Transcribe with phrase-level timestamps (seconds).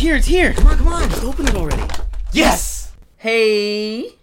[0.00, 0.52] here, it's here.
[0.54, 1.82] Come on, come on, just open it already.
[2.32, 2.92] Yes.
[3.16, 4.14] Hey.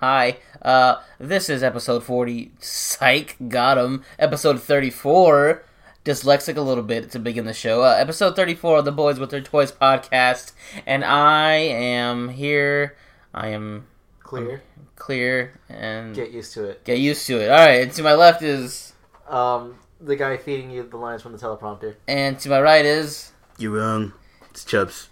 [0.00, 0.38] Hi.
[0.60, 2.50] Uh, this is episode forty.
[2.58, 4.04] Psych, got him.
[4.18, 5.64] Episode thirty-four.
[6.04, 7.82] Dyslexic a little bit to begin the show.
[7.84, 10.52] Uh, episode thirty-four of the Boys with Their Toys podcast,
[10.86, 12.96] and I am here.
[13.34, 13.86] I am
[14.20, 14.62] Clear.
[14.96, 16.84] clear and Get used to it.
[16.84, 17.50] get used to it.
[17.50, 17.82] All right.
[17.82, 18.92] And to my left is,
[19.28, 21.96] Um, the guy feeding you the lines from the teleprompter.
[22.08, 23.32] and to my right is.
[23.58, 24.12] You're wrong.
[24.52, 25.08] It's Chubbs.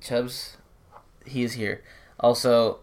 [0.00, 0.56] Chubbs,
[1.26, 1.82] he is here.
[2.18, 2.78] Also,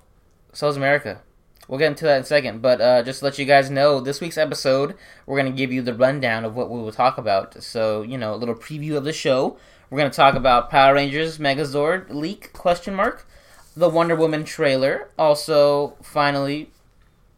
[0.53, 1.21] so is America.
[1.67, 3.99] We'll get into that in a second, but uh, just to let you guys know,
[3.99, 4.93] this week's episode,
[5.25, 7.63] we're going to give you the rundown of what we will talk about.
[7.63, 9.57] So, you know, a little preview of the show.
[9.89, 13.27] We're going to talk about Power Rangers Megazord leak, question mark,
[13.75, 15.09] the Wonder Woman trailer.
[15.17, 16.69] Also, finally,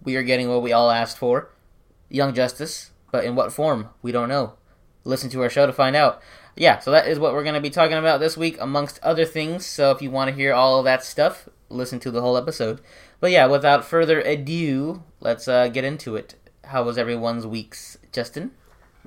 [0.04, 1.52] we are getting what we all asked for,
[2.10, 3.92] Young Justice, but in what form?
[4.02, 4.56] We don't know.
[5.06, 6.22] Listen to our show to find out
[6.56, 9.26] yeah, so that is what we're going to be talking about this week, amongst other
[9.26, 9.66] things.
[9.66, 12.82] So if you want to hear all of that stuff, listen to the whole episode.
[13.20, 16.36] But yeah, without further ado, let's uh, get into it.
[16.66, 18.52] How was everyone's weeks, Justin?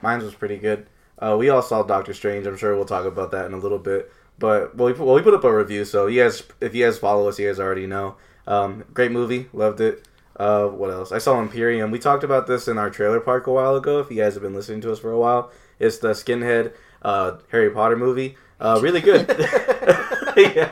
[0.00, 0.86] Mine was pretty good.
[1.18, 2.46] Uh, we all saw Doctor Strange.
[2.46, 4.10] I'm sure we'll talk about that in a little bit.
[4.38, 6.84] But well, we put, well, we put up a review, so you guys, if you
[6.84, 8.16] guys follow us, you guys already know.
[8.46, 10.06] Um, great movie, loved it.
[10.36, 11.12] Uh, what else?
[11.12, 11.92] I saw Imperium.
[11.92, 14.00] We talked about this in our trailer park a while ago.
[14.00, 17.38] If you guys have been listening to us for a while, it's the skinhead uh,
[17.50, 18.36] Harry Potter movie.
[18.60, 19.26] Uh, really good.
[20.36, 20.70] yeah.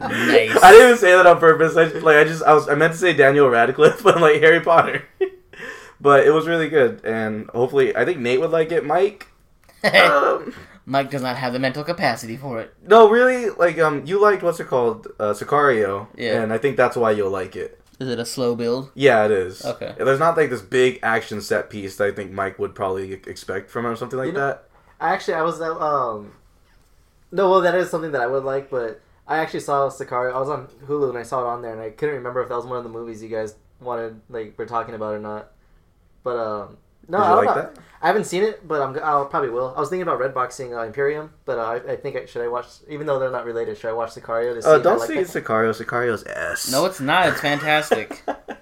[0.00, 0.56] Nice.
[0.62, 1.76] I didn't even say that on purpose.
[1.76, 4.22] I just, like I just I was I meant to say Daniel Radcliffe, but I'm
[4.22, 5.04] like Harry Potter.
[6.00, 8.84] but it was really good, and hopefully I think Nate would like it.
[8.84, 9.26] Mike,
[9.92, 10.54] um,
[10.86, 12.72] Mike does not have the mental capacity for it.
[12.86, 16.42] no, really, like um, you liked what's it called, uh, Sicario, Yeah.
[16.42, 17.80] and I think that's why you'll like it.
[18.00, 18.92] Is it a slow build?
[18.94, 19.64] Yeah, it is.
[19.64, 19.92] Okay.
[19.98, 23.70] There's not like this big action set piece that I think Mike would probably expect
[23.70, 24.64] from him, or something like You know- that.
[25.00, 26.32] I actually, I was uh, um.
[27.30, 30.34] No, well, that is something that I would like, but I actually saw Sicario.
[30.34, 32.48] I was on Hulu and I saw it on there, and I couldn't remember if
[32.48, 35.52] that was one of the movies you guys wanted, like, we're talking about or not.
[36.24, 36.78] But um,
[37.08, 37.62] no, Did I don't like know.
[37.62, 37.78] that?
[38.00, 38.98] I haven't seen it, but I'm.
[39.02, 39.74] I'll probably will.
[39.76, 42.48] I was thinking about Redboxing uh, Imperium, but uh, I, I think I, should I
[42.48, 44.68] watch, even though they're not related, should I watch Sicario to see?
[44.68, 45.26] Uh, if I don't like say it?
[45.26, 45.74] Sicario.
[45.74, 46.70] Sicario's S.
[46.70, 47.28] No, it's not.
[47.28, 48.22] It's fantastic.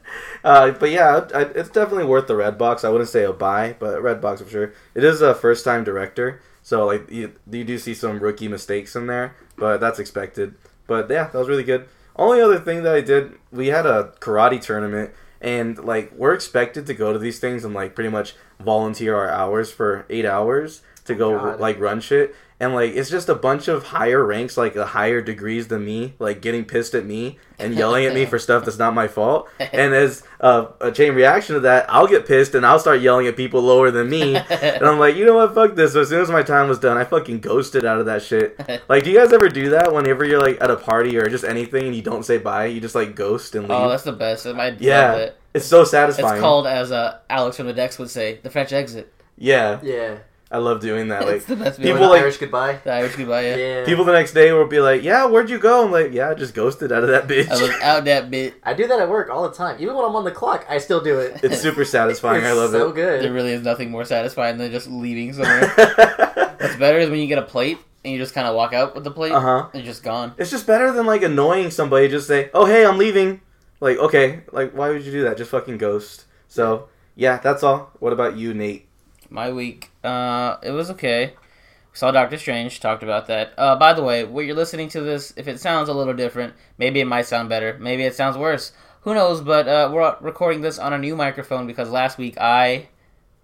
[0.47, 2.85] uh, but yeah, I, it's definitely worth the red box.
[2.85, 4.73] I wouldn't say a buy, but red box for sure.
[4.95, 8.95] It is a first time director, so like you, you do see some rookie mistakes
[8.95, 10.55] in there, but that's expected.
[10.87, 11.89] But yeah, that was really good.
[12.15, 16.87] Only other thing that I did, we had a karate tournament, and like we're expected
[16.87, 20.83] to go to these things and like pretty much volunteer our hours for eight hours
[21.07, 21.59] to go God.
[21.59, 22.37] like run shit.
[22.59, 26.15] And like it's just a bunch of higher ranks, like the higher degrees than me,
[26.19, 29.49] like getting pissed at me and yelling at me for stuff that's not my fault.
[29.61, 33.27] And as uh, a chain reaction to that, I'll get pissed and I'll start yelling
[33.27, 34.37] at people lower than me.
[34.51, 35.93] and I'm like, you know what, fuck this.
[35.93, 38.59] So as soon as my time was done, I fucking ghosted out of that shit.
[38.89, 41.45] Like, do you guys ever do that whenever you're like at a party or just
[41.45, 42.67] anything and you don't say bye?
[42.67, 43.79] You just like ghost and leave.
[43.79, 44.47] oh, that's the best.
[44.47, 45.15] I Yeah.
[45.17, 45.39] it.
[45.53, 46.35] it's so satisfying.
[46.37, 49.13] It's called, as uh, Alex from the Dex would say, the French exit.
[49.37, 50.19] yeah, Yeah,
[50.49, 51.27] I love doing that.
[51.27, 52.11] Like it's the best people feeling.
[52.11, 52.79] like- Irish goodbye.
[52.85, 53.47] The Irish goodbye.
[53.47, 53.57] Yeah.
[53.57, 56.31] Yeah, people the next day will be like, "Yeah, where'd you go?" I'm like, "Yeah,
[56.31, 58.55] I just ghosted out of that bitch." I was out that bit.
[58.63, 59.77] I do that at work all the time.
[59.81, 61.41] Even when I'm on the clock, I still do it.
[61.43, 62.45] it's super satisfying.
[62.45, 62.95] I It's love so it.
[62.95, 63.33] There good.
[63.33, 65.67] really is nothing more satisfying than just leaving somewhere.
[66.61, 68.95] What's better is when you get a plate and you just kind of walk out
[68.95, 69.33] with the plate.
[69.33, 69.69] Uh huh.
[69.75, 70.33] It's just gone.
[70.39, 72.07] It's just better than like annoying somebody.
[72.09, 73.41] Just say, "Oh, hey, I'm leaving."
[73.81, 75.37] Like, okay, like why would you do that?
[75.39, 76.25] Just fucking ghost.
[76.47, 77.91] So yeah, that's all.
[77.99, 78.87] What about you, Nate?
[79.29, 81.35] My week, uh, it was okay.
[81.93, 83.55] Saw Doctor Strange, talked about that.
[83.57, 86.53] Uh, by the way, when you're listening to this, if it sounds a little different,
[86.77, 88.73] maybe it might sound better, maybe it sounds worse.
[89.01, 89.41] Who knows?
[89.41, 92.89] But uh, we're recording this on a new microphone because last week I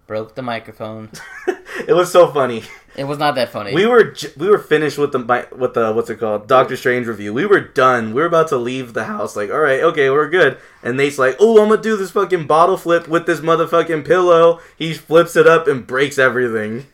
[0.07, 1.09] broke the microphone.
[1.87, 2.63] it was so funny.
[2.95, 3.73] It was not that funny.
[3.73, 7.33] We were we were finished with the with the what's it called Doctor Strange review.
[7.33, 8.13] We were done.
[8.13, 9.35] We were about to leave the house.
[9.35, 10.59] Like, all right, okay, we're good.
[10.83, 14.59] And Nate's like, oh, I'm gonna do this fucking bottle flip with this motherfucking pillow.
[14.77, 16.85] He flips it up and breaks everything.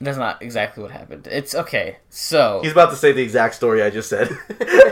[0.00, 1.26] That's not exactly what happened.
[1.26, 1.96] It's okay.
[2.10, 4.28] So He's about to say the exact story I just said.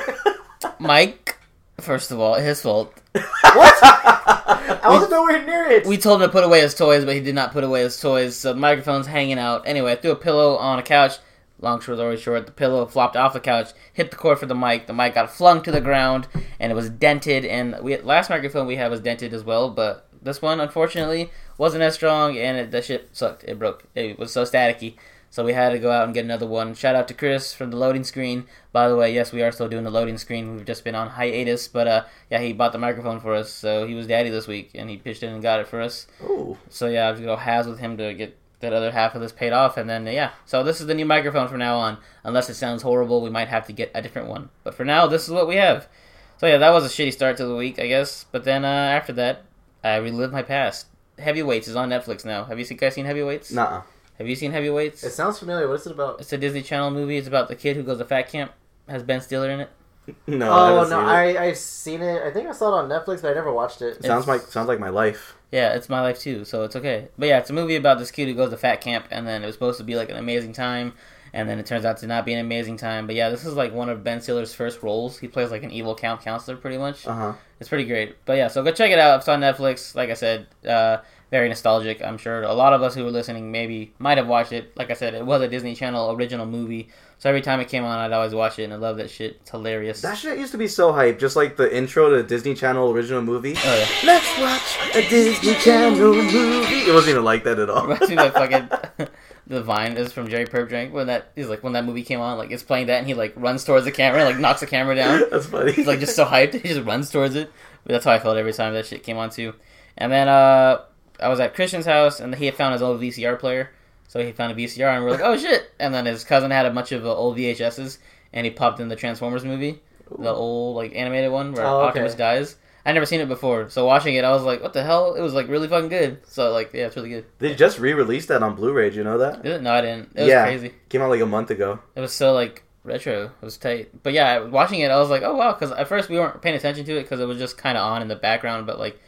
[0.79, 1.39] Mike,
[1.81, 2.95] first of all, his fault.
[3.15, 5.87] I wasn't nowhere near it.
[5.87, 8.01] We told him to put away his toys, but he did not put away his
[8.01, 8.37] toys.
[8.37, 9.67] So the microphone's hanging out.
[9.67, 11.19] Anyway, I threw a pillow on a couch.
[11.61, 14.89] Long story short, the pillow flopped off the couch, hit the cord for the mic.
[14.89, 16.27] The mic got flung to the ground,
[16.59, 17.45] and it was dented.
[17.45, 21.85] And we last microphone we had was dented as well, but this one unfortunately wasn't
[21.85, 23.45] as strong, and it, the shit sucked.
[23.45, 23.85] It broke.
[23.95, 24.97] It was so staticky.
[25.33, 26.75] So we had to go out and get another one.
[26.75, 28.45] Shout out to Chris from the loading screen.
[28.71, 30.55] By the way, yes, we are still doing the loading screen.
[30.55, 33.51] We've just been on hiatus, but uh, yeah, he bought the microphone for us.
[33.51, 36.07] So he was daddy this week, and he pitched in and got it for us.
[36.23, 36.59] Ooh.
[36.69, 39.23] So yeah, I have to go has with him to get that other half of
[39.23, 40.33] this paid off, and then yeah.
[40.45, 41.97] So this is the new microphone from now on.
[42.25, 44.51] Unless it sounds horrible, we might have to get a different one.
[44.65, 45.89] But for now, this is what we have.
[46.37, 48.27] So yeah, that was a shitty start to the week, I guess.
[48.31, 49.45] But then uh, after that,
[49.83, 50.89] I relived my past.
[51.19, 52.45] Heavyweights is on Netflix now.
[52.45, 53.51] Have you guys seen Heavyweights?
[53.51, 53.85] Nah.
[54.23, 55.03] Have you seen Heavyweights?
[55.03, 55.67] It sounds familiar.
[55.67, 56.21] What is it about?
[56.21, 57.17] It's a Disney Channel movie.
[57.17, 58.53] It's about the kid who goes to fat camp.
[58.89, 59.71] Has Ben Stiller in it.
[60.27, 60.51] No.
[60.51, 61.39] I oh haven't no, seen it.
[61.39, 62.23] I I've seen it.
[62.23, 64.05] I think I saw it on Netflix, but I never watched it.
[64.05, 65.37] Sounds like sounds like my life.
[65.53, 67.09] Yeah, it's my life too, so it's okay.
[67.19, 69.43] But yeah, it's a movie about this kid who goes to fat camp, and then
[69.43, 70.95] it was supposed to be like an amazing time,
[71.33, 73.07] and then it turns out to not be an amazing time.
[73.07, 75.19] But yeah, this is like one of Ben Stiller's first roles.
[75.19, 77.07] He plays like an evil camp counselor, pretty much.
[77.07, 77.33] Uh huh.
[77.61, 78.17] It's pretty great.
[78.25, 79.21] But yeah, so go check it out.
[79.21, 79.95] It's on Netflix.
[79.95, 80.99] Like I said, uh,
[81.33, 82.03] very nostalgic.
[82.05, 84.77] I'm sure a lot of us who were listening maybe might have watched it.
[84.77, 87.85] Like I said, it was a Disney Channel original movie, so every time it came
[87.85, 89.39] on, I'd always watch it, and I love that shit.
[89.41, 90.03] It's hilarious.
[90.03, 92.91] That shit used to be so hype, just like the intro to the Disney Channel
[92.91, 93.55] original movie.
[93.57, 93.89] Oh yeah.
[94.05, 96.81] Let's watch a Disney Channel movie.
[96.81, 97.87] It wasn't even like that at all.
[97.87, 99.09] Reminds me fucking
[99.47, 102.37] the vine is from Jerry Purpdrank when that is like when that movie came on,
[102.37, 104.67] like it's playing that and he like runs towards the camera and like knocks the
[104.67, 105.23] camera down.
[105.31, 105.73] That's funny.
[105.73, 107.51] He's like just so hyped, he just runs towards it.
[107.85, 109.55] But that's how I felt every time that shit came on too.
[109.97, 110.83] And then uh
[111.21, 113.71] I was at Christian's house and he had found his old VCR player.
[114.09, 115.71] So he found a VCR and we're like, oh shit!
[115.81, 117.99] And then his cousin had a bunch of uh, old VHSs
[118.33, 119.81] and he popped in the Transformers movie,
[120.19, 121.89] the old like animated one where Oh, okay.
[121.89, 122.57] Optimus dies.
[122.85, 125.21] I never seen it before, so watching it, I was like, "What the hell?" It
[125.23, 126.19] was like really fucking good.
[126.27, 127.25] So like, yeah, it's really good.
[127.39, 128.91] They just re-released that on Blu-ray.
[128.91, 129.45] Do you know that?
[129.45, 129.63] Did it?
[129.63, 130.11] No, I didn't.
[130.17, 130.43] It was Yeah.
[130.45, 130.75] crazy.
[130.89, 131.79] Came out like a month ago.
[131.95, 133.27] It was so like retro.
[133.27, 134.03] It was tight.
[134.03, 136.57] But yeah, watching it, I was like, oh wow, because at first we weren't paying
[136.57, 138.67] attention to it because it was just kind of on in the background.
[138.67, 139.01] But like,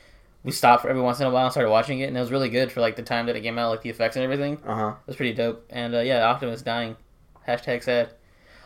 [0.45, 2.31] we stopped for every once in a while and started watching it, and it was
[2.31, 4.59] really good for like the time that it came out, like the effects and everything.
[4.67, 4.89] Uh huh.
[5.01, 5.65] It was pretty dope.
[5.71, 6.97] And uh, yeah, Optimus dying.
[7.49, 8.11] Hashtag sad.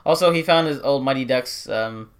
[0.04, 2.10] Also, he found his old Mighty Ducks um,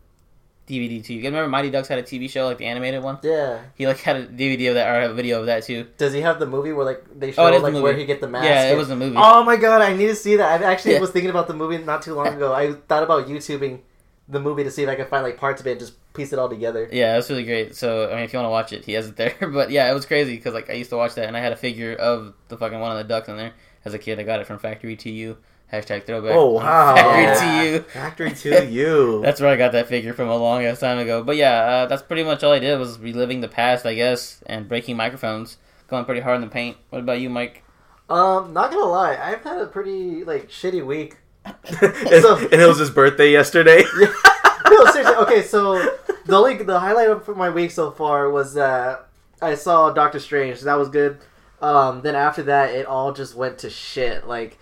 [0.69, 1.15] DVD too.
[1.15, 3.19] You remember Mighty Ducks had a TV show, like the animated one?
[3.23, 3.61] Yeah.
[3.75, 5.87] He like had a DVD of that or a video of that too.
[5.97, 8.05] Does he have the movie where like they show Oh, is the like where he
[8.05, 8.45] get the mask?
[8.45, 9.17] Yeah, it and- was a movie.
[9.19, 10.63] Oh my god, I need to see that.
[10.63, 11.01] I actually Yeah.
[11.01, 12.53] was thinking about the movie not too long ago.
[12.53, 13.81] I thought about YouTubing
[14.29, 16.33] the movie to see if I could find like parts of it and just piece
[16.33, 16.89] it all together.
[16.93, 17.75] Yeah, it was really great.
[17.77, 19.35] So I mean, if you want to watch it, he has it there.
[19.53, 21.53] But yeah, it was crazy because like I used to watch that, and I had
[21.53, 23.53] a figure of the fucking one of the ducks in there
[23.85, 24.19] as a kid.
[24.19, 25.39] I got it from Factory to You.
[25.73, 26.33] Hashtag throwback.
[26.35, 26.95] Oh wow.
[26.95, 27.35] Factory Yeah.
[27.65, 27.81] to You.
[27.83, 29.21] Factory to you.
[29.23, 31.23] That's where I got that figure from a long ass time ago.
[31.23, 34.43] But yeah, uh, that's pretty much all I did was reliving the past, I guess,
[34.47, 36.79] and breaking microphones, going pretty hard in the paint.
[36.89, 37.65] What about you, Mike?
[38.09, 41.19] Um, not gonna lie, I've had a pretty like shitty week.
[41.83, 43.83] and, So- and it was his birthday yesterday.
[44.71, 45.15] no, seriously.
[45.17, 45.79] Okay, so
[46.27, 49.09] the only the highlight of my week so far was that
[49.41, 50.59] I saw Doctor Strange.
[50.59, 51.19] So that was good.
[51.61, 54.27] Um, then after that, it all just went to shit.
[54.27, 54.59] Like,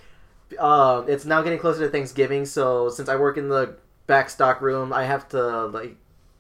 [0.59, 2.47] um, it's now getting closer to Thanksgiving.
[2.47, 5.97] So since I work in the back stock room, I have to like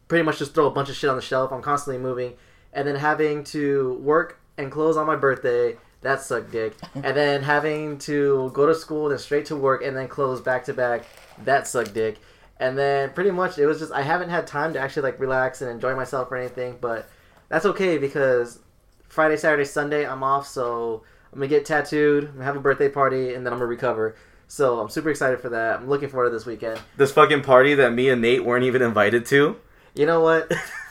[0.08, 1.52] pretty much just throw a bunch of shit on the shelf.
[1.52, 2.34] I'm constantly moving,
[2.72, 5.76] and then having to work and close on my birthday.
[6.06, 6.74] That sucked dick.
[6.94, 10.64] and then having to go to school, then straight to work, and then close back
[10.66, 11.04] to back.
[11.42, 12.18] That sucked dick.
[12.60, 15.62] And then pretty much it was just I haven't had time to actually like relax
[15.62, 17.08] and enjoy myself or anything, but
[17.48, 18.60] that's okay because
[19.08, 22.88] Friday, Saturday, Sunday I'm off, so I'm gonna get tattooed, I'm gonna have a birthday
[22.88, 24.14] party, and then I'm gonna recover.
[24.46, 25.80] So I'm super excited for that.
[25.80, 26.78] I'm looking forward to this weekend.
[26.96, 29.56] this fucking party that me and Nate weren't even invited to.
[29.96, 30.52] You know what?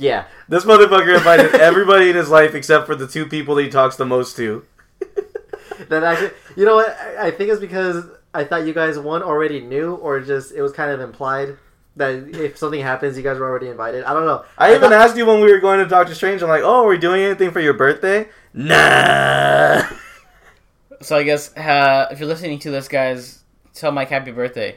[0.00, 0.24] yeah.
[0.48, 3.96] This motherfucker invited everybody in his life except for the two people that he talks
[3.96, 4.64] the most to.
[5.88, 6.96] That actually, you know what?
[7.00, 8.04] I, I think it's because
[8.34, 11.56] I thought you guys one already knew, or just it was kind of implied
[11.96, 14.04] that if something happens, you guys were already invited.
[14.04, 14.44] I don't know.
[14.58, 16.42] I even thought- asked you when we were going to Doctor Strange.
[16.42, 19.82] I'm like, "Oh, are we doing anything for your birthday?" Nah.
[21.00, 23.42] So I guess uh, if you're listening to this, guys,
[23.74, 24.76] tell Mike happy birthday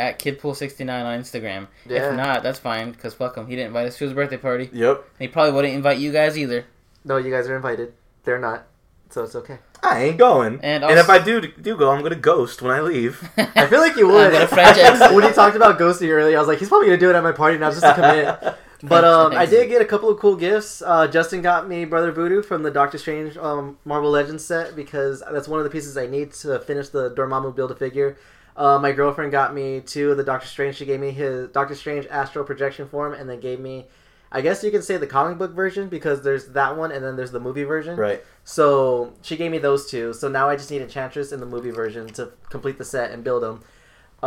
[0.00, 1.68] at Kidpool69 on Instagram.
[1.86, 2.10] Yeah.
[2.10, 3.46] If not, that's fine because fuck him.
[3.46, 4.64] He didn't invite us to his birthday party.
[4.66, 5.04] And Yep.
[5.18, 6.64] he probably wouldn't invite you guys either.
[7.04, 7.94] No, you guys are invited.
[8.24, 8.66] They're not,
[9.10, 9.58] so it's okay.
[9.82, 10.60] I ain't going.
[10.62, 13.26] And And, if I do do go, I'm gonna ghost when I leave.
[13.38, 14.48] I feel like you I'm would.
[14.50, 15.14] French exit.
[15.14, 17.22] when you talked about ghosting earlier, I was like, he's probably gonna do it at
[17.22, 18.54] my party now just to come in.
[18.82, 20.80] But um, I did get a couple of cool gifts.
[20.82, 25.22] Uh, Justin got me Brother Voodoo from the Doctor Strange um, Marvel Legends set because
[25.32, 28.16] that's one of the pieces I need to finish the Dormammu build a figure.
[28.56, 30.76] Uh, my girlfriend got me two of the Doctor Strange.
[30.76, 33.86] She gave me his Doctor Strange astral projection form, and then gave me,
[34.32, 37.16] I guess you can say the comic book version because there's that one, and then
[37.16, 37.96] there's the movie version.
[37.96, 38.22] right.
[38.44, 40.12] So she gave me those two.
[40.12, 43.22] So now I just need Enchantress in the movie version to complete the set and
[43.22, 43.62] build them.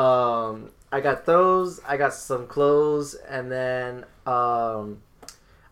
[0.02, 1.80] Um, I got those.
[1.88, 5.02] I got some clothes, and then um,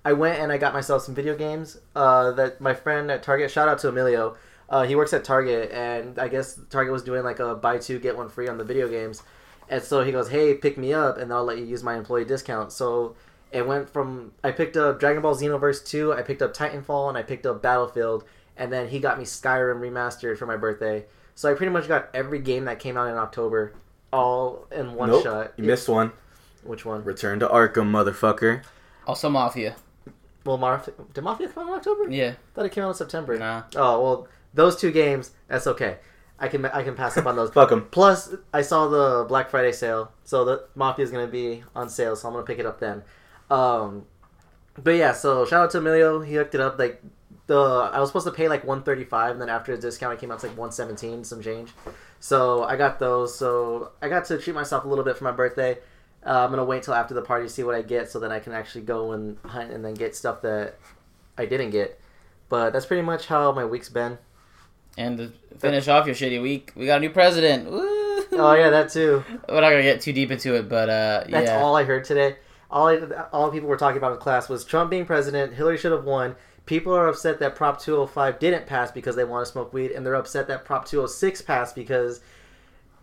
[0.04, 1.80] I went and I got myself some video games.
[1.96, 3.52] Uh, that my friend at Target.
[3.52, 4.36] Shout out to Emilio.
[4.72, 8.00] Uh, he works at Target, and I guess Target was doing like a buy two
[8.00, 9.22] get one free on the video games.
[9.70, 12.24] And so he goes, "Hey, pick me up, and I'll let you use my employee
[12.24, 13.16] discount." So
[13.52, 17.18] it went from I picked up Dragon Ball Xenoverse two, I picked up Titanfall, and
[17.18, 18.24] I picked up Battlefield,
[18.56, 21.06] and then he got me Skyrim remastered for my birthday.
[21.36, 23.74] So I pretty much got every game that came out in October,
[24.14, 25.54] all in one nope, shot.
[25.58, 26.14] you missed one.
[26.64, 27.04] Which one?
[27.04, 28.64] Return to Arkham, motherfucker.
[29.06, 29.76] Also, Mafia.
[30.46, 32.10] Well, Mafia, did Mafia come out in October?
[32.10, 32.30] Yeah.
[32.30, 33.38] I thought it came out in September.
[33.38, 33.64] Nah.
[33.76, 35.32] Oh well, those two games.
[35.48, 35.98] That's okay.
[36.40, 37.50] I can I can pass up on those.
[37.54, 37.88] Fuck 'em.
[37.92, 42.16] Plus, I saw the Black Friday sale, so the Mafia is gonna be on sale,
[42.16, 43.04] so I'm gonna pick it up then.
[43.50, 44.06] Um,
[44.82, 46.22] but yeah, so shout out to Emilio.
[46.22, 46.80] He hooked it up.
[46.80, 47.02] Like
[47.48, 50.32] the I was supposed to pay like 135, and then after the discount, it came
[50.32, 51.72] out to like 117, some change.
[52.20, 53.38] So I got those.
[53.38, 55.78] So I got to treat myself a little bit for my birthday.
[56.26, 58.32] Uh, I'm gonna wait till after the party to see what I get, so then
[58.32, 60.78] I can actually go and hunt and then get stuff that
[61.38, 62.00] I didn't get.
[62.50, 64.18] But that's pretty much how my week's been.
[64.98, 67.70] And to finish off your shitty week, we got a new president.
[67.70, 68.02] Woo!
[68.34, 69.24] Oh yeah, that too.
[69.50, 71.62] We're not gonna get too deep into it, but uh, That's yeah.
[71.62, 72.38] all I heard today.
[72.70, 73.00] All I,
[73.34, 75.54] all people were talking about in class was Trump being president.
[75.54, 76.36] Hillary should have won.
[76.66, 80.06] People are upset that Prop 205 didn't pass because they want to smoke weed, and
[80.06, 82.22] they're upset that Prop 206 passed because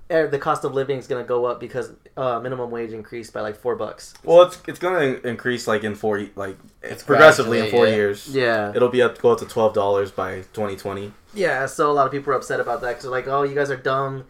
[0.09, 3.33] eh, the cost of living is going to go up because uh, minimum wage increased
[3.33, 4.15] by like four bucks.
[4.25, 7.95] Well, it's it's gonna increase like in four like It's progressively in four yeah.
[7.95, 8.29] years.
[8.29, 11.13] Yeah, It'll be up go up to twelve dollars by 2020.
[11.39, 11.67] Yeah.
[11.67, 13.71] So a lot of people are upset about that because they're like, "Oh, you guys
[13.71, 14.25] are dumb."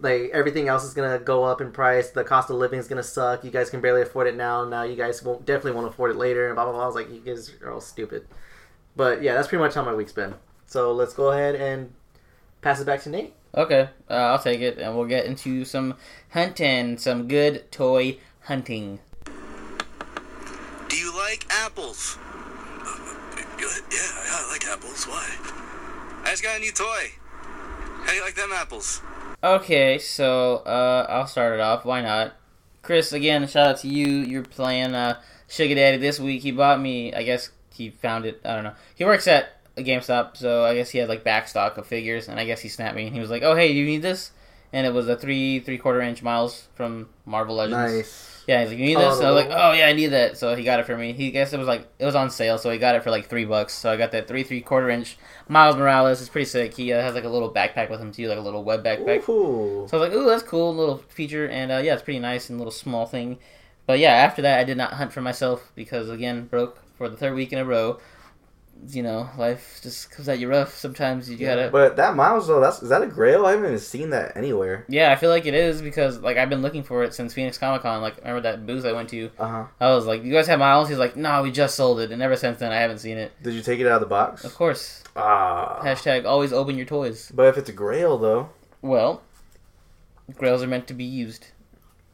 [0.00, 2.10] Like everything else is gonna go up in price.
[2.10, 3.44] The cost of living is gonna suck.
[3.44, 4.64] You guys can barely afford it now.
[4.64, 6.46] Now you guys won't definitely won't afford it later.
[6.46, 6.84] And blah blah blah.
[6.84, 8.26] I was like, you guys are all stupid.
[8.96, 10.34] But yeah, that's pretty much how my week's been.
[10.66, 11.92] So let's go ahead and
[12.62, 13.34] pass it back to Nate.
[13.54, 15.94] Okay, uh, I'll take it, and we'll get into some
[16.30, 19.00] hunting, some good toy hunting.
[20.88, 22.16] Do you like apples?
[22.86, 23.98] Yeah, yeah,
[24.30, 25.04] I like apples.
[25.04, 25.59] Why?
[26.24, 27.12] I just got a new toy.
[28.02, 29.02] How do you like them apples?
[29.42, 31.84] Okay, so uh, I'll start it off.
[31.84, 32.34] Why not?
[32.82, 34.06] Chris, again, shout out to you.
[34.06, 36.42] You're playing uh, Sugar Daddy this week.
[36.42, 37.12] He bought me.
[37.14, 38.40] I guess he found it.
[38.44, 38.74] I don't know.
[38.94, 42.28] He works at a GameStop, so I guess he had like back stock of figures,
[42.28, 44.02] and I guess he snapped me and he was like, "Oh, hey, do you need
[44.02, 44.32] this?"
[44.72, 47.92] And it was a three three quarter inch Miles from Marvel Legends.
[47.94, 48.29] Nice.
[48.46, 50.08] Yeah, he's like, "You need Oh, this?" And I was like, "Oh yeah, I need
[50.08, 51.12] that." So he got it for me.
[51.12, 53.26] He guessed it was like it was on sale, so he got it for like
[53.26, 53.74] three bucks.
[53.74, 55.18] So I got that three three quarter inch
[55.48, 56.20] Miles Morales.
[56.20, 56.74] It's pretty sick.
[56.74, 59.28] He uh, has like a little backpack with him too, like a little web backpack.
[59.28, 59.86] Ooh.
[59.88, 62.48] So I was like, "Ooh, that's cool, little feature." And uh, yeah, it's pretty nice
[62.50, 63.38] and little small thing.
[63.86, 67.16] But yeah, after that, I did not hunt for myself because again, broke for the
[67.16, 67.98] third week in a row.
[68.88, 70.74] You know, life just comes at you rough.
[70.74, 71.68] Sometimes you gotta.
[71.70, 73.44] But that Miles though, that's is that a Grail?
[73.44, 74.86] I haven't even seen that anywhere.
[74.88, 77.58] Yeah, I feel like it is because like I've been looking for it since Phoenix
[77.58, 78.00] Comic Con.
[78.00, 79.30] Like, remember that booth I went to?
[79.38, 79.64] Uh huh.
[79.80, 82.22] I was like, "You guys have Miles?" He's like, "No, we just sold it," and
[82.22, 83.32] ever since then, I haven't seen it.
[83.42, 84.44] Did you take it out of the box?
[84.44, 85.80] Of course, Ah.
[85.84, 87.30] hashtag always open your toys.
[87.34, 88.48] But if it's a Grail though,
[88.80, 89.20] Well,
[90.36, 91.48] grails are meant to be used.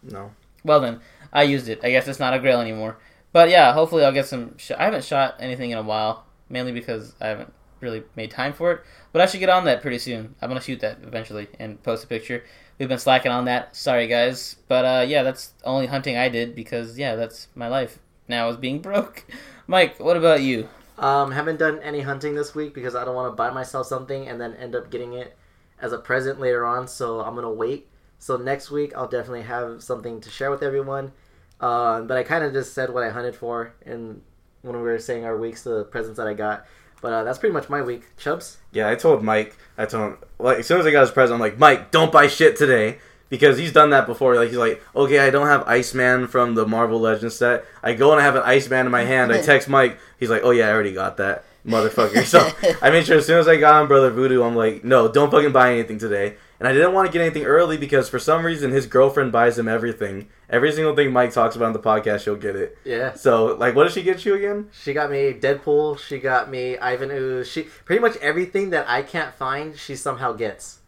[0.02, 0.32] no.
[0.64, 1.00] Well then,
[1.32, 1.80] I used it.
[1.84, 2.96] I guess it's not a grail anymore.
[3.32, 4.58] But yeah, hopefully I'll get some.
[4.58, 8.52] Sh- I haven't shot anything in a while, mainly because I haven't really made time
[8.52, 8.80] for it.
[9.12, 10.34] But I should get on that pretty soon.
[10.40, 12.44] I'm gonna shoot that eventually and post a picture.
[12.78, 13.74] We've been slacking on that.
[13.76, 17.98] Sorry guys, but uh, yeah, that's only hunting I did because yeah, that's my life
[18.28, 19.24] now is being broke.
[19.66, 20.68] Mike, what about you?
[20.98, 24.28] Um, haven't done any hunting this week because I don't want to buy myself something
[24.28, 25.36] and then end up getting it
[25.80, 26.88] as a present later on.
[26.88, 27.88] So I'm gonna wait.
[28.18, 31.12] So next week I'll definitely have something to share with everyone.
[31.60, 34.20] Um, but I kind of just said what I hunted for and
[34.66, 36.66] when we were saying our weeks, the presents that I got.
[37.00, 38.04] But uh, that's pretty much my week.
[38.16, 38.58] Chubs?
[38.72, 39.56] Yeah, I told Mike.
[39.78, 42.10] I told him like as soon as I got his present, I'm like, Mike, don't
[42.10, 44.34] buy shit today because he's done that before.
[44.36, 47.64] Like he's like, okay, I don't have Iceman from the Marvel Legends set.
[47.82, 49.32] I go and I have an Iceman in my hand.
[49.32, 49.98] I text Mike.
[50.18, 52.24] He's like, oh yeah, I already got that, motherfucker.
[52.26, 52.50] So
[52.82, 55.30] I made sure as soon as I got on Brother Voodoo, I'm like, no, don't
[55.30, 56.36] fucking buy anything today.
[56.58, 59.58] And I didn't want to get anything early because for some reason his girlfriend buys
[59.58, 60.28] him everything.
[60.48, 62.78] Every single thing Mike talks about on the podcast, she'll get it.
[62.84, 63.14] Yeah.
[63.14, 64.70] So like, what did she get you again?
[64.72, 65.98] She got me Deadpool.
[65.98, 67.48] She got me Ivan Ooze.
[67.48, 70.78] She pretty much everything that I can't find, she somehow gets.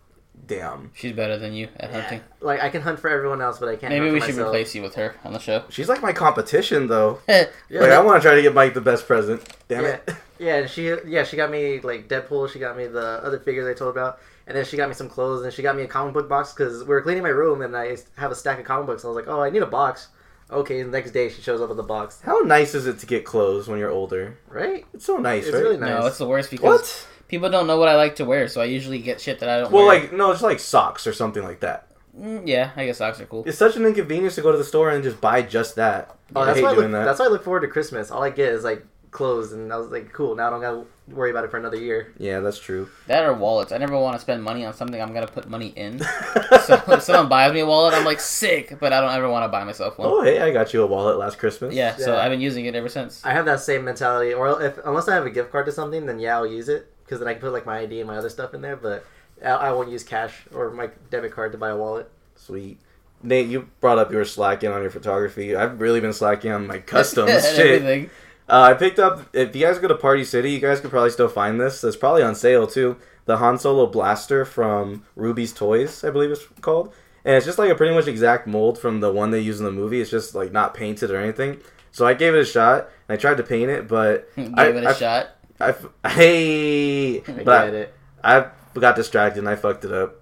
[0.47, 2.21] Damn, She's better than you at hunting.
[2.41, 3.93] Like I can hunt for everyone else, but I can't.
[3.93, 4.49] Maybe hunt we should myself.
[4.49, 5.65] replace you with her on the show.
[5.69, 7.19] she's like my competition though.
[7.29, 7.47] Yeah,
[7.81, 9.43] Like I want to try to get Mike the best present.
[9.69, 10.15] Damn yeah, it.
[10.39, 10.55] yeah.
[10.59, 12.49] and She yeah she got me like Deadpool.
[12.51, 15.09] She got me the other figures I told about, and then she got me some
[15.09, 17.63] clothes, and she got me a comic book box because we were cleaning my room,
[17.63, 19.05] and I have a stack of comic books.
[19.05, 20.09] I was like, oh, I need a box.
[20.51, 22.21] Okay, the next day she shows up with a box.
[22.23, 24.39] How nice is it to get clothes when you're older?
[24.49, 24.87] Right?
[24.95, 25.63] It's so nice, It's right?
[25.63, 26.01] really nice.
[26.01, 27.07] No, it's the worst because What?
[27.29, 29.61] people don't know what I like to wear, so I usually get shit that I
[29.61, 30.01] don't Well, wear.
[30.01, 31.87] like no, it's like socks or something like that.
[32.19, 33.45] Mm, yeah, I guess socks are cool.
[33.47, 36.17] It's such an inconvenience to go to the store and just buy just that.
[36.35, 37.05] Oh, I that's hate why I doing look, that.
[37.05, 38.11] that's why I look forward to Christmas.
[38.11, 40.35] All I get is like clothes, and I was like, cool.
[40.35, 42.13] Now I don't gotta worry about it for another year.
[42.19, 42.89] Yeah, that's true.
[43.07, 43.73] That or wallets.
[43.73, 45.99] I never want to spend money on something I'm gonna put money in.
[46.65, 49.45] so if someone buys me a wallet, I'm like sick, but I don't ever want
[49.45, 50.09] to buy myself one.
[50.09, 51.75] oh, hey, I got you a wallet last Christmas.
[51.75, 53.25] Yeah, so I've been using it ever since.
[53.25, 56.07] I have that same mentality, or if unless I have a gift card to something,
[56.07, 58.17] then yeah, I'll use it because then I can put like my ID and my
[58.17, 58.77] other stuff in there.
[58.77, 59.05] But
[59.45, 62.11] I, I won't use cash or my debit card to buy a wallet.
[62.37, 62.79] Sweet.
[63.23, 65.57] Nate, you brought up you were slacking on your photography.
[65.57, 67.59] I've really been slacking on my customs shit.
[67.59, 68.11] everything.
[68.49, 69.23] Uh, I picked up.
[69.35, 71.85] If you guys go to Party City, you guys could probably still find this.
[71.85, 72.97] It's probably on sale too.
[73.27, 76.95] The Han Solo blaster from Rubie's Toys, I believe it's called,
[77.27, 79.67] and it's just like a pretty much exact mold from the one they use in
[79.67, 80.01] the movie.
[80.01, 81.59] It's just like not painted or anything.
[81.93, 84.67] So I gave it a shot and I tried to paint it, but Gave I,
[84.69, 85.29] it a I, shot.
[85.61, 87.95] I f- hey, I but.
[88.25, 88.51] I, I
[88.81, 90.18] got distracted and I fucked it up.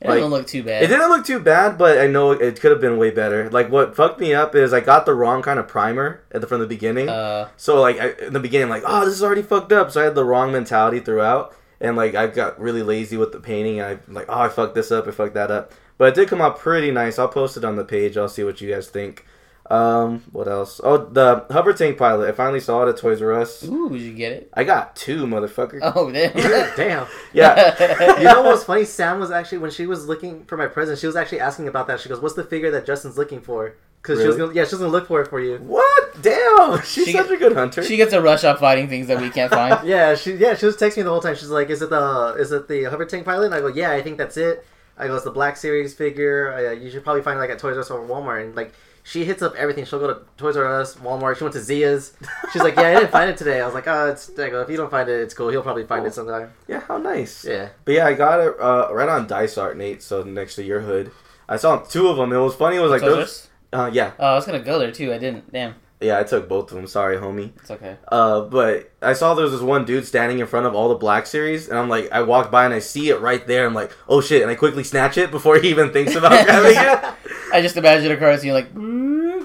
[0.00, 0.82] It like- doesn't look too bad.
[0.82, 3.50] It didn't look too bad, but I know it could have been way better.
[3.50, 6.46] Like what fucked me up is I got the wrong kind of primer at the,
[6.46, 7.08] from the beginning.
[7.08, 9.90] Uh, So like I, in the beginning, like oh this is already fucked up.
[9.90, 13.40] So I had the wrong mentality throughout, and like I got really lazy with the
[13.40, 13.80] painting.
[13.80, 15.72] And I like oh I fucked this up, I fucked that up.
[15.98, 17.18] But it did come out pretty nice.
[17.18, 18.16] I'll post it on the page.
[18.16, 19.26] I'll see what you guys think.
[19.70, 20.80] Um, what else?
[20.82, 22.28] Oh, the hover tank pilot.
[22.28, 23.62] I finally saw it at Toys R Us.
[23.64, 24.50] ooh, did you get it?
[24.52, 25.78] I got two, motherfucker.
[25.82, 26.32] Oh, damn.
[26.76, 27.06] Damn.
[27.32, 28.84] Yeah, You know what's funny?
[28.84, 31.86] Sam was actually when she was looking for my present, she was actually asking about
[31.86, 32.00] that.
[32.00, 34.48] She goes, "What's the figure that Justin's looking for?" Because she was Really?
[34.54, 35.58] gonna, yeah, she was gonna look for it for you.
[35.58, 36.20] What?
[36.22, 37.82] Damn, she's She- such a good hunter.
[37.84, 39.86] She gets a rush off fighting things that we can't find.
[39.86, 41.36] Yeah, she yeah she was texting me the whole time.
[41.36, 43.92] She's like, "Is it the is it the hover tank pilot?" And I go, "Yeah,
[43.92, 44.66] I think that's it."
[44.98, 46.52] I go, "It's the Black Series figure.
[46.52, 48.72] Uh, you should probably find it like at Toys R Us or Walmart." And like,
[49.02, 49.84] she hits up everything.
[49.84, 51.36] She'll go to Toys R Us, Walmart.
[51.38, 52.12] She went to Zia's.
[52.52, 54.60] She's like, "Yeah, I didn't find it today." I was like, "Oh, it's." I go,
[54.60, 55.48] "If you don't find it, it's cool.
[55.50, 57.44] He'll probably find it sometime." yeah, how nice.
[57.44, 57.70] Yeah.
[57.84, 60.02] But yeah, I got it uh, right on Dysart, Nate.
[60.02, 61.10] So next to your hood,
[61.48, 62.32] I saw two of them.
[62.32, 62.76] It was funny.
[62.76, 63.48] It was like Toys those.
[63.72, 65.12] Uh, yeah, Oh, I was gonna go there too.
[65.12, 65.52] I didn't.
[65.52, 65.74] Damn.
[66.00, 66.18] Yeah.
[66.18, 66.86] I took both of them.
[66.86, 67.52] Sorry, homie.
[67.60, 67.96] It's okay.
[68.08, 70.94] Uh, but I saw there was this one dude standing in front of all the
[70.94, 73.66] Black Series, and I'm like, I walked by and I see it right there.
[73.66, 74.42] I'm like, oh shit!
[74.42, 77.34] And I quickly snatch it before he even thinks about grabbing it.
[77.52, 78.72] I just imagine a car scene like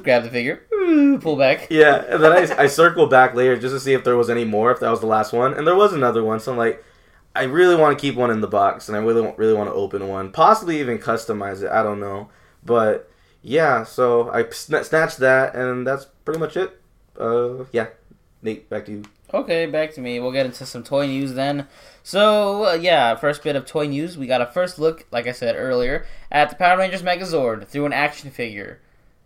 [0.06, 0.62] grab the figure,
[1.20, 1.68] pull back.
[1.70, 4.46] Yeah, and then I, I circled back later just to see if there was any
[4.46, 6.40] more, if that was the last one, and there was another one.
[6.40, 6.84] So I'm like,
[7.36, 9.74] I really want to keep one in the box, and I really really want to
[9.74, 11.70] open one, possibly even customize it.
[11.70, 12.30] I don't know,
[12.64, 13.10] but
[13.46, 13.84] yeah.
[13.84, 16.82] So I sn- snatched that, and that's pretty much it.
[17.20, 17.88] Uh, yeah.
[18.42, 19.04] Nate, back to you.
[19.34, 20.20] Okay, back to me.
[20.20, 21.68] We'll get into some toy news then.
[22.04, 24.18] So, uh, yeah, first bit of toy news.
[24.18, 27.88] We got a first look, like I said earlier, at the Power Rangers Megazord through
[27.88, 28.82] an action figure.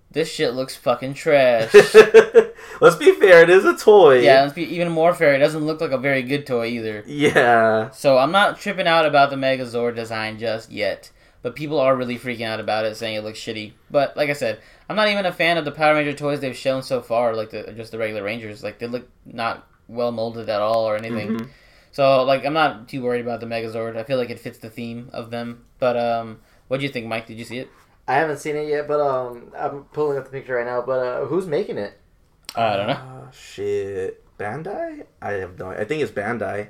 [0.09, 1.73] This shit looks fucking trash.
[2.81, 4.21] Let's be fair, it is a toy.
[4.21, 5.35] yeah, let's be even more fair.
[5.35, 7.03] It doesn't look like a very good toy either.
[7.05, 7.91] Yeah.
[7.91, 11.11] So, I'm not tripping out about the Megazord design just yet.
[11.41, 13.73] But people are really freaking out about it, saying it looks shitty.
[13.89, 16.55] But like I said, I'm not even a fan of the Power Ranger toys they've
[16.55, 18.63] shown so far, like the just the regular Rangers.
[18.63, 21.29] Like they look not well molded at all or anything.
[21.37, 21.49] Mhm.
[21.91, 23.95] So like I'm not too worried about the Megazord.
[23.97, 25.65] I feel like it fits the theme of them.
[25.79, 27.27] But um, what do you think, Mike?
[27.27, 27.69] Did you see it?
[28.07, 30.81] I haven't seen it yet, but um, I'm pulling up the picture right now.
[30.81, 31.99] But uh, who's making it?
[32.55, 32.93] I don't know.
[32.93, 34.23] Uh, shit.
[34.37, 35.05] Bandai?
[35.21, 36.69] I have no I think it's Bandai.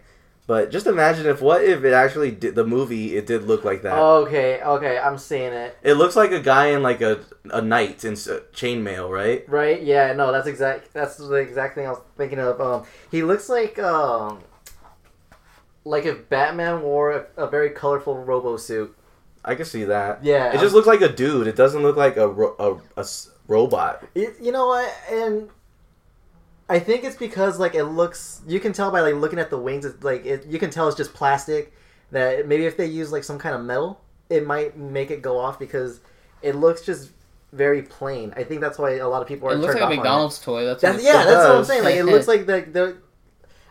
[0.49, 3.83] But just imagine if what if it actually did the movie it did look like
[3.83, 3.95] that.
[3.99, 5.77] Okay, okay, I'm seeing it.
[5.83, 7.19] It looks like a guy in like a
[7.51, 9.47] a knight in chainmail, right?
[9.47, 9.79] Right?
[9.83, 10.91] Yeah, no, that's exact.
[10.91, 12.59] That's the exact thing I was thinking of.
[12.59, 14.39] Um, he looks like um,
[15.85, 18.95] like if Batman wore a, a very colorful robo suit.
[19.45, 20.23] I can see that.
[20.23, 21.45] Yeah, It just looks like a dude.
[21.45, 24.03] It doesn't look like a ro- a, a s- robot.
[24.15, 24.91] You, you know what?
[25.11, 25.49] And
[26.69, 28.41] I think it's because like it looks.
[28.47, 29.85] You can tell by like looking at the wings.
[29.85, 31.73] It's like it, you can tell it's just plastic.
[32.11, 35.39] That maybe if they use like some kind of metal, it might make it go
[35.39, 35.99] off because
[36.41, 37.11] it looks just
[37.51, 38.33] very plain.
[38.37, 39.53] I think that's why a lot of people are.
[39.53, 39.97] It looks turned like a off on it.
[39.97, 40.65] McDonald's toy.
[40.65, 41.83] That's, That's, what yeah, it that's what I'm saying.
[41.83, 42.97] Like it looks like the the.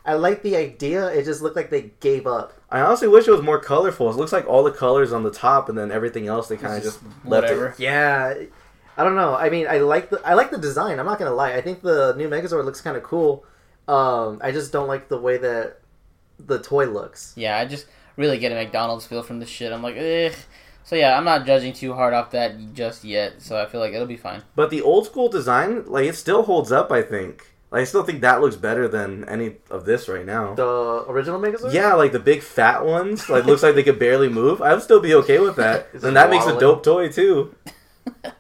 [0.05, 1.09] I like the idea.
[1.09, 2.55] It just looked like they gave up.
[2.71, 4.09] I honestly wish it was more colorful.
[4.09, 6.77] It looks like all the colors on the top, and then everything else they kind
[6.77, 7.67] of just just left whatever.
[7.69, 7.81] it.
[7.81, 8.35] Yeah,
[8.99, 9.37] I don't know.
[9.37, 10.99] I mean, I like the I like the design.
[10.99, 11.55] I'm not gonna lie.
[11.55, 13.45] I think the new Megazord looks kind of cool.
[13.87, 15.79] Um, I just don't like the way that
[16.39, 17.33] the toy looks.
[17.37, 19.73] Yeah, I just really get a McDonald's feel from this shit.
[19.73, 20.37] I'm like, ugh.
[20.83, 23.41] So yeah, I'm not judging too hard off that just yet.
[23.41, 24.43] So I feel like it'll be fine.
[24.57, 26.91] But the old school design, like it still holds up.
[26.91, 27.47] I think.
[27.71, 30.55] Like, I still think that looks better than any of this right now.
[30.55, 31.73] The original Megazord.
[31.73, 34.61] Yeah, like the big fat ones, like looks like they could barely move.
[34.61, 35.89] I would still be okay with that.
[35.95, 37.55] It's and that makes a dope toy too.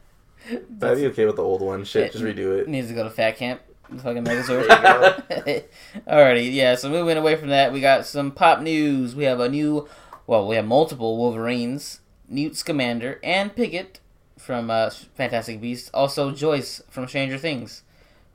[0.50, 1.84] I'd be okay with the old one.
[1.84, 2.68] Shit, just redo it.
[2.68, 3.60] Needs to go to fat camp.
[4.02, 4.66] Fucking Megazord.
[6.06, 6.74] Alrighty, yeah.
[6.74, 9.14] So moving away from that, we got some pop news.
[9.16, 9.88] We have a new,
[10.26, 14.00] well, we have multiple Wolverines: Newt Scamander and Pickett
[14.36, 15.90] from uh, Fantastic Beasts.
[15.94, 17.82] Also Joyce from Stranger Things.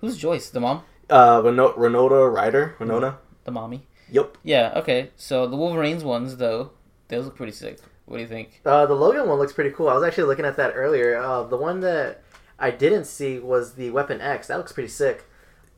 [0.01, 0.49] Who's Joyce?
[0.49, 0.83] The mom?
[1.09, 3.17] Uh, Reno- Renota Ryder, Renona.
[3.43, 3.85] The mommy?
[4.09, 4.37] Yep.
[4.43, 4.73] Yeah.
[4.77, 5.11] Okay.
[5.15, 6.71] So the Wolverines ones, though,
[7.09, 7.79] those look pretty sick.
[8.05, 8.61] What do you think?
[8.65, 9.87] Uh, the Logan one looks pretty cool.
[9.87, 11.17] I was actually looking at that earlier.
[11.17, 12.21] Uh, the one that
[12.59, 14.47] I didn't see was the Weapon X.
[14.47, 15.25] That looks pretty sick.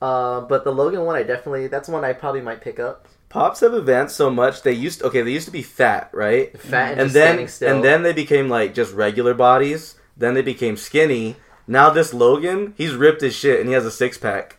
[0.02, 3.08] Uh, but the Logan one, I definitely that's one I probably might pick up.
[3.30, 4.62] Pops have advanced so much.
[4.62, 5.22] They used okay.
[5.22, 6.58] They used to be fat, right?
[6.60, 7.76] Fat and, and just then standing still.
[7.76, 9.96] and then they became like just regular bodies.
[10.18, 11.36] Then they became skinny.
[11.68, 14.58] Now this Logan, he's ripped as shit, and he has a six pack.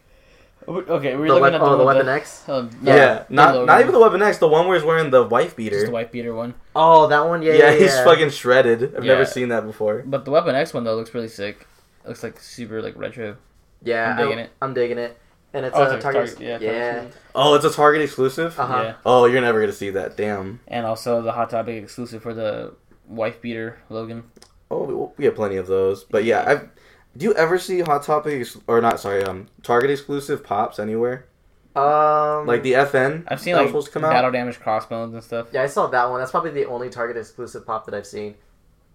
[0.68, 2.40] Okay, we're the, looking wep- at oh, the, the Weapon X.
[2.40, 3.66] the- oh, Yeah, not Logan.
[3.66, 4.38] not even the Weapon X.
[4.38, 5.76] The one where he's wearing the wife beater.
[5.76, 6.54] just the wife beater one.
[6.74, 7.42] Oh, that one.
[7.42, 8.04] Yeah, yeah, yeah, he's yeah.
[8.04, 8.96] fucking shredded.
[8.96, 9.12] I've Yeah.
[9.12, 10.02] never seen that before.
[10.04, 11.66] But the Weapon X one though looks really sick.
[12.06, 13.36] looks like super like retro.
[13.82, 14.50] Yeah, I'm digging I, it.
[14.62, 15.16] I'm digging it,
[15.54, 16.28] and it's Oh, a it's a target.
[16.36, 16.92] Target- yeah, yeah.
[16.94, 18.58] Target Oh, it's a Target exclusive.
[18.58, 18.82] Uh-huh.
[18.82, 20.16] Yeah, Oh, you're never gonna see that.
[20.16, 20.60] Damn.
[20.66, 22.72] and also the Hot Topic exclusive for the
[23.06, 24.24] wife beater Logan.
[24.70, 26.02] Oh, we, we get plenty of those.
[26.04, 26.68] But yeah, I've.
[27.16, 29.00] Do you ever see Hot Topic ex- or not?
[29.00, 31.26] Sorry, um, Target exclusive pops anywhere?
[31.74, 33.24] Um, Like the FN.
[33.28, 35.48] I've seen that was like supposed to come battle damage crossbones and stuff.
[35.52, 36.20] yeah, I saw that one.
[36.20, 38.34] That's probably the only Target exclusive pop that I've seen.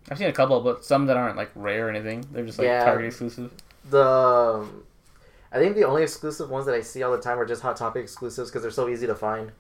[0.10, 2.26] I've seen a couple, but some that aren't like rare or anything.
[2.32, 2.84] They're just like Yeah.
[2.86, 3.52] Target exclusive.
[3.90, 4.84] The, um,
[5.52, 7.76] I think the only exclusive ones that I see all the time are just Hot
[7.78, 9.52] Topic exclusives because they're so easy to find.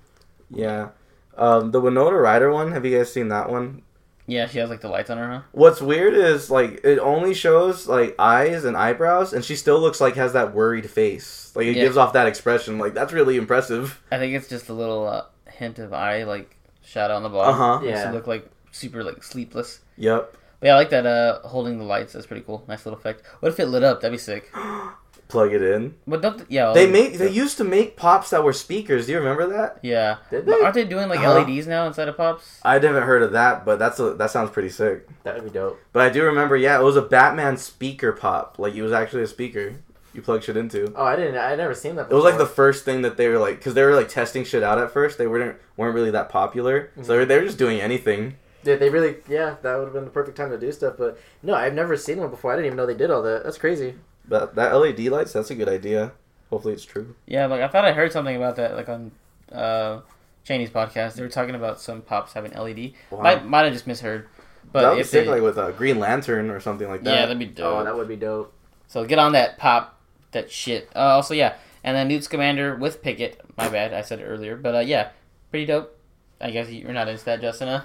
[0.50, 0.90] Yeah.
[1.38, 2.72] Um, the Winona Ryder one.
[2.72, 3.84] Have you guys seen that one?
[4.32, 5.42] Yeah, she has like the lights on her, huh?
[5.52, 10.00] What's weird is like it only shows like eyes and eyebrows, and she still looks
[10.00, 11.52] like has that worried face.
[11.54, 11.84] Like it Yeah.
[11.84, 12.78] gives off that expression.
[12.80, 14.02] Like that's really impressive.
[14.12, 17.56] I think it's just a little uh, hint of eye like shadow on the bottom.
[17.56, 17.86] Uh huh.
[17.86, 18.10] Yeah.
[18.10, 19.80] it look like super like sleepless.
[19.98, 20.38] Yep.
[20.62, 22.14] But yeah, I like that uh holding the lights.
[22.14, 22.64] That's pretty cool.
[22.70, 23.24] Nice little effect.
[23.42, 24.00] What if it lit up?
[24.00, 24.50] That'd be sick.
[25.32, 25.96] Plug it in.
[26.06, 26.74] But don't yeah.
[26.74, 29.06] They make they used to make pops that were speakers.
[29.06, 29.80] Do you remember that?
[29.82, 30.18] Yeah.
[30.30, 30.62] Did But they?
[30.64, 31.40] aren't they doing like Uh-huh.
[31.48, 32.60] LEDs now inside of pops?
[32.64, 35.08] I haven't heard of that, but that's a, that sounds pretty sick.
[35.24, 35.80] That would be dope.
[35.94, 38.60] But I do remember, yeah, it was a Batman speaker pop.
[38.60, 39.76] Like it was actually a speaker
[40.14, 40.92] you plug shit into.
[40.98, 41.38] Oh, I didn't.
[41.38, 42.12] I never seen that.
[42.12, 44.44] It was like the first thing that they were like, because they were like testing
[44.44, 45.18] shit out at first.
[45.18, 48.36] They weren't weren't really that popular, so they were, they were just doing anything.
[48.66, 49.16] Dude, they really.
[49.30, 50.96] Yeah, that would have been the perfect time to do stuff.
[50.98, 52.52] But no, I've never seen one before.
[52.52, 53.46] I didn't even know they did all that.
[53.46, 53.96] That's crazy.
[54.28, 56.12] But that LED lights, that's a good idea.
[56.50, 57.16] Hopefully, it's true.
[57.26, 59.12] Yeah, like I thought I heard something about that like on
[59.52, 60.02] uh
[60.46, 61.16] Cheney's podcast.
[61.16, 62.94] They were talking about some pops having LED.
[63.10, 63.22] Wow.
[63.22, 64.28] Might might have just misheard.
[64.72, 67.04] But that would be if sick, they, like with a Green Lantern or something like
[67.04, 67.14] that.
[67.14, 67.80] yeah, that'd be dope.
[67.80, 68.54] Oh, that would be dope.
[68.88, 70.00] So get on that pop,
[70.32, 70.90] that shit.
[70.96, 73.42] Uh, also, yeah, and then Newt Scamander with Pickett.
[73.58, 75.10] My bad, I said it earlier, but uh, yeah,
[75.50, 75.98] pretty dope.
[76.40, 77.68] I guess you're not into that, Justin.
[77.68, 77.82] Huh?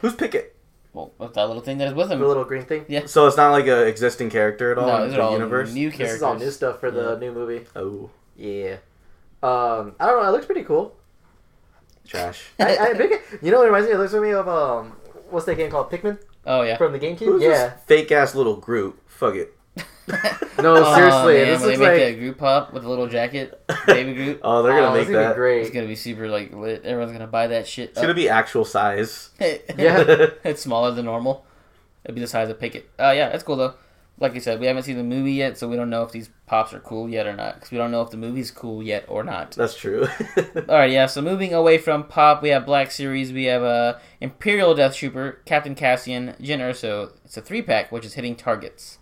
[0.00, 0.54] Who's Pickett?
[0.94, 2.18] Well, with that little thing that is with him?
[2.20, 2.84] The little green thing.
[2.88, 3.06] Yeah.
[3.06, 5.72] So it's not like a existing character at all No, in these are all universe.
[5.72, 7.18] new This is all new stuff for the Yeah.
[7.18, 7.64] new movie.
[7.74, 8.76] Oh, Yeah.
[9.42, 10.28] Um, I don't know.
[10.28, 10.94] It looks pretty cool.
[12.06, 12.44] trash.
[12.60, 13.94] I, I think it, you know, it reminds me.
[13.94, 14.92] It looks to me of um,
[15.30, 15.90] what's that game called?
[15.90, 16.76] Pikmin Oh yeah.
[16.76, 17.18] from the GameCube.
[17.20, 17.70] Who's yeah.
[17.86, 18.98] fake ass little Groot?
[19.06, 19.56] Fuck it.
[20.08, 22.88] No, Oh, seriously, man, this when looks they make like- that Groot pop with a
[22.88, 24.40] little jacket, baby Groot.
[24.42, 25.36] Oh, they're gonna Oh, make it's gonna be that.
[25.36, 25.60] great.
[25.62, 26.84] It's gonna be super like lit.
[26.84, 27.90] Everyone's gonna buy that shit.
[27.90, 29.30] It's gonna be actual size.
[29.40, 29.58] Yeah.
[30.44, 31.44] it's smaller than normal.
[32.04, 32.88] It'd be the size of Pickett.
[32.98, 33.74] Uh, yeah, that's cool though.
[34.18, 36.28] Like you said, we haven't seen the movie yet, so we don't know if these
[36.46, 37.54] pops are cool yet or not.
[37.54, 39.52] Because we don't know if the movie's cool yet or not.
[39.52, 40.06] That's true.
[40.36, 41.06] All right, yeah.
[41.06, 43.32] So moving away from pop, we have Black Series.
[43.32, 47.12] We have uh, Imperial Death Trooper, Captain Cassian, Jyn Erso.
[47.24, 48.98] It's a three pack, which is hitting targets.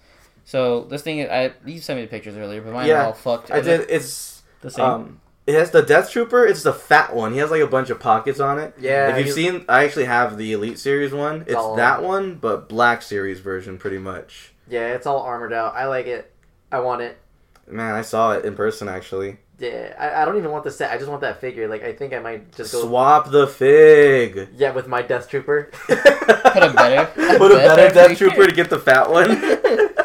[0.50, 3.12] So this thing, I you sent me the pictures earlier, but mine Yeah, are all
[3.12, 3.52] fucked.
[3.52, 3.86] I Are they did.
[3.88, 4.84] It's the same.
[4.84, 6.44] um, it has the Death Trooper.
[6.44, 7.32] It's the fat one.
[7.34, 8.74] He has like a bunch of pockets on it.
[8.76, 9.10] Yeah.
[9.10, 11.42] if you've he's- seen, I actually have the Elite Series one.
[11.46, 14.52] It's all- that one, but Black Series version, pretty much.
[14.68, 15.76] Yeah, it's all armored out.
[15.76, 16.32] I like it.
[16.72, 17.16] I want it.
[17.68, 19.36] Man, I saw it in person actually.
[19.60, 20.90] Yeah, I, I don't even want the set.
[20.90, 21.68] I just want that figure.
[21.68, 22.82] Like, I think I might just go.
[22.86, 24.48] Swap the fig.
[24.56, 25.70] Yeah, with my Death Trooper.
[25.86, 27.06] Put a better,
[27.38, 28.28] Put a better Death figure.
[28.30, 29.30] Trooper to get the fat one.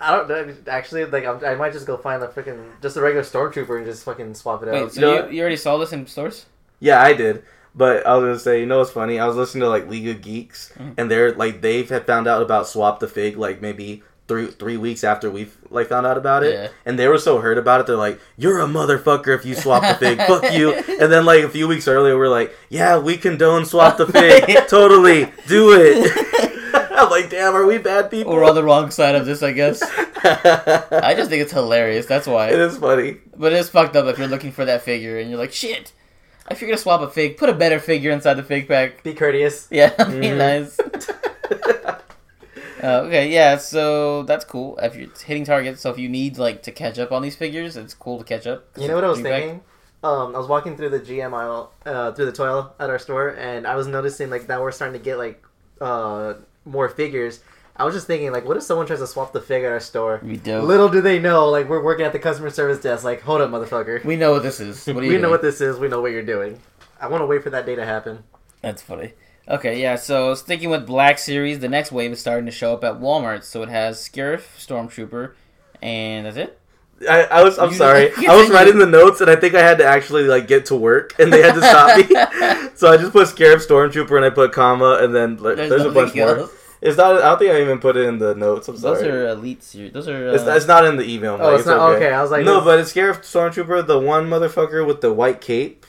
[0.00, 0.54] I don't know.
[0.68, 3.84] Actually, like, I'm, I might just go find the freaking just a regular stormtrooper and
[3.86, 4.74] just fucking swap it out.
[4.74, 6.46] Wait, so You know you, you already saw this in stores?
[6.80, 7.42] Yeah, I did.
[7.74, 9.18] But I was gonna say, you know what's funny?
[9.20, 10.94] I was listening to like League of Geeks, Mm.
[10.98, 14.76] and they're like they had found out about Swap the Fig like maybe three three
[14.76, 16.68] weeks after we like found out about it, Yeah.
[16.86, 17.86] and they were so hurt about it.
[17.86, 21.44] They're like, "You're a motherfucker if you swap the fig, fuck you." And then like
[21.44, 26.12] a few weeks earlier, we're like, "Yeah, we condone swap the fig, totally do it."
[27.02, 29.52] I'm like, "Damn, are we bad people?" We're on the wrong side of this, I
[29.52, 29.82] guess.
[30.22, 32.06] I just think it's hilarious.
[32.06, 32.48] That's why.
[32.48, 33.18] it is funny.
[33.36, 35.92] But it's fucked up if you're looking for that figure and you're like, shit.
[36.50, 39.02] If you're gonna swap a fig, put a better figure inside the fig pack.
[39.02, 39.68] Be courteous.
[39.70, 40.36] Yeah, be Mhm.
[40.38, 40.78] nice.
[42.82, 44.78] Uh, okay, yeah, so that's cool.
[44.80, 47.76] If you're hitting targets, so if you need like to catch up on these figures,
[47.76, 48.66] it's cool to catch up.
[48.78, 49.62] You know what I was thinking?
[50.04, 53.30] Um, I was walking through the GM aisle, uh, through the toilet at our store,
[53.30, 55.44] and I was noticing like now we're starting to get like
[55.80, 56.34] uh
[56.68, 57.40] more figures.
[57.76, 59.78] I was just thinking like, what if someone tries to swap the fig at our
[59.80, 60.20] store?
[60.22, 60.60] We do.
[60.60, 63.04] Little do they know, like we're working at the customer service desk.
[63.04, 64.04] Like, hold up, motherfucker.
[64.04, 64.84] We know what this is.
[64.86, 65.30] What We know doing?
[65.30, 65.78] what this is.
[65.78, 66.60] We know what you're doing.
[67.00, 68.24] I want to wait for that day to happen.
[68.62, 69.12] That's funny.
[69.46, 72.84] Okay, yeah, so sticking with Black Series, the next wave is starting to show up
[72.84, 73.44] at Walmart.
[73.44, 75.32] So it has Scarif, Stormtrooper,
[75.80, 76.58] and that's it?
[77.08, 77.58] I, I was.
[77.58, 78.10] I'm You- sorry.
[78.28, 80.76] I was writing the notes, and I think I had to actually like get to
[80.76, 82.70] work, and they had to stop me.
[82.76, 85.76] so I just put Scarab Stormtrooper, and I put comma, and then like, there's, a
[85.78, 86.50] nothing bunch more.
[86.82, 86.88] Else.
[86.90, 87.16] It's not.
[87.16, 88.68] I don't think I even put it in the notes.
[88.68, 88.94] I'm sorry.
[89.02, 89.92] Those are elite series.
[89.92, 90.28] Those are.
[90.30, 91.34] Uh, it's, it's not in the email.
[91.40, 91.58] Oh, Mike.
[91.58, 92.12] it's not okay.
[92.12, 95.40] I was like, no, it's- but it's Scarab Stormtrooper, the one motherfucker with the white
[95.40, 95.84] cape,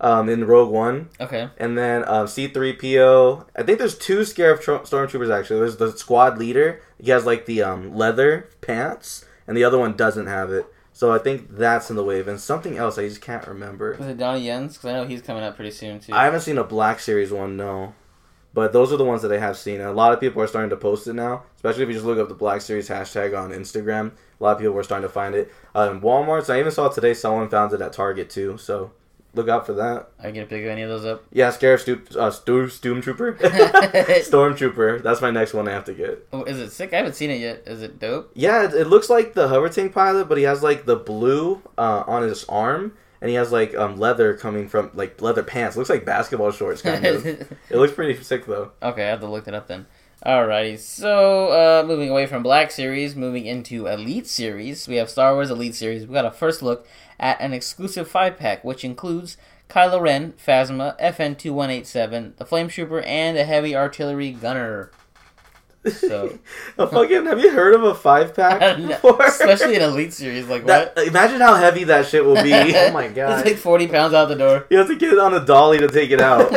[0.00, 1.48] um, in Rogue One, okay.
[1.56, 3.46] and then um, C-3PO.
[3.56, 5.60] I think there's two Scarab Tro- Stormtroopers actually.
[5.60, 6.80] There's the squad leader.
[7.00, 10.66] He has like the um, leather pants, and the other one doesn't have it.
[10.92, 13.96] So I think that's in the wave, and something else I just can't remember.
[13.98, 14.74] Was it Donnie Yen's?
[14.76, 16.12] Because I know he's coming up pretty soon too.
[16.12, 17.94] I haven't seen a Black Series one, no.
[18.54, 19.80] But those are the ones that I have seen.
[19.80, 22.06] And a lot of people are starting to post it now, especially if you just
[22.06, 24.12] look up the Black Series hashtag on Instagram.
[24.40, 25.52] A lot of people were starting to find it.
[25.74, 28.92] Uh, in Walmart's, I even saw today someone found it at Target too, so
[29.34, 30.08] look out for that.
[30.20, 31.24] Are you gonna pick any of those up?
[31.32, 33.38] Yeah, Scarab Stu- uh, Stu- Stormtrooper.
[34.22, 35.02] Stormtrooper.
[35.02, 36.26] That's my next one I have to get.
[36.32, 36.92] Oh, is it sick?
[36.92, 37.64] I haven't seen it yet.
[37.66, 38.30] Is it dope?
[38.34, 41.60] Yeah, it, it looks like the hover tank pilot, but he has like the blue
[41.76, 45.76] uh, on his arm, and he has like um, leather coming from like leather pants.
[45.76, 47.26] looks like basketball shorts kind of.
[47.26, 48.72] it looks pretty sick though.
[48.82, 49.86] Okay, I have to look it up then.
[50.24, 55.34] Alrighty, so uh, moving away from Black Series, moving into Elite Series, we have Star
[55.34, 56.06] Wars Elite Series.
[56.06, 56.86] We got a first look
[57.20, 59.36] at an exclusive five pack, which includes
[59.68, 64.30] Kylo Ren, Phasma, FN two one eight seven, the Flame Trooper, and a heavy artillery
[64.30, 64.90] gunner.
[65.92, 66.38] So,
[66.78, 69.22] a fucking have you heard of a five pack before?
[69.22, 71.06] especially in Elite Series, like That- what?
[71.08, 72.52] imagine how heavy that shit will be.
[72.74, 73.40] Oh my god!
[73.40, 74.66] It's like forty pounds out the door.
[74.70, 76.52] you have to get it on a dolly to take it out.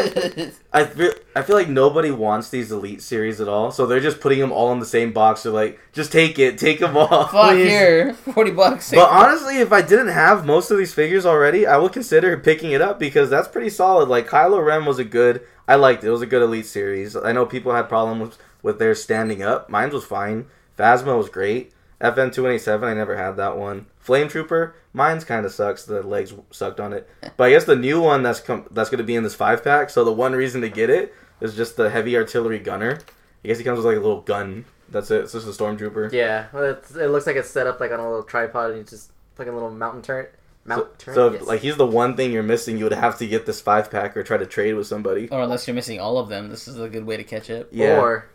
[0.74, 4.20] I feel, I feel like nobody wants these elite series at all, so they're just
[4.20, 5.44] putting them all in the same box.
[5.44, 7.28] They're like, just take it, take them all.
[7.28, 7.68] Fuck please.
[7.70, 8.92] here, forty bucks.
[8.92, 12.72] But honestly, if I didn't have most of these figures already, I would consider picking
[12.72, 14.08] it up because that's pretty solid.
[14.10, 16.08] Like Kylo Ren was a good, I liked it.
[16.08, 17.16] It was a good elite series.
[17.16, 19.70] I know people had problems with their standing up.
[19.70, 20.46] Mine was fine.
[20.78, 21.74] Phasma was great.
[22.00, 23.88] FN two eighty seven, I never had that one.
[24.00, 25.84] Flame Trooper, mine's kind of sucks.
[25.86, 27.10] The legs sucked on it.
[27.38, 29.63] But I guess the new one that's com- that's going to be in this five
[29.63, 29.89] pack.
[29.89, 33.00] So the one reason to get it is just the heavy artillery gunner.
[33.43, 34.65] I guess he comes with like a little gun.
[34.89, 35.24] That's it.
[35.24, 36.12] It's just a stormtrooper.
[36.13, 38.80] Yeah, well, it's, it looks like it's set up like on a little tripod, and
[38.80, 40.34] you just like a little mountain turret.
[40.65, 41.15] Mount So, turret.
[41.15, 41.41] so yes.
[41.43, 42.78] like he's the one thing you're missing.
[42.78, 45.30] You would have to get this five pack or try to trade with somebody.
[45.30, 47.67] or unless you're missing all of them, this is a good way to catch up.
[47.72, 48.00] Yeah.
[48.00, 48.30] or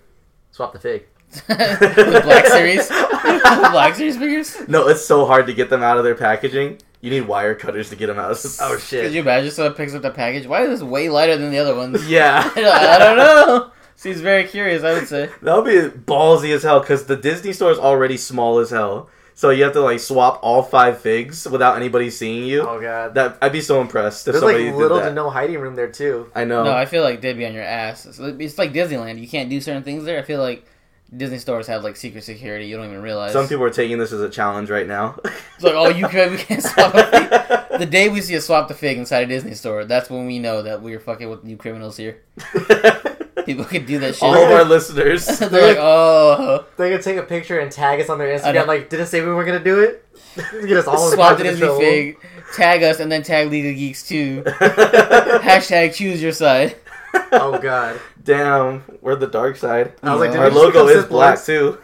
[0.53, 1.07] swap the fig.
[1.49, 4.69] the Black Series, the Black Series figures.
[4.69, 6.79] No, it's so hard to get them out of their packaging.
[7.01, 8.31] You need wire cutters to get them out.
[8.31, 8.71] Of some.
[8.71, 9.05] Oh shit!
[9.05, 10.47] Could you imagine someone picks up the package?
[10.47, 12.07] Why is this way lighter than the other ones?
[12.09, 13.73] Yeah, I don't know.
[13.97, 14.85] Seems very curious.
[14.85, 15.31] I would say.
[15.41, 19.09] that would be ballsy as hell because the Disney store is already small as hell.
[19.35, 22.63] So you have to like swap all five figs without anybody seeing you.
[22.63, 23.15] Oh god.
[23.15, 25.09] That I'd be so impressed if There's somebody like did little that.
[25.09, 26.31] to no hiding room there too.
[26.35, 26.65] I know.
[26.65, 28.07] No, I feel like they'd be on your ass.
[28.07, 29.21] It's like- It's like Disneyland.
[29.21, 30.19] You can't do certain things there.
[30.19, 30.65] I feel like
[31.15, 32.67] Disney stores have like secret security.
[32.67, 33.33] You don't even realize.
[33.33, 35.19] Some people are taking this as a challenge right now.
[35.57, 37.59] It's like, oh, you can we can't swap a fig.
[37.79, 40.39] The day we see a swap the fig inside a Disney store, that's when we
[40.39, 42.21] know that we're fucking with you criminals here.
[43.47, 44.23] People can do that shit.
[44.23, 45.27] All of our listeners.
[45.27, 48.67] They're like, oh, They're gonna take a picture and tag us on their Instagram.
[48.67, 50.07] Like, didn't say we were gonna do it.
[50.37, 51.81] Get us all in swap the Disney trouble.
[51.81, 52.17] fig,
[52.55, 54.43] tag us, and then tag League of Geeks too.
[54.47, 56.77] Hashtag choose your side.
[57.33, 58.01] Oh god.
[58.25, 59.93] Damn, we're the dark side.
[60.03, 61.47] I was like, Our logo is black Lords?
[61.47, 61.79] too.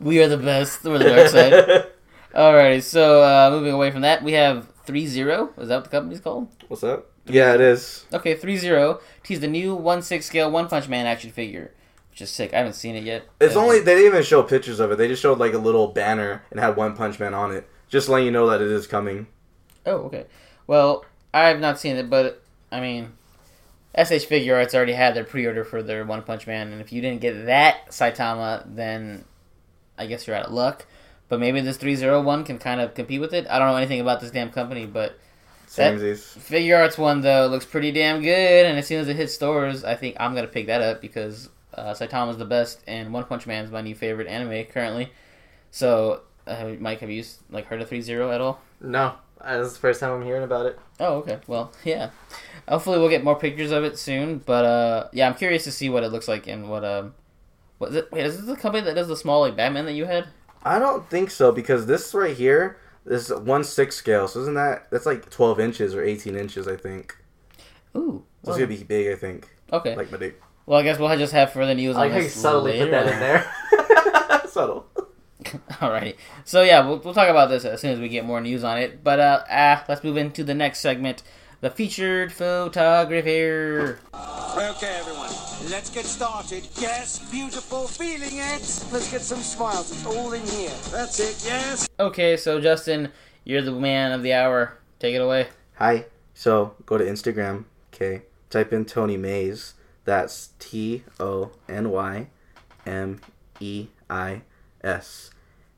[0.00, 0.82] We are the best.
[0.84, 1.86] We're the dark side.
[2.34, 5.50] Alrighty, so uh, moving away from that, we have 3 0.
[5.58, 6.48] Is that what the company's called?
[6.68, 7.10] What's up?
[7.26, 8.06] Yeah, it is.
[8.12, 11.72] Okay, 3 0 teased the new 1 6 scale One Punch Man action figure,
[12.10, 12.52] which is sick.
[12.52, 13.24] I haven't seen it yet.
[13.40, 14.98] It's Uh, only they didn't even show pictures of it.
[14.98, 18.08] They just showed like a little banner and had One Punch Man on it, just
[18.08, 19.26] letting you know that it is coming.
[19.86, 20.26] Oh, okay.
[20.66, 23.12] Well, I have not seen it, but I mean,
[23.96, 27.00] SH Figuarts already had their pre order for their One Punch Man, and if you
[27.00, 29.24] didn't get that Saitama, then
[29.96, 30.86] I guess you're out of luck.
[31.28, 33.46] But maybe this 301 can kind of compete with it.
[33.48, 35.18] I don't know anything about this damn company, but
[35.74, 36.38] Samesies.
[36.38, 39.94] Figuarts one though looks pretty damn good, and as soon as it hits stores, I
[39.94, 43.70] think I'm gonna pick that up because uh, Saitama's the best, and One Punch Man's
[43.70, 45.12] my new favorite anime currently.
[45.70, 48.60] So, uh, Mike, have you like heard of Three Zero at all?
[48.80, 50.78] No, uh, this is the first time I'm hearing about it.
[51.00, 51.40] Oh, okay.
[51.46, 52.10] Well, yeah.
[52.68, 54.38] Hopefully, we'll get more pictures of it soon.
[54.38, 57.14] But uh, yeah, I'm curious to see what it looks like and what um,
[57.78, 58.12] what is it?
[58.12, 60.28] Wait, is this the company that does the small like Batman that you had?
[60.62, 64.28] I don't think so because this right here is one six scale.
[64.28, 66.68] So isn't that that's like twelve inches or eighteen inches?
[66.68, 67.16] I think.
[67.96, 68.24] Ooh.
[68.44, 69.12] So it's gonna be big.
[69.12, 69.48] I think.
[69.72, 69.96] Okay.
[69.96, 70.40] Like my dick.
[70.66, 72.78] Well, I guess we'll just have further news I on like how you this subtly
[72.78, 74.48] put that in there.
[74.48, 74.86] Subtle.
[75.44, 76.16] Alrighty.
[76.44, 78.78] So yeah, we'll, we'll talk about this as soon as we get more news on
[78.78, 79.04] it.
[79.04, 81.22] But uh, ah, let's move into the next segment,
[81.64, 83.98] the featured photographer.
[84.12, 85.30] Okay, everyone,
[85.70, 86.68] let's get started.
[86.76, 88.60] Yes, beautiful, feeling it.
[88.92, 89.90] Let's get some smiles.
[89.90, 90.68] It's all in here.
[90.92, 91.88] That's it, yes.
[91.98, 93.10] Okay, so Justin,
[93.44, 94.76] you're the man of the hour.
[94.98, 95.48] Take it away.
[95.76, 96.04] Hi.
[96.34, 97.64] So go to Instagram.
[97.94, 98.24] Okay.
[98.50, 99.72] Type in Tony Meis.
[100.04, 102.28] That's T O N Y
[102.84, 103.22] M
[103.58, 104.42] E I
[104.82, 105.30] S.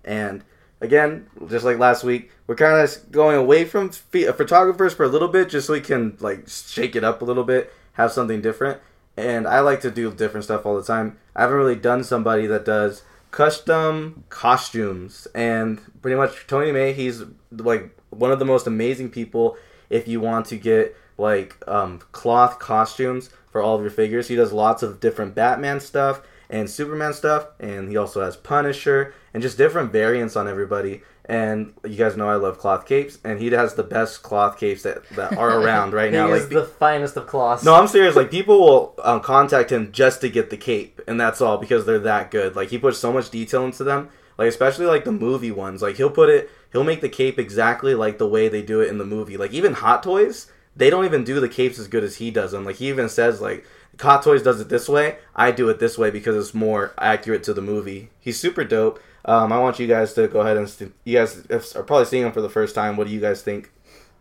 [0.05, 0.43] And
[0.81, 5.09] again, just like last week, we're kind of going away from ph- photographers for a
[5.09, 8.41] little bit, just so we can like shake it up a little bit, have something
[8.41, 8.81] different.
[9.17, 11.19] And I like to do different stuff all the time.
[11.35, 17.23] I haven't really done somebody that does custom costumes, and pretty much Tony Meis, he's
[17.51, 19.57] like one of the most amazing people.
[19.89, 24.37] If you want to get like um, cloth costumes for all of your figures, he
[24.37, 29.43] does lots of different Batman stuff and Superman stuff, and he also has Punisher and
[29.43, 31.03] just different variants on everybody.
[31.27, 34.83] And you guys know I love cloth capes, and he has the best cloth capes
[34.85, 36.31] that, that are around right He now.
[36.31, 37.63] Like the finest of cloths.
[37.63, 38.17] no, I'm serious.
[38.17, 41.85] Like people will um, contact him just to get the cape, and that's all because
[41.85, 42.57] they're that good.
[42.57, 44.09] Like he puts so much detail into them.
[44.39, 45.83] Like especially like the movie ones.
[45.83, 46.49] Like he'll put it.
[46.73, 49.37] He'll make the cape exactly like the way they do it in the movie.
[49.37, 52.53] Like even Hot Toys, they don't even do the capes as good as he does
[52.53, 52.65] them.
[52.65, 53.67] Like he even says like
[54.01, 55.19] Hot Toys does it this way.
[55.35, 58.09] I do it this way because it's more accurate to the movie.
[58.19, 58.99] He's super dope.
[59.27, 62.25] Um, I want you guys to go ahead and st- you guys are probably seeing
[62.25, 62.97] him for the first time.
[62.97, 63.73] What do you guys think?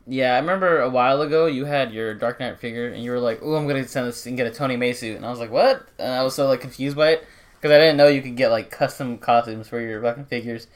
[0.07, 3.19] Yeah, I remember a while ago you had your Dark Knight figure, and you were
[3.19, 5.39] like, "Oh, I'm gonna send this and get a Tony Meis suit," and I was
[5.39, 8.21] like, "What?" And I was so like confused by it because I didn't know you
[8.21, 10.67] could get like custom costumes for your fucking figures,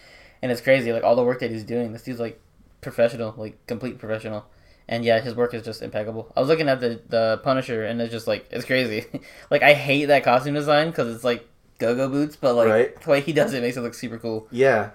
[0.41, 1.91] and it's crazy like all the work that he's doing.
[1.91, 2.39] This dude's like
[2.81, 4.45] professional, like complete professional,
[4.87, 6.31] and yeah, his work is just impeccable.
[6.35, 9.05] I was looking at the the Punisher, and it's just like it's crazy.
[9.51, 11.47] like I hate that costume design because it's like
[11.79, 13.01] go-go boots, but like Right.
[13.01, 14.47] the way he does it makes it look super cool.
[14.51, 14.91] Yeah,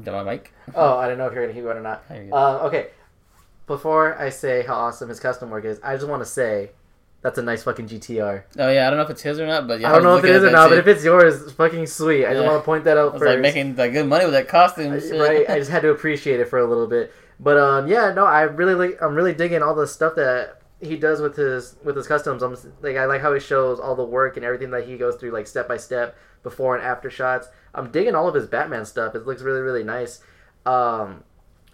[0.00, 0.52] Did my mic?
[0.74, 2.06] Oh, I don't know if you're gonna hear it or not.
[2.08, 2.36] There you go.
[2.36, 2.88] Uh, okay.
[3.66, 6.70] Before I say how awesome his custom work is, I just want to say
[7.22, 8.44] that's a nice fucking GTR.
[8.58, 10.16] Oh yeah, I don't know if it's his or not, but yeah, I don't know
[10.16, 12.26] if it looking is or that not, but if it's yours, it's fucking sweet.
[12.26, 12.48] I just Yeah.
[12.50, 13.30] want to point that I out was first.
[13.30, 14.92] like making like good money with that costume.
[14.92, 15.18] I- shit.
[15.18, 15.48] right?
[15.50, 17.12] I just had to appreciate it for a little bit.
[17.40, 19.02] But um, yeah, no, I really like.
[19.02, 22.42] I'm really digging all the stuff that he does with his with his customs.
[22.42, 25.16] I'm like, I like how he shows all the work and everything that he goes
[25.16, 27.48] through, like step by step, before and after shots.
[27.74, 29.14] I'm digging all of his Batman stuff.
[29.14, 30.20] It looks really really nice.
[30.64, 31.24] Um,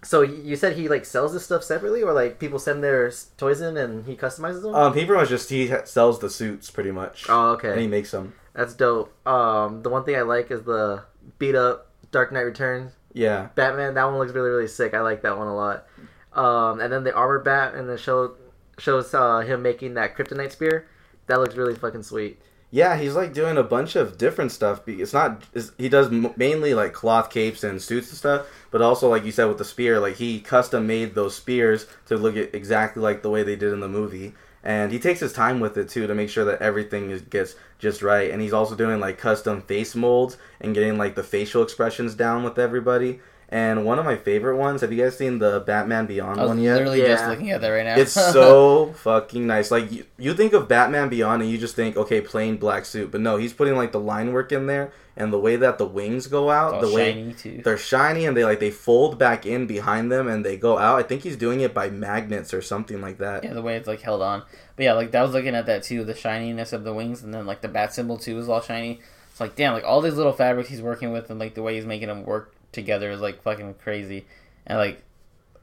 [0.03, 3.61] so you said he like sells this stuff separately, or like people send their toys
[3.61, 4.75] in and he customizes them?
[4.75, 7.25] um, he pretty much just he sells the suits pretty much.
[7.29, 7.71] oh, okay.
[7.71, 8.33] and he makes them.
[8.53, 9.13] that's dope.
[9.27, 11.03] Um, the one thing I like is the
[11.39, 12.91] beat up Dark Knight Returns.
[13.13, 13.93] Yeah, Batman.
[13.93, 14.93] That one looks really really sick.
[14.93, 15.85] I like that one a lot.
[16.33, 18.35] Um, and then the armor bat and the show
[18.77, 20.87] shows uh, him making that kryptonite spear.
[21.27, 22.41] That looks really fucking sweet.
[22.73, 24.81] yeah, he's like doing a bunch of different stuff.
[24.87, 29.07] It's not it's, he does mainly like cloth capes and suits and stuff, but also
[29.09, 33.03] like you said with the spear, like he custom made those spears to look exactly
[33.03, 34.33] like the way they did in the movie.
[34.63, 37.55] And he takes his time with it too to make sure that everything is, gets
[37.77, 38.31] just right.
[38.31, 42.43] And he's also doing like custom face molds and getting like the facial expressions down
[42.43, 43.19] with everybody.
[43.53, 46.49] And one of my favorite ones, have you guys seen the Batman Beyond I was
[46.49, 46.73] one yet?
[46.73, 47.95] literally just looking at that right now.
[47.97, 49.69] It's so fucking nice.
[49.69, 53.11] Like you, you think of Batman Beyond and you just think, okay, plain black suit,
[53.11, 55.85] but no, he's putting like the line work in there and the way that the
[55.85, 57.61] wings go out, the way shiny too.
[57.63, 60.97] they're shiny and they like they fold back in behind them and they go out.
[60.97, 63.43] I think he's doing it by magnets or something like that.
[63.43, 64.41] Yeah, the way it's like held on.
[64.75, 67.31] But yeah, like I was looking at that too, the shininess of the wings, and
[67.31, 68.99] then like the bat symbol too is all shiny.
[69.29, 71.75] It's like damn, like all these little fabrics he's working with, and like the way
[71.75, 74.25] he's making them work together is like fucking crazy.
[74.65, 75.03] And like,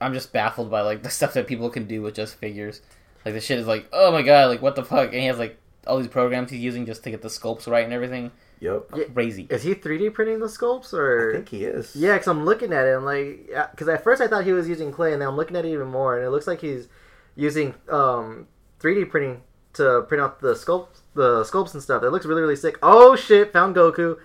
[0.00, 2.80] I'm just baffled by like the stuff that people can do with just figures.
[3.24, 5.12] Like the shit is like, oh my god, like what the fuck?
[5.12, 7.84] And he has like all these programs he's using just to get the sculpts right
[7.84, 8.30] and everything.
[8.60, 9.14] Yep.
[9.14, 9.46] Crazy.
[9.48, 11.30] Is he 3D printing the sculpts or?
[11.30, 11.96] I think he is.
[11.96, 12.94] Yeah, because I'm looking at it.
[12.94, 15.56] I'm like, because at first I thought he was using clay, and then I'm looking
[15.56, 16.88] at it even more, and it looks like he's
[17.36, 18.46] using um
[18.80, 19.42] 3D printing
[19.74, 22.02] to print out the sculpts, the sculpts and stuff.
[22.02, 22.78] It looks really really sick.
[22.82, 23.52] Oh shit!
[23.52, 24.18] Found Goku.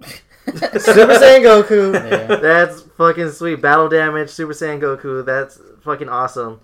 [0.46, 1.92] Super Saiyan Goku.
[1.94, 2.36] Yeah.
[2.36, 3.60] That's fucking sweet.
[3.60, 5.24] Battle damage, Super Saiyan Goku.
[5.24, 6.60] That's fucking awesome.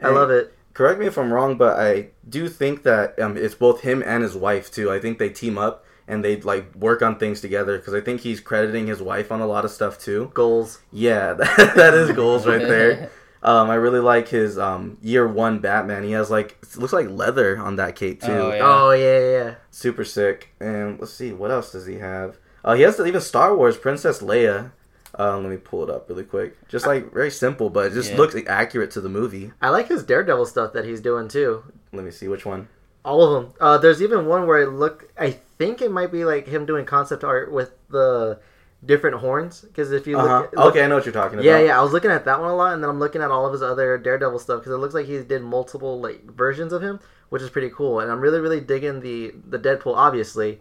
[0.00, 0.54] I Hey, love it.
[0.74, 4.22] Correct me if I'm wrong, but I do think that um, it's both him and
[4.22, 4.90] his wife too.
[4.90, 8.22] I think they team up and they like work on things together because I think
[8.22, 10.30] he's crediting his wife on a lot of stuff too.
[10.34, 10.80] Goals.
[10.90, 13.10] Yeah, that, that is goals right there.
[13.44, 16.04] Um, I really like his um, year one Batman.
[16.04, 18.30] He has like it looks like leather on that cape too.
[18.30, 18.60] Oh, yeah.
[18.62, 19.54] Oh yeah, yeah, yeah.
[19.72, 20.50] Super sick.
[20.60, 22.38] And let's see, what else does he have?
[22.64, 24.70] Uh, he has even Star Wars Princess Leia.
[25.14, 26.56] Um, let me pull it up really quick.
[26.68, 28.16] Just like very simple, but it just Yeah.
[28.16, 29.52] looks accurate to the movie.
[29.60, 31.64] I like his Daredevil stuff that he's doing too.
[31.92, 32.68] Let me see which one.
[33.04, 33.52] All of them.
[33.60, 35.08] Uh, there's even one where it look.
[35.18, 38.38] I think it might be like him doing concept art with the
[38.84, 39.60] different horns.
[39.62, 40.46] Because if you look, Uh-huh.
[40.56, 41.44] look- Okay, I know what you're talking about.
[41.44, 43.30] yeah, yeah, I was looking at that one a lot, and then I'm looking at
[43.30, 46.72] all of his other Daredevil stuff because it looks like he did multiple like versions
[46.72, 48.00] of him, which is pretty cool.
[48.00, 49.94] And I'm really, really digging the the Deadpool.
[49.96, 50.60] Obviously,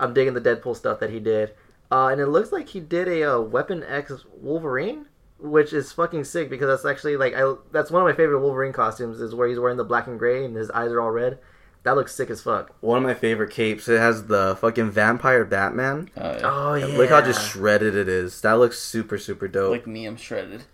[0.00, 1.52] I'm digging the Deadpool stuff that he did,
[1.92, 5.06] uh, and it looks like he did a uh, Weapon X Wolverine,
[5.38, 8.72] which is fucking sick because that's actually like I that's one of my favorite Wolverine
[8.72, 11.38] costumes is where he's wearing the black and gray and his eyes are all red.
[11.82, 12.74] That looks sick as fuck.
[12.80, 13.88] One of my favorite capes.
[13.88, 16.10] It has the fucking vampire Batman.
[16.14, 16.40] Oh, yeah.
[16.44, 18.38] Oh yeah, Look how just shredded it is.
[18.42, 19.70] That looks super, super dope.
[19.70, 20.64] like me, I'm shredded.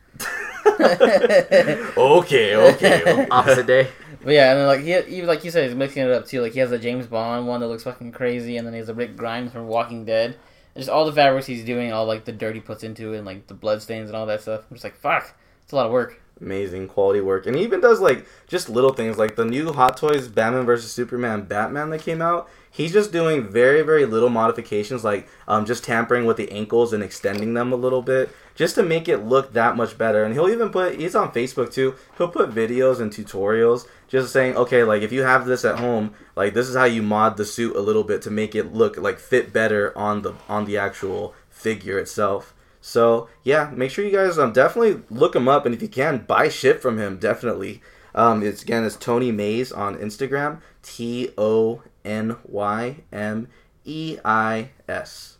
[1.96, 3.26] okay, okay.
[3.30, 3.88] opposite day.
[4.22, 6.42] But yeah, and then like he even like you said, he's mixing it up too.
[6.42, 8.88] Like he has a James Bond one that looks fucking crazy, and then he has
[8.88, 10.36] a Rick Grimes from Walking Dead.
[10.74, 13.18] And just all the fabrics he's doing, all like the dirt he puts into it,
[13.18, 14.64] and like the blood stains and all that stuff.
[14.68, 16.20] I'm just like, fuck, it's a lot of work.
[16.38, 17.46] Amazing quality work.
[17.46, 20.92] And he even does like just little things like the new Hot Toys Batman vs
[20.92, 22.50] Superman Batman that came out.
[22.70, 27.02] He's just doing very, very little modifications, like um, just tampering with the ankles and
[27.02, 30.24] extending them a little bit, just to make it look that much better.
[30.24, 34.56] And he'll even put, he's on Facebook too, he'll put videos and tutorials just saying,
[34.56, 37.46] okay, like if you have this at home, like this is how you mod the
[37.46, 40.76] suit a little bit to make it look like fit better on the on the
[40.76, 42.52] actual figure itself.
[42.86, 46.18] So yeah, make sure you guys um definitely look him up, and if you can,
[46.18, 47.18] buy shit from him.
[47.18, 47.82] Definitely.
[48.14, 50.60] Um, it's again it's Tony Meis on Instagram.
[50.84, 53.48] T O N Y M
[53.84, 55.38] E I S.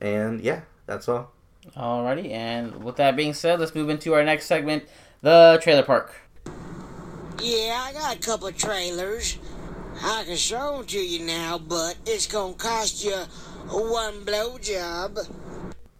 [0.00, 1.32] And yeah, that's all.
[1.76, 4.84] Alrighty, and with that being said, let's move into our next segment,
[5.20, 6.14] the trailer park.
[7.42, 9.36] Yeah, I got a couple of trailers.
[10.02, 13.16] I can show them to you now, but it's gonna cost you
[13.68, 15.45] one blowjob.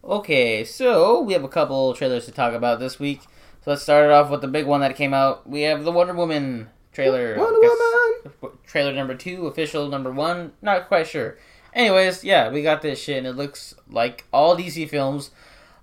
[0.07, 3.21] Okay, so we have a couple trailers to talk about this week.
[3.63, 5.49] So let's start it off with the big one that came out.
[5.49, 7.37] We have the Wonder Woman trailer.
[7.37, 10.53] Wonder I guess- Trailer number two, official number one.
[10.61, 11.37] Not quite sure.
[11.73, 15.31] Anyways, yeah, we got this shit, and it looks like all DC films.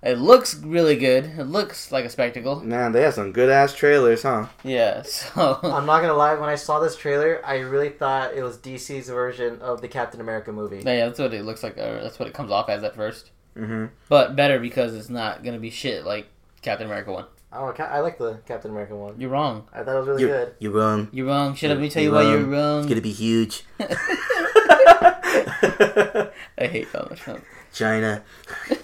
[0.01, 1.25] It looks really good.
[1.37, 2.61] It looks like a spectacle.
[2.61, 4.47] Man, they have some good ass trailers, huh?
[4.63, 6.33] Yeah, so I'm not gonna lie.
[6.33, 10.19] When I saw this trailer, I really thought it was DC's version of the Captain
[10.19, 10.77] America movie.
[10.77, 11.77] yeah, that's what it looks like.
[11.77, 13.29] Or that's what it comes off as at first.
[13.57, 13.85] Mm-hmm.
[14.09, 16.27] But better because it's not gonna be shit like
[16.61, 17.25] Captain America one.
[17.51, 17.73] I don't know.
[17.73, 19.15] Ca- I like the Captain America one.
[19.19, 19.67] You're wrong.
[19.71, 20.55] I thought it was really You're, good.
[20.59, 21.07] you're wrong.
[21.13, 21.55] You're wrong.
[21.55, 21.75] Shut up.
[21.77, 22.51] Let me tell you You're why you're wrong.
[22.51, 22.79] wrong.
[22.79, 23.63] It's gonna be huge.
[26.57, 27.43] I hate Donald Trump.
[27.73, 28.23] China.
[28.67, 28.77] He's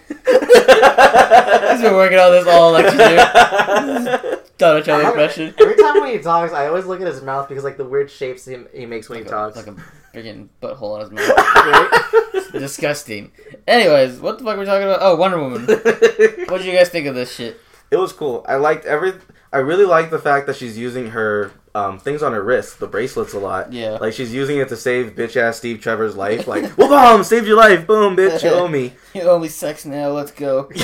[1.82, 4.38] been working on this all election year.
[4.58, 5.54] Donald Trump impression.
[5.60, 8.12] Every time when he talks, I always look at his mouth because like the weird
[8.12, 9.56] shapes he, he makes when he a, talks.
[9.56, 9.76] like a
[10.14, 12.52] freaking butthole on his mouth.
[12.52, 13.32] Disgusting.
[13.68, 15.00] Anyways, what the fuck are we talking about?
[15.02, 15.66] Oh, Wonder Woman.
[16.52, 17.60] What did you guys think of this shit?
[17.92, 18.46] It was cool.
[18.48, 19.14] I liked every.
[19.54, 22.88] I really liked the fact that she's using her um, things on her wrist, the
[22.88, 23.72] bracelets, a lot.
[23.72, 23.92] Yeah.
[24.02, 26.48] Like she's using it to save bitch ass Steve Trevor's life.
[26.48, 28.94] Like, whoa, bomb, saved your life, boom, bitch, you owe me.
[29.14, 30.10] You owe me sex now.
[30.10, 30.64] Let's go.
[30.64, 30.80] That'd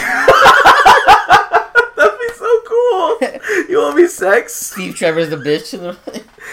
[2.19, 3.17] be so cool.
[3.69, 4.53] You owe me sex.
[4.53, 5.73] Steve Trevor's the bitch.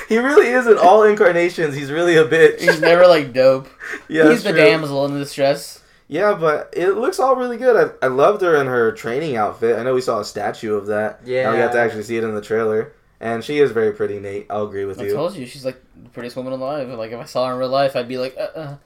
[0.08, 1.74] In the- He really is in all incarnations.
[1.74, 2.60] He's really a bitch.
[2.60, 3.68] He's never like dope.
[4.08, 4.58] yeah, He's the true.
[4.58, 5.80] damsel in distress.
[6.08, 7.92] Yeah, but it looks all really good.
[8.02, 9.78] I, I loved her in her training outfit.
[9.78, 11.20] I know we saw a statue of that.
[11.24, 11.44] Yeah.
[11.44, 12.92] Now we got to actually see it in the trailer.
[13.20, 14.46] And she is very pretty, Nate.
[14.50, 15.14] I'll agree with I you.
[15.14, 16.88] told you she's like the prettiest woman alive.
[16.90, 18.76] Like if I saw her in real life, I'd be like, uh, uh.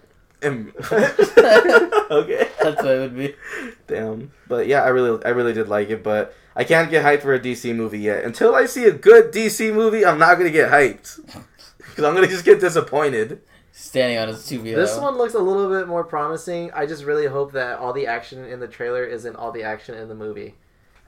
[0.42, 2.48] And- okay.
[2.62, 3.34] That's what it would be.
[3.86, 4.30] Damn.
[4.46, 7.32] But yeah, I really I really did like it, but I can't get hyped for
[7.32, 8.24] a DC movie yet.
[8.24, 11.24] Until I see a good DC movie, I'm not gonna get hyped.
[11.94, 13.42] Cause I'm gonna just get disappointed.
[13.70, 14.76] Standing on his two wheel.
[14.76, 16.72] This one looks a little bit more promising.
[16.72, 19.94] I just really hope that all the action in the trailer isn't all the action
[19.94, 20.56] in the movie.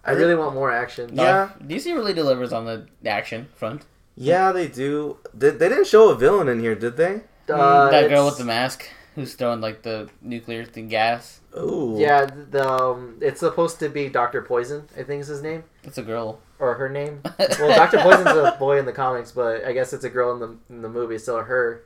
[0.05, 1.11] I I really want more action.
[1.17, 1.51] Yeah.
[1.61, 3.87] DC really delivers on the action front.
[4.15, 5.19] Yeah, they do.
[5.35, 7.23] They, they didn't show a villain in here, did they?
[7.49, 11.41] Uh, that girl with the mask who's throwing like the nuclear thing gas.
[11.57, 11.97] Ooh.
[11.99, 14.89] Yeah, the um, it's supposed to be Doctor Poison.
[14.97, 16.41] I think is his name It's a girl.
[16.59, 17.23] or her name.
[17.39, 20.39] Well, Doctor Poison's a boy in the comics, but I guess it's a girl in
[20.41, 21.19] the in the movie.
[21.19, 21.83] So her,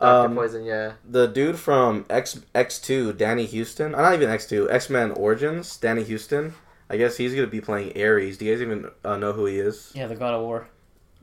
[0.00, 0.64] Doctor Um, Poison.
[0.64, 0.92] Yeah.
[1.08, 3.94] The dude from X X two, Danny Huston.
[3.94, 6.54] Uh, not even X two, X Men Origins, Danny Huston.
[6.90, 8.38] I guess he's gonna be playing Ares.
[8.38, 9.92] Do you guys even uh, know who he is?
[9.94, 10.68] Yeah, the God of War.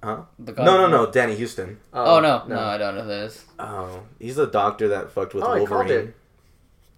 [0.06, 0.22] Huh?
[0.38, 1.80] The God No, no, no, Danny Huston.
[1.94, 3.44] Oh no, no, I don't know who that is.
[3.58, 6.10] Oh, he's the doctor that fucked with Oh, I called Wolverine.
[6.10, 6.16] it.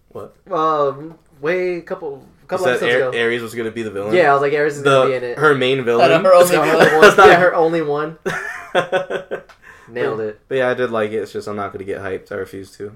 [0.10, 0.36] What?
[0.52, 3.18] Um, way a couple He couple said episodes Ar- ago.
[3.20, 4.14] Ares was gonna be the villain.
[4.16, 5.38] Yeah, I was like, Ares is gonna be in the it.
[5.38, 6.12] her main villain.
[6.12, 6.98] I know, her only The only villain.
[7.02, 8.18] one- not- yeah, her only one.
[9.90, 10.42] Nailed it.
[10.50, 11.18] But yeah, I did like it.
[11.18, 12.32] It's just I'm not gonna get hyped.
[12.32, 12.96] I refuse to.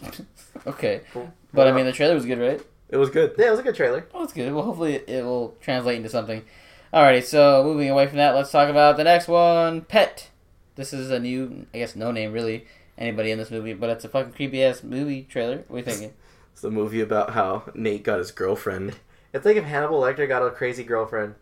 [0.66, 1.32] Okay, Cool.
[1.54, 2.60] but I mean the trailer was good, right?
[2.88, 3.34] It was good.
[3.38, 4.06] Yeah, it was a good trailer.
[4.12, 4.52] Oh, it's good.
[4.52, 6.44] Well, hopefully it, it will translate into something.
[6.92, 10.30] Alrighty, so moving away from that, let's talk about the next one, Pet.
[10.76, 12.66] This is a new, I guess, no name really,
[12.96, 15.64] anybody in this movie, but it's a fucking creepy ass movie trailer.
[15.68, 16.14] What are you thinking?
[16.52, 18.96] It's the movie about how Nate got his girlfriend.
[19.32, 21.36] It's like if Hannibal Lecter got a crazy girlfriend,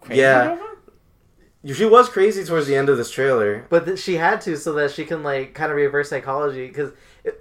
[0.00, 0.56] Crazy Yeah.
[0.56, 1.76] girlfriend?
[1.76, 3.64] She was crazy towards the end of this trailer.
[3.68, 6.90] but th- she had to so that she can like kind of reverse psychology because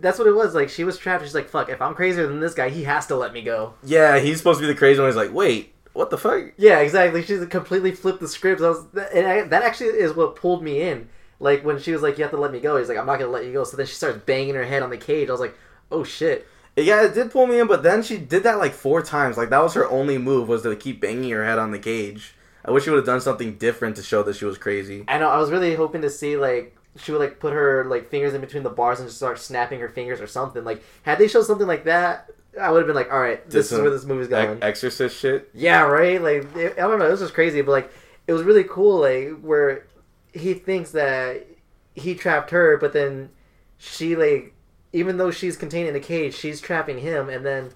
[0.01, 0.53] that's what it was.
[0.53, 1.23] Like she was trapped.
[1.23, 1.69] She's like, "Fuck!
[1.69, 4.59] If I'm crazier than this guy, he has to let me go." Yeah, he's supposed
[4.59, 5.09] to be the crazy one.
[5.09, 6.53] He's like, wait, what the fuck?
[6.57, 7.23] Yeah, exactly.
[7.23, 8.61] She's completely flipped the script.
[8.61, 11.09] I was, and I, that actually is what pulled me in.
[11.39, 13.19] Like when she was like, "You have to let me go," he's like, "I'm not
[13.19, 15.29] gonna let you go." So then she starts banging her head on the cage.
[15.29, 15.55] I was like,
[15.91, 19.01] "Oh shit!" Yeah, it did pull me in, but then she did that like four
[19.01, 19.37] times.
[19.37, 22.35] Like that was her only move was to keep banging her head on the cage.
[22.63, 25.03] I wish she would have done something different to show that she was crazy.
[25.07, 25.29] I know.
[25.29, 28.41] I was really hoping to see like she would like put her like fingers in
[28.41, 30.63] between the bars and just start snapping her fingers or something.
[30.63, 32.29] Like had they showed something like that,
[32.59, 35.17] I would have been like, "All right, this is where this movie's going." Ex- Exorcist
[35.17, 35.49] shit.
[35.53, 36.21] Yeah, right.
[36.21, 37.91] Like I don't know, this was crazy, but like
[38.27, 39.01] it was really cool.
[39.01, 39.85] Like where
[40.33, 41.47] he thinks that
[41.95, 43.29] he trapped her, but then
[43.77, 44.53] she like
[44.93, 47.71] even though she's contained in a cage, she's trapping him, and then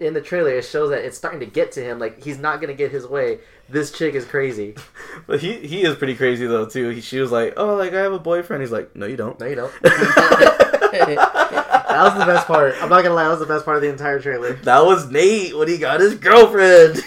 [0.00, 1.98] in the trailer it shows that it's starting to get to him.
[1.98, 3.38] Like he's not gonna get his way.
[3.68, 4.74] This chick is crazy.
[5.26, 6.88] But he he is pretty crazy though too.
[6.88, 9.38] He, she was like, "Oh, like I have a boyfriend." He's like, "No, you don't."
[9.38, 9.72] No, you don't.
[11.92, 12.74] that was the best part.
[12.80, 14.54] I'm not gonna lie, that was the best part of the entire trailer.
[14.54, 17.02] That was Nate when he got his girlfriend.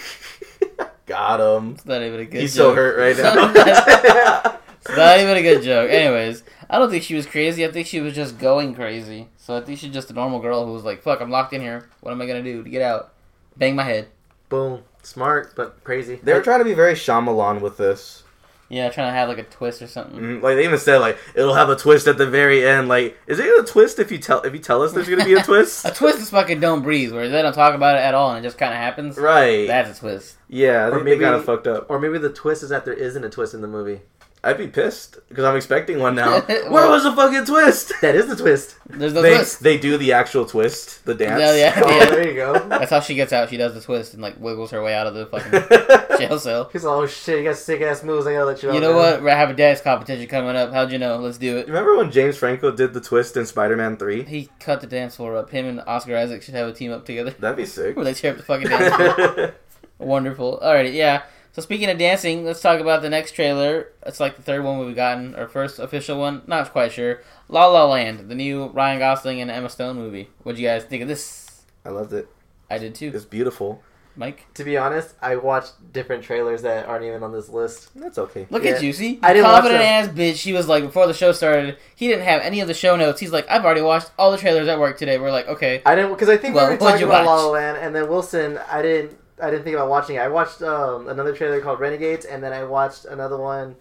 [1.06, 1.74] got him.
[1.74, 3.18] It's not even a good He's so hurt right
[4.46, 4.60] now.
[4.82, 5.90] It's not even a good joke.
[5.90, 7.66] Anyways, I don't think she was crazy.
[7.66, 9.30] I think she was just going crazy.
[9.38, 11.62] So I think she's just a normal girl who was like, "Fuck, I'm locked in
[11.62, 11.90] here.
[12.02, 13.14] What am I gonna do to get out?"
[13.58, 14.10] Bang my head.
[14.50, 14.84] Boom.
[15.02, 16.20] Smart but crazy.
[16.24, 18.24] they were trying to be very Shyamalan with this.
[18.68, 20.20] Yeah, trying to have like a twist or something.
[20.20, 20.42] Mhm.
[20.42, 22.88] Like they even said, like it'll have a twist at the very end.
[22.88, 25.36] Like, is it a twist if you tell if you tell us there's gonna be
[25.36, 25.86] a twist?
[25.86, 28.40] A twist is fucking don't breathe, where they don't talk about it at all and
[28.40, 29.18] it just kind of happens.
[29.18, 29.68] right?
[29.68, 30.38] That's a twist.
[30.50, 31.86] yeah, Or they, maybe- kind of fucked up.
[31.90, 34.02] Or maybe the twist is that there isn't a twist in the movie.
[34.46, 36.40] I'd be pissed because I'm expecting one now.
[36.42, 37.94] Where was the fucking twist?
[38.02, 38.78] That is the twist.
[38.88, 39.64] There's no they twist.
[39.64, 41.40] they do the actual twist, the dance.
[41.40, 41.82] Yeah, oh, yeah.
[41.84, 42.60] Oh, there you go.
[42.70, 43.50] That's how she gets out.
[43.50, 46.70] She does the twist and like wiggles her way out of the fucking jail cell.
[46.72, 48.28] He's like, oh shit, you got sick ass moves.
[48.28, 48.70] I gotta let you.
[48.70, 48.76] Know.
[48.76, 49.24] You know now." what?
[49.24, 50.72] We have a dance competition coming up.
[50.72, 51.18] How'd you know?
[51.18, 51.66] Let's do it.
[51.66, 54.22] Remember when James Franco did the twist in Spider-Man Three?
[54.26, 55.50] He cut the dance floor up.
[55.50, 57.96] Him and Oscar Isaac should have a team up together That'd be sick.
[57.96, 59.56] where they tear up the fucking dance floor.
[59.98, 60.60] Wonderful.
[60.64, 61.24] Alrighty, yeah.
[61.56, 63.88] So speaking of dancing, let's talk about the next trailer.
[64.06, 66.42] It's like the third one we've gotten, our first official one.
[66.48, 67.22] Not quite sure.
[67.48, 70.28] La La Land, the new Ryan Gosling and Emma Stone movie.
[70.44, 71.64] What'd you guys think of this?
[71.86, 72.28] I loved it.
[72.70, 73.10] I did too.
[73.16, 73.82] It's beautiful.
[74.18, 77.90] Mike, To be honest, I watched different trailers that aren't even on this list.
[77.96, 78.48] That's okay.
[78.50, 78.72] look Yeah.
[78.72, 79.20] at Juicy.
[79.24, 80.10] I didn't watch confident them.
[80.10, 80.36] ass bitch.
[80.38, 81.78] She was like before the show started.
[81.96, 83.22] He didn't have any of the show notes.
[83.22, 85.18] He's like, I've already watched all the trailers at work today.
[85.18, 85.82] We're like, okay.
[85.86, 87.48] I didn't because I think Well, we were talking you about La La?
[87.52, 88.58] Land, and then Wilson.
[88.70, 89.18] I didn't.
[89.42, 90.20] I didn't think about watching it.
[90.20, 93.76] I watched um, another trailer called Renegades, and then I watched another one.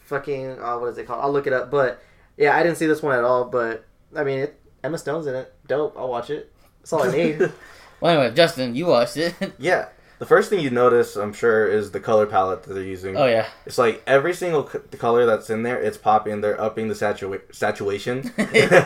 [0.00, 1.20] Fucking, uh, what is it called?
[1.22, 1.70] I'll look it up.
[1.70, 2.02] But
[2.36, 3.44] yeah, I didn't see this one at all.
[3.44, 3.84] But
[4.14, 5.52] I mean, it, Emma Stone's in it.
[5.68, 5.94] Dope.
[5.96, 6.52] I'll watch it.
[6.80, 7.52] That's all I need.
[8.00, 9.34] Well, anyway, Justin, you watched it.
[9.58, 9.88] Yeah.
[10.20, 13.14] The first thing you notice, I'm sure, is the color palette that they're using.
[13.14, 13.46] oh yeah.
[13.66, 16.40] It's like every single c- color that's in there, it's popping.
[16.40, 18.32] They're upping the satura- saturation,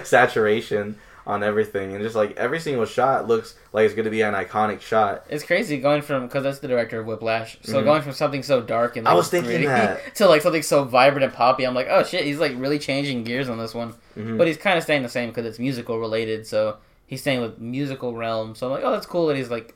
[0.04, 0.96] saturation
[1.26, 4.34] on everything, and just like every single shot looks like it's going to be an
[4.34, 5.24] iconic shot.
[5.30, 7.56] It's crazy going from because that's the director of Whiplash.
[7.62, 7.84] So Mhm.
[7.84, 10.14] going from something so dark and I was thinking gritty that.
[10.16, 11.64] to like something so vibrant and poppy.
[11.64, 13.94] I'm like, oh shit, he's like really changing gears on this one.
[14.18, 14.36] Mhm.
[14.36, 16.46] But he's kind of staying the same because it's musical related.
[16.46, 18.54] So he's staying with musical realm.
[18.54, 19.74] So I'm like, oh, that's cool that he's like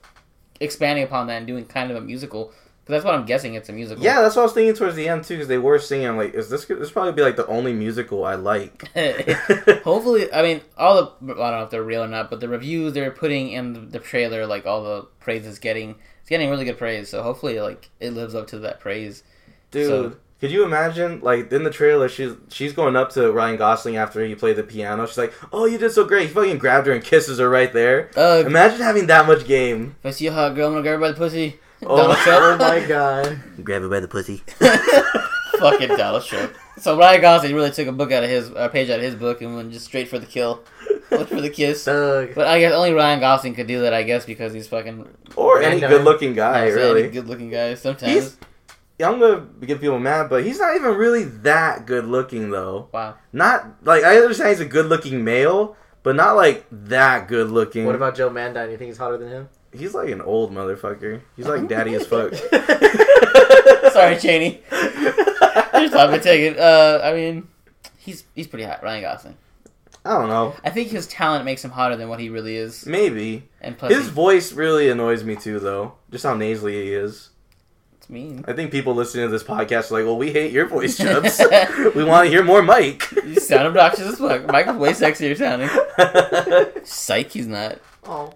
[0.60, 2.52] expanding upon that and doing kind of a musical.
[2.88, 3.54] That's what I'm guessing.
[3.54, 4.02] It's a musical.
[4.02, 6.06] Yeah, that's what I was thinking towards the end too, because they were singing.
[6.08, 8.88] I'm like, is this this probably be like the only musical I like?
[9.84, 12.48] Hopefully, I mean, all the I don't know if they're real or not, but the
[12.48, 16.50] reviews they're putting in the, the trailer, like all the praise is getting, it's getting
[16.50, 17.08] really good praise.
[17.08, 19.22] So hopefully, like it lives up to that praise.
[19.70, 21.20] Dude, So- could you imagine?
[21.20, 24.62] Like in the trailer, she's she's going up to Ryan Gosling after he played the
[24.62, 25.04] piano.
[25.06, 27.72] She's like, "Oh, you did so great!" He fucking grabbed her and kisses her right
[27.72, 28.10] there.
[28.16, 29.96] Uh, Imagine having that much game.
[30.00, 31.58] if I see a hot girl, I'm gonna grab her by the pussy.
[31.84, 31.96] Oh.
[31.96, 32.60] Donald oh Trump.
[32.60, 33.40] my god.
[33.62, 34.42] Grab her by the pussy.
[35.58, 36.54] Fucking Donald Trump.
[36.78, 39.14] So Ryan Gosling really took a book out of his a page out of his
[39.16, 40.62] book and went just straight for the kill,
[41.10, 41.84] went for the kiss.
[41.84, 42.34] Thug.
[42.34, 43.92] But I guess only Ryan Gosling could do that.
[43.92, 47.08] I guess because he's fucking or any good-looking guy, really.
[47.08, 47.74] good looking guy.
[47.74, 48.12] Sometimes.
[48.12, 48.36] He's-
[49.00, 52.88] I'm gonna get people mad, but he's not even really that good looking though.
[52.92, 53.14] wow.
[53.32, 57.86] Not like I understand he's a good looking male, but not like that good looking.
[57.86, 58.70] What about Joe Mandine?
[58.72, 59.48] You think he's hotter than him?
[59.72, 61.20] He's like an old motherfucker.
[61.36, 62.32] He's like daddy as fuck.
[63.92, 64.62] Sorry, Cheney.
[64.72, 66.58] Your time to take it.
[66.58, 67.48] Uh, I mean,
[67.98, 69.36] he's he's pretty hot, Ryan Gosling.
[70.04, 70.54] I don't know.
[70.64, 73.92] I think his talent makes him hotter than what he really is, Maybe and plus,
[73.92, 75.94] his he- voice really annoys me too, though.
[76.10, 77.28] Just how nasally he is.
[77.96, 78.44] it's mean.
[78.48, 81.40] I think people listening to this podcast are like, "Well, we hate your voice, Chubbs.
[81.94, 84.46] we want to hear more Mike." You sound obnoxious as fuck.
[84.46, 85.68] Michael's way sexier sounding.
[86.84, 87.78] Psych, he's not.
[88.08, 88.32] Oh.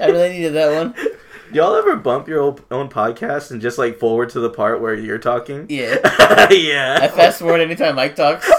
[0.00, 0.94] I really needed that one.
[1.52, 4.94] Y'all ever bump your own, own podcast and just like forward to the part where
[4.94, 5.66] you're talking?
[5.68, 5.98] Yeah.
[6.50, 6.98] yeah.
[7.00, 8.48] I fast forward anytime Mike talks,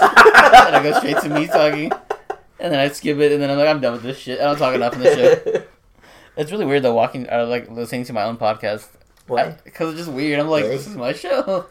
[0.76, 1.90] I go straight to me talking,
[2.60, 4.40] and then I skip it, and then I'm like, I'm done with this shit.
[4.40, 5.62] I don't talk enough in the show.
[6.36, 8.88] It's really weird though, walking or like listening to my own podcast
[9.26, 9.62] What?
[9.64, 10.38] because it's just weird.
[10.40, 10.76] I'm like, Really?
[10.76, 11.66] this is my show.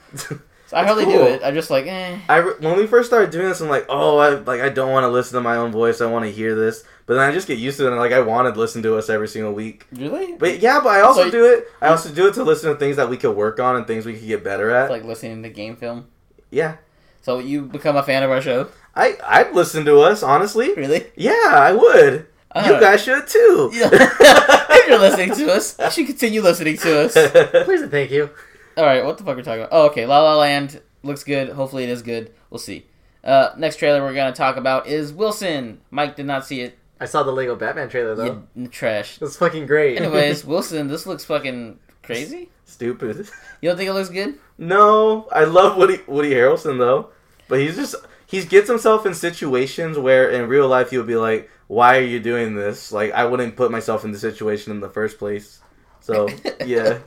[0.73, 1.41] So I It's hardly do it.
[1.43, 2.17] I'm just like, eh.
[2.27, 5.03] I when we first started doing this, I'm like, oh, I like I don't want
[5.03, 6.01] to listen to my own voice.
[6.01, 8.11] I want to hear this, but then I just get used to it, and like
[8.11, 9.85] I want to listen to us every single week.
[9.91, 10.33] Really?
[10.33, 11.67] But yeah, but I also So- do it.
[11.79, 14.03] I also do it to listen to things that we could work on and things
[14.07, 14.85] we could get better at.
[14.85, 16.07] It's like listening to game film.
[16.49, 16.77] yeah,
[17.21, 18.69] So you become a fan of our show?
[18.95, 20.73] I I'd listen to us honestly.
[20.73, 21.05] Really?
[21.15, 22.25] Yeah, I would.
[22.51, 23.69] Uh, you guys should too.
[23.73, 23.89] Yeah.
[23.91, 27.13] if you're listening to us, you should continue listening to us.
[27.65, 28.31] Please and thank you.
[28.77, 29.69] All right, what the fuck are we talking about?
[29.71, 30.05] Oh, okay.
[30.05, 31.49] La La Land looks good.
[31.49, 32.33] Hopefully, it is good.
[32.49, 32.85] We'll see.
[33.23, 35.79] Uh, next trailer we're gonna talk about is Wilson.
[35.91, 36.77] Mike did not see it.
[36.99, 38.43] I saw the Lego Batman trailer though.
[38.55, 39.19] You trash.
[39.19, 39.97] Was fucking great.
[39.97, 42.49] Anyways, Wilson, this looks fucking crazy.
[42.65, 43.29] Stupid.
[43.61, 44.39] You don't think it looks good?
[44.57, 47.09] No, I love Woody Woody Harrelson though,
[47.47, 47.95] but he's just
[48.25, 52.01] he gets himself in situations where in real life he would be like, "Why are
[52.01, 55.59] you doing this?" Like I wouldn't put myself in the situation in the first place.
[55.99, 56.27] So
[56.65, 56.99] yeah,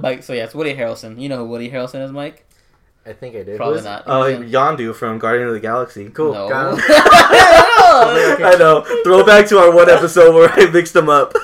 [0.00, 0.22] Mike.
[0.22, 1.20] So yeah, it's Woody Harrelson.
[1.20, 2.46] You know who Woody Harrelson is, Mike?
[3.06, 3.56] I think I did.
[3.58, 3.88] Probably Who is it?
[3.88, 4.02] not.
[4.06, 6.08] uh, He was in- Yondu from Guardian of the Galaxy.
[6.08, 6.32] Cool.
[6.32, 6.48] No.
[6.48, 6.78] Got.
[6.88, 8.80] I know.
[9.04, 11.34] Throwback to our one episode where I mixed them up.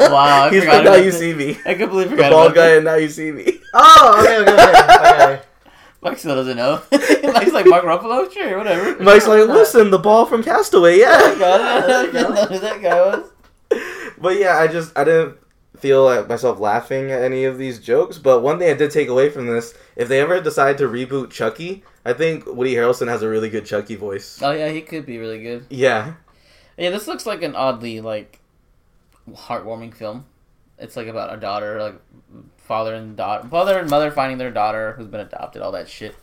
[0.00, 1.18] wow, I He's forgot from Now You that.
[1.18, 1.58] See Me.
[1.64, 2.76] I completely The forgot bald about guy that.
[2.76, 3.60] and Now You See Me.
[3.74, 5.24] Oh, okay, okay, okay.
[5.34, 5.42] okay.
[6.00, 6.82] Mike still doesn't know.
[6.92, 9.02] Mike's like Mark Ruffalo, sure, whatever.
[9.02, 11.16] Mike's like, listen, the ball from Castaway, yeah.
[11.22, 11.90] I got it.
[11.90, 13.30] I didn't know who that guy was.
[14.22, 15.36] But yeah, I just I didn't
[15.76, 18.18] feel like myself laughing at any of these jokes.
[18.18, 21.30] But one thing I did take away from this, if they ever decide to reboot
[21.30, 24.40] Chucky, I think Woody Harrelson has a really good Chucky voice.
[24.40, 25.66] Oh yeah, he could be really good.
[25.68, 26.14] Yeah.
[26.76, 28.40] Yeah, this looks like an oddly like
[29.28, 30.26] heartwarming film.
[30.78, 32.00] It's like about a daughter, like
[32.58, 36.14] father and daughter, father and mother finding their daughter who's been adopted, all that shit.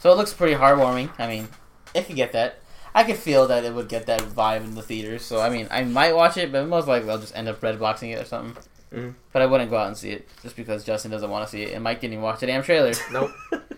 [0.00, 1.10] So it looks pretty heartwarming.
[1.18, 1.48] I mean,
[1.94, 2.60] it could get that.
[2.94, 5.22] I could feel that it would get that vibe in the theaters.
[5.24, 7.78] So I mean, I might watch it, but most likely I'll just end up red
[7.78, 8.62] boxing it or something.
[8.92, 9.14] Mhm.
[9.32, 11.62] But I wouldn't go out and see it just because Justin doesn't want to see
[11.64, 12.92] it, and Mike didn't even watch the damn trailer.
[13.12, 13.30] Nope.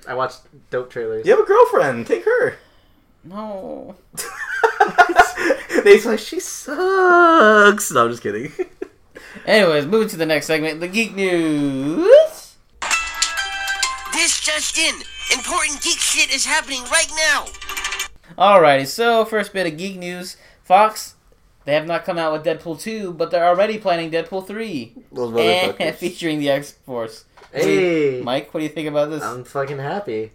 [0.09, 0.41] I watched
[0.71, 1.27] dope trailers.
[1.27, 2.07] You have a girlfriend.
[2.07, 2.57] Take her.
[3.25, 3.97] No.
[5.85, 7.91] Nate's like, she sucks.
[7.91, 8.51] No, I'm just kidding.
[9.47, 12.55] Anyways, moving to the next segment, the geek news.
[14.13, 14.95] This just in.
[15.33, 17.47] Important geek shit is happening right now.
[18.41, 20.39] Alrighty, so first bit of geek news.
[20.63, 21.17] Fox,
[21.67, 24.95] they have not come out with Deadpool 2, but they're already planning Deadpool 3.
[25.13, 25.95] Those And motherfuckers.
[25.97, 27.27] featuring the X Force.
[27.53, 29.23] Hey, Mike, what do you think about this?
[29.23, 30.33] I'm fucking happy.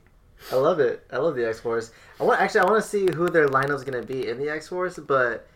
[0.52, 1.04] I love it.
[1.12, 1.90] I love the X Force.
[2.20, 4.68] I want actually I want to see who their lineup's gonna be in the X
[4.68, 5.48] Force, but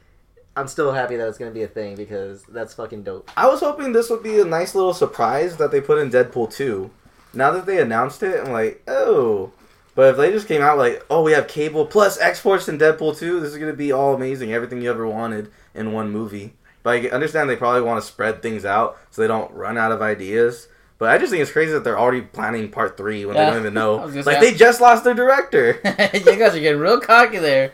[0.58, 3.30] I'm still happy that it's gonna be a thing because that's fucking dope.
[3.38, 6.52] I was hoping this would be a nice little surprise that they put in Deadpool
[6.52, 6.90] 2.
[7.36, 9.52] Now that they announced it, I'm like, oh.
[9.96, 12.80] But if they just came out like, oh, we have Cable plus X Force and
[12.80, 14.54] Deadpool 2, this is going to be all amazing.
[14.54, 16.54] Everything you ever wanted in one movie.
[16.84, 19.92] But I understand they probably want to spread things out so they don't run out
[19.92, 20.70] of ideas.
[20.98, 23.46] But I just think it's crazy that they're already planning part three when Yeah.
[23.46, 23.98] they don't even know.
[24.00, 25.80] Gonna Like, say- they just lost their director.
[26.14, 27.74] you guys are getting real cocky there.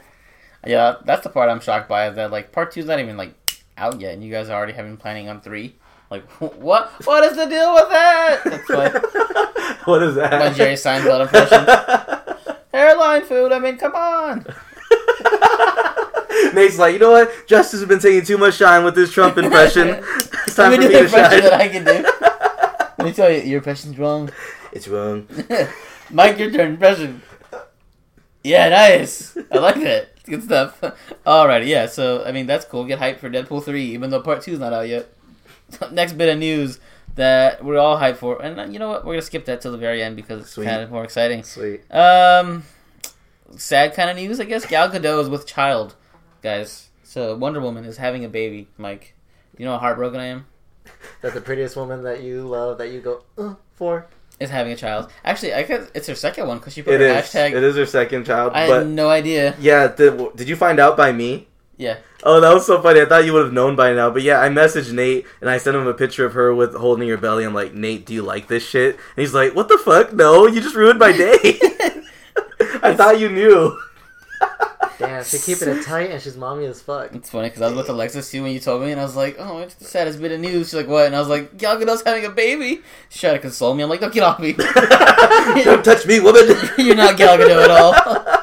[0.66, 3.34] Yeah, that's the part I'm shocked by is that like part two's not even like
[3.78, 5.76] out yet, and you guys are already having planning on three.
[6.10, 6.90] Like what?
[7.06, 8.42] What is the deal with that?
[8.46, 10.32] That's why what is that?
[10.40, 12.56] My Jerry Seinfeld impression.
[12.74, 13.52] airline food.
[13.52, 14.46] I mean, come on.
[16.54, 17.48] Nate's like, you know what?
[17.48, 19.88] Justice has been taking too much shine with this Trump impression.
[19.90, 22.04] it's time Let for me me do to the impression that I can do.
[22.98, 24.30] Let me tell you, your impression's wrong.
[24.72, 25.28] It's wrong.
[26.12, 26.72] Mike, your turn.
[26.72, 27.22] Impression.
[28.44, 29.36] Yeah, nice.
[29.52, 30.24] I like that.
[30.26, 30.80] Good stuff.
[31.26, 31.88] Alrighty, yeah.
[31.88, 32.86] So I mean, that's cool.
[32.86, 35.10] Get hyped for Deadpool three, even though part two's not out yet.
[35.92, 36.80] Next bit of news
[37.16, 39.06] that we're all hyped for, and uh, you know what?
[39.06, 40.66] We're gonna skip that till the very end because it's Sweet.
[40.66, 41.44] kind of more exciting.
[41.44, 41.90] Sweet.
[41.92, 42.64] Um,
[43.58, 44.66] sad kind of news, I guess.
[44.66, 45.96] Gal Gadot is with child,
[46.42, 46.90] guys.
[47.04, 48.68] So Wonder Woman is having a baby.
[48.78, 49.16] Mike,
[49.58, 50.46] you know how heartbroken I am.
[51.22, 54.08] That the prettiest woman that you love that you go uh, for.
[54.40, 55.10] Is having a child.
[55.24, 57.26] Actually, I guess it's her second one because she put It her is.
[57.26, 57.54] hashtag.
[57.56, 58.52] It is her second child.
[58.54, 59.56] I but had no idea.
[59.60, 61.48] yeah, did, did you find out by me?
[61.78, 61.98] Yeah.
[62.24, 63.02] Oh, that was so funny.
[63.02, 64.10] I thought you would have known by now.
[64.10, 67.10] But yeah, I messaged Nate and I sent him a picture of her with holding
[67.10, 67.44] her belly.
[67.44, 68.96] I'm like, Nate, do you like this shit?
[68.96, 70.14] And he's like, What the fuck?
[70.14, 71.60] No, you just ruined my day.
[72.82, 73.78] I thought you knew.
[74.98, 77.14] Damn, she keeping it tight and she's mommy as fuck.
[77.14, 79.16] It's funny because I was with Alexis too when you told me, and I was
[79.16, 81.58] like, "Oh, it's the saddest bit of news." She's like, "What?" And I was like,
[81.58, 83.84] "Gal Gadot's having a baby." She tried to console me.
[83.84, 84.54] I'm like, "Don't get off me.
[84.54, 86.48] Don't touch me, woman.
[86.78, 88.35] You're not Gal Gadot at all."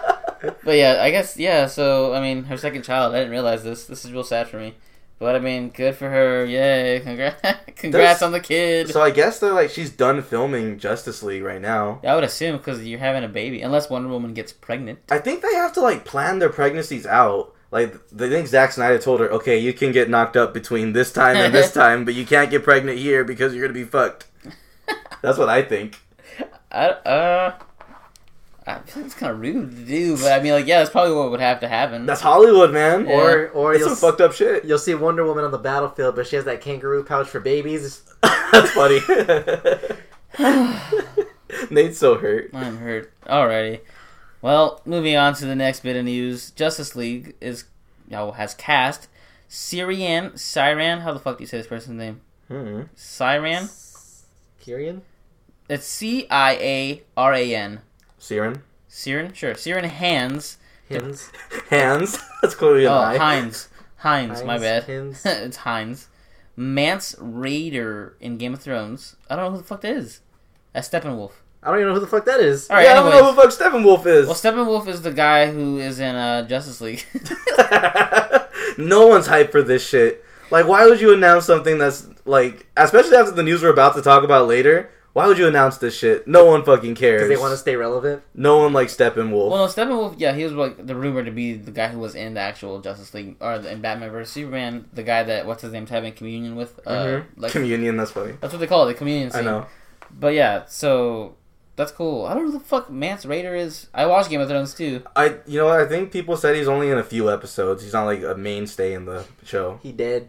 [0.64, 1.66] But yeah, I guess yeah.
[1.66, 3.14] So I mean, her second child.
[3.14, 3.86] I didn't realize this.
[3.86, 4.74] This is real sad for me.
[5.18, 6.44] But I mean, good for her.
[6.44, 6.98] Yay!
[7.04, 7.40] Congrats,
[7.76, 8.88] congrats There's- on the kid.
[8.90, 12.00] So I guess they're like she's done filming Justice League right now.
[12.04, 14.98] I would assume because you're having a baby, unless Wonder Woman gets pregnant.
[15.10, 17.54] I think they have to like plan their pregnancies out.
[17.70, 21.12] Like they think Zack Snyder told her, okay, you can get knocked up between this
[21.12, 24.26] time and this time, but you can't get pregnant here because you're gonna be fucked.
[25.22, 26.00] That's what I think.
[26.72, 27.54] I uh,
[28.66, 30.90] I feel like it's kind of rude to do, but I mean, like, yeah, that's
[30.90, 32.06] probably what would have to happen.
[32.06, 33.06] That's Hollywood, man.
[33.06, 33.12] Yeah.
[33.12, 34.64] Or or it's you'll some fucked up shit.
[34.64, 38.02] you'll see Wonder Woman on the battlefield, but she has that kangaroo pouch for babies.
[38.22, 39.00] That's funny.
[41.70, 42.50] Nate's so hurt.
[42.54, 43.12] I'm hurt.
[43.26, 43.80] Alrighty.
[44.40, 46.50] Well, moving on to the next bit of news.
[46.52, 47.64] Justice League is
[48.08, 49.08] now has cast
[49.48, 51.02] Syrian Siran.
[51.02, 52.20] How the fuck do you say this person's name?
[52.48, 52.82] Hmm.
[52.96, 53.70] Siran.
[54.64, 55.00] Kyrian?
[55.68, 57.80] It's C I A R A N.
[58.22, 58.62] Siren.
[58.86, 59.56] Siren, sure.
[59.56, 60.56] Siren Hands.
[60.88, 61.32] Hins.
[61.70, 62.16] Hands.
[62.40, 63.18] That's clearly an Oh, eye.
[63.18, 63.68] Heinz.
[63.96, 64.44] Heinz.
[64.44, 64.84] My bad.
[64.84, 65.22] Hins.
[65.26, 66.06] it's Heinz.
[66.54, 69.16] Mance Rayder in Game of Thrones.
[69.28, 70.20] I don't know who the fuck that is.
[70.72, 71.32] That's Steppenwolf.
[71.64, 72.70] I don't even know who the fuck that is.
[72.70, 72.84] All right.
[72.84, 74.26] yeah, I don't know who the fuck Steppenwolf is.
[74.26, 77.04] Well, Steppenwolf is the guy who is in uh, Justice League.
[78.78, 80.24] no one's hyped for this shit.
[80.52, 84.02] Like, why would you announce something that's like, especially after the news we're about to
[84.02, 84.90] talk about later?
[85.12, 86.26] Why would you announce this shit?
[86.26, 87.22] No one fucking cares.
[87.22, 88.22] Because they want to stay relevant.
[88.34, 89.50] No one likes Steppenwolf.
[89.50, 92.14] Well, no, Steppenwolf, yeah, he was like the rumor to be the guy who was
[92.14, 95.72] in the actual Justice League or in Batman vs Superman, the guy that what's his
[95.72, 96.80] name's having communion with.
[96.86, 97.24] Uh, Mhm.
[97.36, 97.96] like Communion.
[97.98, 98.34] That's funny.
[98.40, 99.40] that's what they call it, the communion scene.
[99.42, 99.66] I know.
[100.10, 101.34] But yeah, so
[101.76, 102.26] that's cool.
[102.26, 103.88] I don't know who the fuck Mance Rayder is.
[103.94, 105.02] I watched Game of Thrones too.
[105.14, 105.80] I you know what?
[105.80, 107.82] I think people said he's only in a few episodes.
[107.82, 109.78] He's not like a mainstay in the show.
[109.82, 110.28] He dead.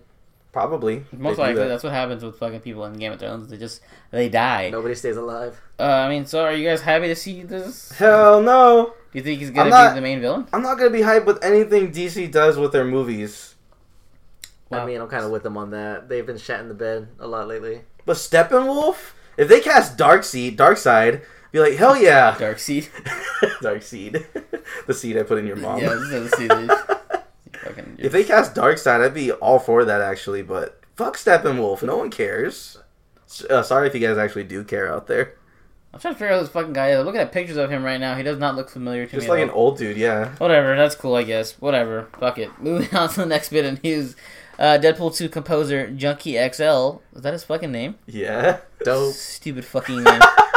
[0.54, 1.04] Probably.
[1.12, 1.68] Most likely, that.
[1.68, 3.49] that's what happens with fucking people in Game of Thrones.
[3.49, 3.82] They just
[4.12, 4.70] they die.
[4.70, 5.60] Nobody stays alive.
[5.80, 7.91] Uh, I mean, so are you guys happy to see this?
[7.93, 8.93] Hell no.
[9.12, 10.47] Do you think he's gonna not- be the main villain?
[10.54, 13.56] I'm not gonna be hyped with anything DC does with their movies.
[14.70, 14.84] Wow.
[14.84, 16.08] I mean, I'm kind of with them on that.
[16.08, 17.82] They've been shat in the bed a lot lately.
[18.06, 22.36] But Steppenwolf, if they cast Darkseid, Darkseid, be like, hell yeah.
[22.38, 22.89] Dark Seed.
[23.62, 24.26] Darkseid.
[24.88, 25.80] the seed I put in your mom.
[25.80, 26.72] Yeah, this is a seed.
[27.64, 31.84] You fucking- if they cast Darkseid, I'd be all for that actually, but fuck Steppenwolf.
[31.84, 32.78] No one cares.
[33.49, 35.36] Uh, sorry if you guys actually do care out there.
[35.93, 36.99] I'm trying to figure out who this fucking guy is.
[36.99, 38.16] I'm looking at pictures of him right now.
[38.16, 39.20] He does not look familiar to me.
[39.20, 40.30] Just like at an old dude, yeah.
[40.38, 41.53] Whatever, that's cool, I guess.
[41.61, 42.07] Whatever.
[42.20, 42.49] Fuck it.
[42.59, 44.16] Moving on to the next bit of news.
[44.57, 46.97] Uh, Deadpool 2 composer Junkie XL.
[47.16, 47.95] Is that his fucking name?
[48.07, 48.57] Yeah.
[48.84, 49.14] Dope.
[49.14, 50.22] Stupid fucking name.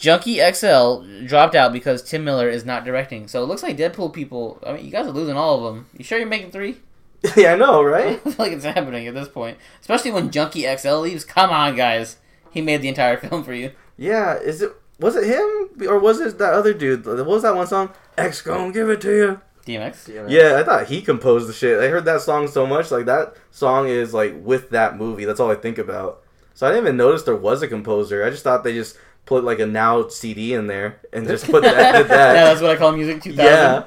[0.00, 3.28] Junkie XL dropped out because Tim Miller is not directing.
[3.28, 4.58] So it looks like Deadpool people.
[4.66, 5.86] I mean, you guys are losing all of them.
[5.96, 6.78] You sure you're making three?
[7.36, 8.20] yeah, I know, I right?
[8.22, 9.58] feel like it's happening at this point.
[9.82, 11.26] Especially when Junkie XL leaves.
[11.26, 12.16] Come on, guys.
[12.50, 13.72] He made the entire film for you.
[13.98, 17.04] Yeah, is it was it him or was it that other dude?
[17.04, 17.90] What was that one song?
[18.16, 19.40] X gonna give it to you.
[19.66, 20.30] DMX?
[20.30, 21.78] Yeah, I thought he composed the shit.
[21.78, 22.90] I heard that song so much.
[22.90, 25.26] Like that song is like with that movie.
[25.26, 26.22] That's all I think about.
[26.54, 28.24] So I didn't even notice there was a composer.
[28.24, 28.96] I just thought they just
[29.30, 31.92] put like a now CD in there and just put that.
[32.02, 33.38] did yeah, that's what I call Music 2000.
[33.44, 33.84] yeah.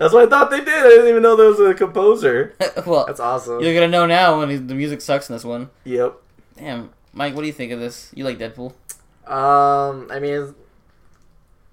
[0.00, 0.68] That's what I thought they did.
[0.74, 2.54] I didn't even know there was a composer.
[2.86, 3.60] well, That's awesome.
[3.62, 5.70] you're gonna know now when he's- the music sucks in this one.
[5.84, 6.14] Yep.
[6.56, 8.10] Damn, Mike, what do you think of this?
[8.14, 8.72] You like Deadpool?
[9.26, 10.54] Um, I mean,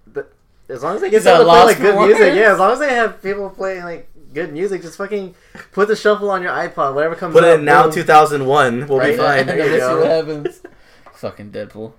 [0.05, 0.31] but
[0.69, 2.35] as long as they get that people to play like good music, words?
[2.37, 2.53] yeah.
[2.53, 5.33] As long as they have people playing like good music, just fucking
[5.71, 7.33] put the shuffle on your iPod, whatever comes.
[7.33, 8.87] Put it up, in now 2001.
[8.87, 9.11] We'll Right?
[9.13, 9.45] be fine.
[9.47, 9.99] There Let's you see go.
[10.01, 10.61] what happens.
[11.13, 11.93] Fucking Deadpool.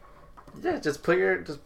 [0.62, 1.58] Yeah, just put your just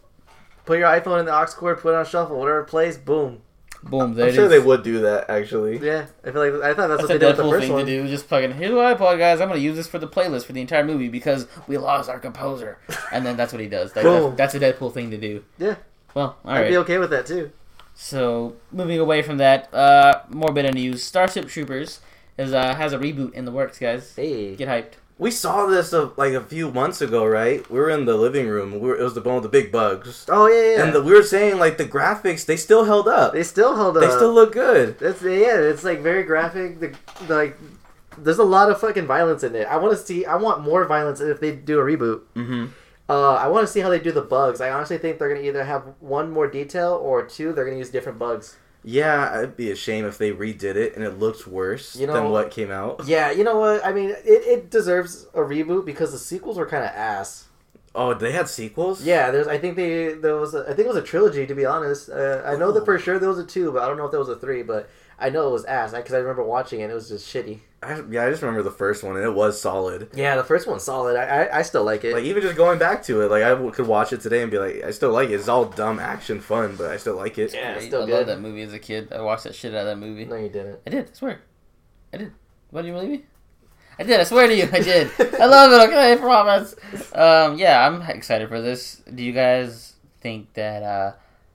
[0.65, 3.41] put your iPhone in the aux cord, put it on shuffle, whatever plays, boom.
[3.83, 4.49] Boom, there I'm it sure is.
[4.49, 5.77] they would do that actually.
[5.77, 7.49] Yeah, I feel like I thought that's, That's what a they did with the Deadpool
[7.51, 7.85] first thing one.
[7.85, 8.07] to do.
[8.07, 9.39] Just fucking here's my iPod, guys.
[9.41, 12.19] I'm gonna use this for the playlist for the entire movie because we lost our
[12.19, 12.79] composer,
[13.11, 13.95] and then that's what he does.
[13.95, 14.35] Like, Boom.
[14.35, 15.43] that's, that's a Deadpool thing to do.
[15.59, 15.75] Yeah,
[16.15, 16.69] Well, all I'd right.
[16.69, 17.51] be okay with that too.
[17.93, 21.03] So moving away from that, uh, more bit of news.
[21.03, 21.99] Starship Troopers
[22.39, 24.15] is uh, has a reboot in the works, guys.
[24.15, 24.93] Hey, Get hyped.
[25.17, 27.67] We saw this uh, like a few months ago, right?
[27.69, 28.73] We were in the living room.
[28.73, 30.83] We were, it was the one with the big bugs, oh yeah, yeah.
[30.83, 33.31] and the, we were saying like the graphics they still held up.
[33.31, 34.03] they still held up.
[34.03, 34.99] They still look good.
[34.99, 35.57] That's yeah.
[35.57, 36.81] It's like very graphic.
[36.81, 36.93] The,
[37.27, 37.57] the, like,
[38.17, 39.67] there's a lot of fucking violence in it.
[39.67, 40.25] I want to see.
[40.25, 42.21] I want more violence if they do a reboot.
[42.35, 42.65] Mm-hmm.
[43.07, 44.59] Uh, I want to see how they do the bugs.
[44.59, 47.53] I honestly think they're gonna either have one more detail or two.
[47.53, 48.57] They're gonna use different bugs.
[48.87, 52.13] Yeah, it'd be a shame if they redid it and it looked worse You know-
[52.13, 53.01] than what came out.
[53.05, 53.83] Yeah, you know what?
[53.85, 57.45] I mean, it, it deserves a reboot because the sequels were kind of ass.
[57.95, 59.03] Oh, they had sequels.
[59.03, 59.47] Yeah, there's.
[59.47, 60.53] I think they there was.
[60.53, 61.47] A, I think it was a trilogy.
[61.47, 63.87] To be honest, uh, I know that for sure there was a two, but I
[63.87, 64.63] don't know if there was a three.
[64.63, 66.83] But I know it was ass because I remember watching it.
[66.83, 67.59] and It was just shitty.
[67.85, 70.09] I, yeah, I just remember the first one, and it was solid.
[70.13, 71.15] Yeah, the first one's solid.
[71.15, 72.13] I I, I still like it.
[72.13, 74.51] Like even just going back to it, like I w- could watch it today and
[74.51, 75.33] be like, I still like it.
[75.35, 77.53] It's all dumb action fun, but I still like it.
[77.53, 78.13] yeah, I, it's still I good.
[78.13, 79.11] love that movie as a kid.
[79.13, 80.25] I watched that shit out of that movie.
[80.25, 80.79] No, you didn't.
[80.85, 81.09] I did.
[81.09, 81.41] I swear.
[82.13, 82.31] I did.
[82.71, 83.25] What do you believe me?
[83.97, 84.19] I did.
[84.19, 85.09] I swear to you, I did.
[85.39, 85.87] I love it.
[85.89, 86.75] Okay, I promise.
[87.13, 89.01] Um, yeah, I'm excited for this.
[89.13, 91.13] Do you guys think that uh,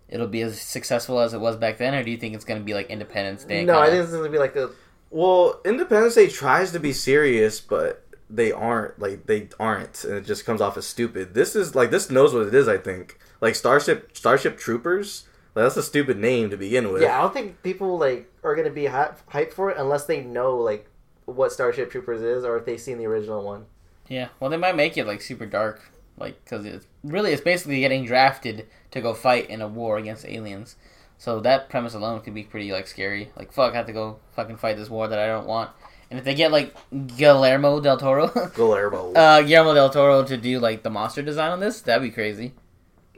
[0.09, 2.59] it'll be as successful as it was back then, or do you think it's going
[2.61, 3.65] to be like Independence Day?
[3.65, 3.91] No, I kinda?
[3.91, 4.71] think it's gonna be like a.
[5.11, 8.99] Well, Independence Day tries to be serious, but they aren't.
[8.99, 11.35] Like they aren't, and it just comes off as stupid.
[11.35, 12.69] This is like this knows what it is.
[12.69, 15.27] I think like Starship Starship Troopers.
[15.53, 17.03] Like, that's a stupid name to begin with.
[17.03, 20.23] Yeah, I don't think people like are gonna be hype, hyped for it unless they
[20.23, 20.87] know like
[21.25, 23.67] what Starship Troopers is or if they've seen the original one.
[24.09, 24.29] Yeah.
[24.39, 28.05] Well, they might make it like super dark, like because it's really it's basically getting
[28.05, 30.77] drafted to go fight in a war against aliens.
[31.21, 33.31] So that premise alone could be pretty like scary.
[33.37, 35.71] Like fuck, I have to go fucking fight this war that I don't want.
[36.11, 36.75] And if they get like
[37.15, 39.13] Guillermo del Toro, Guillermo.
[39.13, 42.55] uh, Guillermo del Toro to do like the monster design on this, that'd be crazy.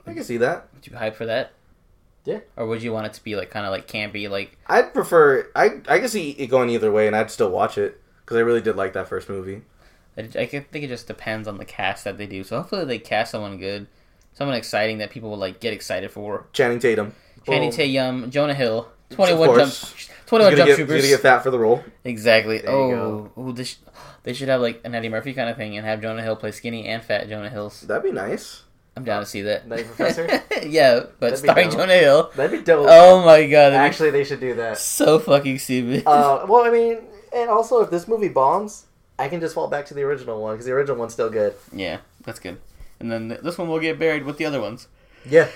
[0.05, 0.67] I can see that.
[0.75, 1.53] Would you hype for that?
[2.25, 2.41] Yeah.
[2.57, 5.49] Or would you want it to be like kind of like campy, like I'd prefer.
[5.55, 8.41] I I can see it going either way, and I'd still watch it because I
[8.41, 9.63] really did like that first movie.
[10.19, 12.43] I I think it just depends on the cast that they do.
[12.43, 13.87] So hopefully they cast someone good,
[14.35, 16.47] someone exciting that people will like get excited for.
[16.53, 17.15] Channing Tatum.
[17.47, 17.77] Channing Boom.
[17.77, 20.09] Tatum, Jonah Hill, twenty one jump, course.
[20.27, 21.03] twenty He's one gonna, jump get, he's troopers.
[21.03, 21.85] gonna get fat for the role.
[22.05, 22.59] Exactly.
[22.59, 23.67] There you oh, oh, they,
[24.25, 26.53] they should have like an Eddie Murphy kind of thing and have Jonah Hill play
[26.53, 27.81] skinny and fat Jonah Hills.
[27.83, 28.63] That'd be nice.
[28.95, 29.67] I'm down to see that.
[29.67, 30.27] Nutty Professor?
[30.67, 31.71] yeah, but That'd starring.
[31.71, 32.31] Jonah Hill.
[32.37, 32.87] That'd be dope.
[32.89, 34.77] Oh my god, Actually, they should do that.
[34.79, 36.07] so fucking stupid.
[36.07, 36.99] Uh, well, I mean,
[37.35, 38.85] and also if this movie bombs,
[39.19, 41.55] I can just fall back to the original one because the original one's still good.
[41.73, 42.59] yeah, that's good.
[43.01, 44.89] And then th- this one will get buried with the other ones.
[45.25, 45.49] Yeah.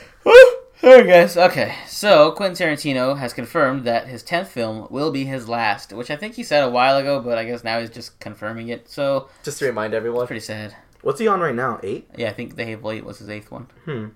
[0.85, 1.37] Alright, guys.
[1.37, 6.11] Okay, so Quentin Tarantino has confirmed that his tenth film will be his last, which
[6.11, 8.89] I think he said a while ago, but I guess now he's just confirming it.
[8.89, 10.27] So Just to remind everyone.
[10.27, 10.77] pretty sad.
[11.01, 11.81] What's he on right now?
[11.83, 12.09] Eight.
[12.17, 13.69] Yeah, I think The Hateful Eight was his eighth one.
[13.85, 14.09] Hmm.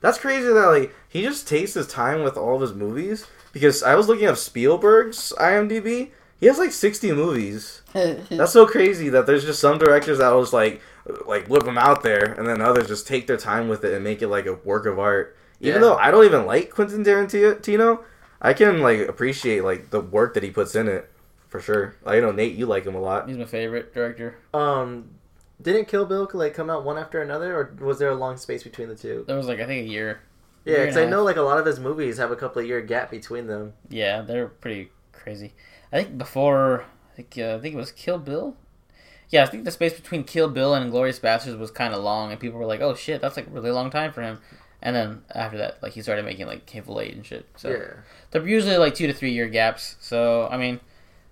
[0.00, 3.82] That's crazy that like he just takes his time with all of his movies because
[3.82, 6.10] I was looking up Spielberg's IMDb.
[6.40, 7.82] He has like sixty movies.
[7.92, 10.80] That's so crazy that there's just some directors that will just like
[11.26, 14.04] like whip them out there, and then others just take their time with it and
[14.04, 15.36] make it like a work of art.
[15.60, 15.80] Even Yeah.
[15.88, 18.02] though I don't even like Quentin Tarantino,
[18.40, 21.10] I can like appreciate like the work that he puts in it
[21.48, 21.96] for sure.
[22.04, 23.28] Like, I know Nate, you like him a lot.
[23.28, 24.36] He's my favorite director.
[24.54, 25.10] Um,
[25.60, 28.62] didn't Kill Bill like come out one after another, or was there a long space
[28.62, 29.24] between the two?
[29.26, 30.20] There was like I think a year.
[30.64, 32.80] Yeah, because I know like a lot of his movies have a couple of year
[32.80, 33.72] gap between them.
[33.88, 35.54] Yeah, they're pretty crazy.
[35.92, 38.54] I think before I think uh, I think it was Kill Bill.
[39.30, 42.30] Yeah, I think the space between Kill Bill and Glorious Bastards was kind of long,
[42.30, 44.38] and people were like, "Oh shit, that's like a really long time for him."
[44.80, 47.46] And then after that, like he started making like Hateful Eight and shit.
[47.56, 47.94] So Yeah.
[48.30, 49.96] they're usually like two to three year gaps.
[50.00, 50.80] So I mean,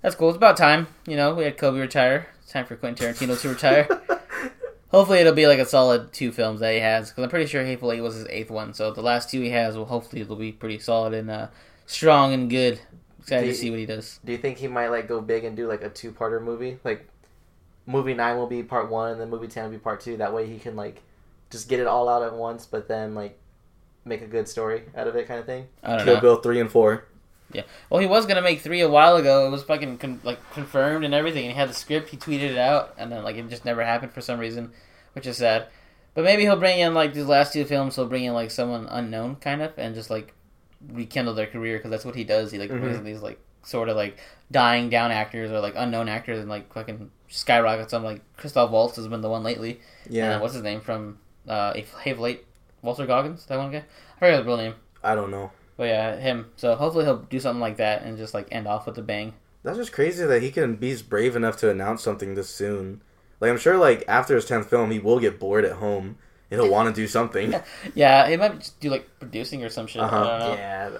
[0.02, 0.28] that's cool.
[0.30, 0.88] It's about time.
[1.06, 2.28] You know, we had Kobe retire.
[2.42, 3.88] It's time for Quentin Tarantino to retire.
[4.88, 7.64] hopefully, it'll be like a solid two films that he has because I'm pretty sure
[7.64, 8.74] Hateful Eight was his eighth one.
[8.74, 11.48] So the last two he has, will hopefully it'll be pretty solid and uh,
[11.86, 12.80] strong and good.
[13.20, 14.20] Excited Do to you- see what he does.
[14.24, 16.78] Do you think he might like go big and do like a two parter movie?
[16.84, 17.08] Like,
[17.86, 20.16] movie nine will be part one, and then movie ten will be part two.
[20.16, 21.02] That way he can like
[21.50, 23.38] just get it all out at once, but then like
[24.04, 25.66] make a good story out of it, kind of thing.
[25.82, 26.20] I don't Kill know.
[26.20, 27.06] Bill three and four.
[27.52, 27.62] Yeah.
[27.90, 29.46] Well, he was gonna make three a while ago.
[29.46, 31.44] It was fucking con- like confirmed and everything.
[31.44, 32.10] And he had the script.
[32.10, 34.72] He tweeted it out, and then like it just never happened for some reason,
[35.12, 35.68] which is sad.
[36.14, 37.94] But maybe he'll bring in like these last two films.
[37.94, 40.32] He'll bring in like someone unknown, kind of, and just like
[40.88, 42.50] rekindle their career because that's what he does.
[42.50, 42.80] He like mm-hmm.
[42.80, 44.18] brings in these like sort of like
[44.50, 48.04] dying down actors or like unknown actors and like fucking skyrockets them.
[48.04, 49.80] Like Christoph Waltz has been the one lately.
[50.08, 51.18] Yeah, And uh, what's his name from
[51.48, 52.44] uh, Hateful Eight?
[52.82, 53.78] Walter Goggins, that one guy.
[54.16, 54.74] I forget his real name.
[55.02, 55.50] I don't know.
[55.76, 56.46] But yeah, him.
[56.56, 59.34] So hopefully he'll do something like that and just like end off with a bang.
[59.62, 63.02] That's just crazy that he can be brave enough to announce something this soon.
[63.40, 66.16] Like I'm sure, like after his tenth film, he will get bored at home
[66.50, 67.54] and he'll want to do something.
[67.94, 70.02] Yeah, he might just do like producing or some shit.
[70.02, 70.16] Uh-huh.
[70.16, 70.54] I don't know.
[70.54, 70.90] Yeah,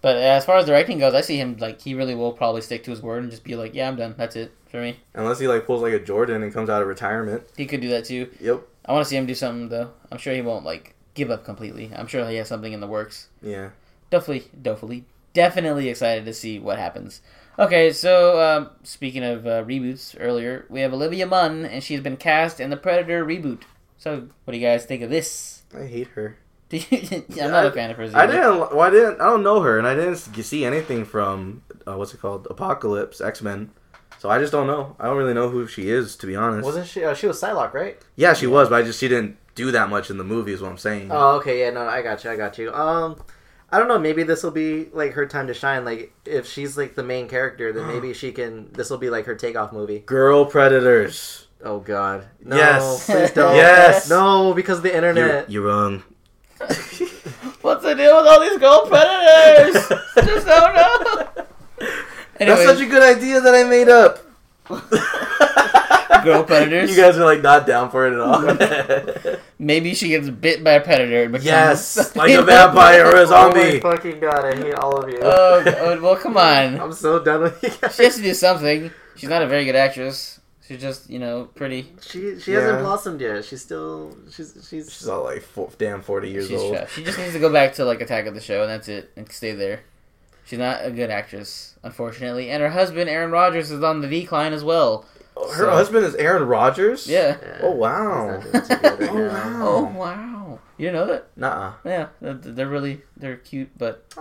[0.00, 2.84] But as far as directing goes, I see him like he really will probably stick
[2.84, 4.14] to his word and just be like, "Yeah, I'm done.
[4.16, 6.88] That's it for me." Unless he like pulls like a Jordan and comes out of
[6.88, 7.42] retirement.
[7.56, 8.30] He could do that too.
[8.40, 8.62] Yep.
[8.86, 9.90] I want to see him do something though.
[10.12, 11.90] I'm sure he won't like give up completely.
[11.94, 13.28] I'm sure he has something in the works.
[13.42, 13.70] Yeah.
[14.10, 17.20] Definitely, definitely, definitely excited to see what happens.
[17.58, 22.16] Okay, so um, speaking of uh, reboots, earlier we have Olivia Munn, and she's been
[22.16, 23.62] cast in the Predator reboot.
[23.96, 25.62] So, what do you guys think of this?
[25.76, 26.36] I hate her.
[26.68, 28.14] Do you- I'm not a fan of hers.
[28.14, 28.58] I didn't.
[28.58, 29.20] Well, I didn't.
[29.20, 33.20] I don't know her, and I didn't see anything from uh, what's it called, Apocalypse
[33.20, 33.70] X Men.
[34.24, 34.96] So I just don't know.
[34.98, 36.64] I don't really know who she is, to be honest.
[36.64, 37.04] wasn't she?
[37.04, 37.98] Uh, she was Psylocke, right?
[38.16, 40.54] Yeah, she was, but I just she didn't do that much in the movie.
[40.54, 41.08] Is what I'm saying.
[41.10, 42.72] Oh, okay, yeah, no, I got you, I got you.
[42.72, 43.22] Um,
[43.70, 43.98] I don't know.
[43.98, 45.84] Maybe this will be like her time to shine.
[45.84, 48.72] Like if she's like the main character, then maybe she can.
[48.72, 49.98] This will be like her takeoff movie.
[49.98, 51.46] Girl predators.
[51.62, 52.56] Oh God, no!
[52.56, 53.04] Yes.
[53.04, 53.54] please don't.
[53.56, 54.08] Yes.
[54.08, 55.50] no, because of the You're, internet.
[55.50, 56.02] you're wrong.
[56.60, 59.86] What's the deal with all these girl predators?
[60.16, 61.46] Just don't know.
[62.38, 64.18] That's such a good idea that I made up.
[66.24, 66.90] girl predators.
[66.90, 69.36] You guys are like not down for it at all.
[69.58, 73.20] Maybe she gets bit by a predator and becomes yes, like a vampire or a
[73.20, 73.80] Oh my zombie.
[73.80, 75.18] fucking God, I hate all of you.
[75.22, 76.80] Oh, God, well, come on.
[76.80, 77.94] I'm so done with you guys.
[77.94, 78.90] She has to do something.
[79.16, 80.40] She's not a very good actress.
[80.66, 81.92] She's just, you know, pretty.
[82.00, 82.60] She she Yeah.
[82.60, 83.44] hasn't blossomed yet.
[83.44, 84.90] She's still she's she's.
[84.90, 86.72] She's all like four, damn forty years She's old.
[86.74, 86.92] trash.
[86.94, 89.10] She just needs to go back to like Attack of the Show and that's it,
[89.14, 89.80] and stay there.
[90.46, 92.50] She's not a good actress, unfortunately.
[92.50, 95.06] And her husband, Aaron Rodgers, is on the decline as well.
[95.36, 97.06] Oh, her So- husband is Aaron Rodgers.
[97.08, 97.36] Yeah.
[97.40, 98.40] Yeah, Oh wow.
[98.40, 99.60] not doing too good right Oh, wow.
[99.62, 100.58] Oh wow!
[100.76, 101.26] You know that?
[101.36, 101.72] Nuh-uh.
[101.84, 104.12] Yeah, they're- they're really they're cute, but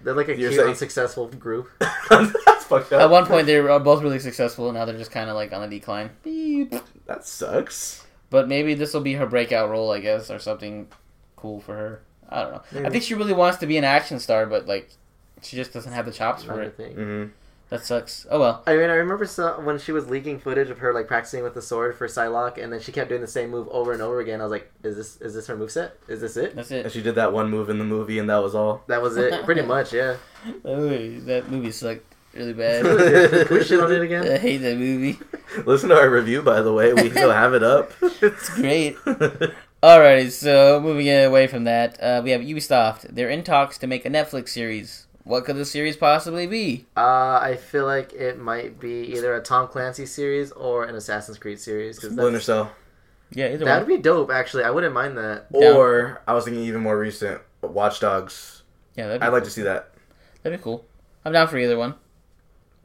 [0.00, 1.68] They're like a You're cute, saying- unsuccessful group.
[2.10, 3.00] That's fucked up.
[3.02, 5.52] at one point they were both really successful, and now they're just kind of like
[5.52, 6.10] on the decline.
[6.24, 6.74] Beep.
[7.06, 8.04] That sucks.
[8.30, 10.88] But maybe this will be her breakout role, I guess, or something
[11.36, 12.02] cool for her.
[12.28, 12.86] I don't know.
[12.86, 14.90] I think she really wants to be an action star, but like
[15.42, 16.76] she just doesn't have the chops for it.
[16.76, 16.94] thing.
[16.94, 17.24] hmm
[17.70, 18.26] That sucks.
[18.30, 18.62] Oh well.
[18.66, 21.54] I mean, I remember so, when she was leaking footage of her like practicing with
[21.54, 24.20] the sword for Psylocke, and then she kept doing the same move over and over
[24.20, 24.40] again.
[24.40, 25.92] I was like, "Is this is this her moveset?
[26.08, 26.84] Is this it?" That's it.
[26.84, 28.82] And she did that one move in the movie, and that was all.
[28.88, 29.92] That was it, pretty much.
[29.92, 30.16] Yeah.
[30.64, 32.84] That movie, that movie sucked really bad.
[33.46, 34.26] Can we shit on it again?
[34.30, 35.18] I hate that movie.
[35.66, 36.92] Listen to our review, by the way.
[36.92, 37.92] We still have it up.
[38.02, 38.96] It's great.
[39.82, 43.02] Alrighty, so moving away from that, uh, we have Ubisoft.
[43.14, 45.06] They're in talks to make a Netflix series.
[45.24, 46.86] What could the series possibly be?
[46.96, 51.38] Uh, I feel like it might be either a Tom Clancy series or an Assassin's
[51.38, 51.98] Creed series.
[51.98, 52.72] Cause Splinter that's- Cell.
[53.34, 53.96] Yeah, either That would one.
[53.98, 54.30] be dope.
[54.30, 55.50] Actually, I wouldn't mind that.
[55.52, 55.62] Down.
[55.76, 58.62] Or I was thinking even more recent, Watch Dogs.
[58.96, 59.90] Yeah, that'd be, I'd like to see that.
[60.42, 60.84] that'd be cool.
[61.24, 61.94] I'm down for either one.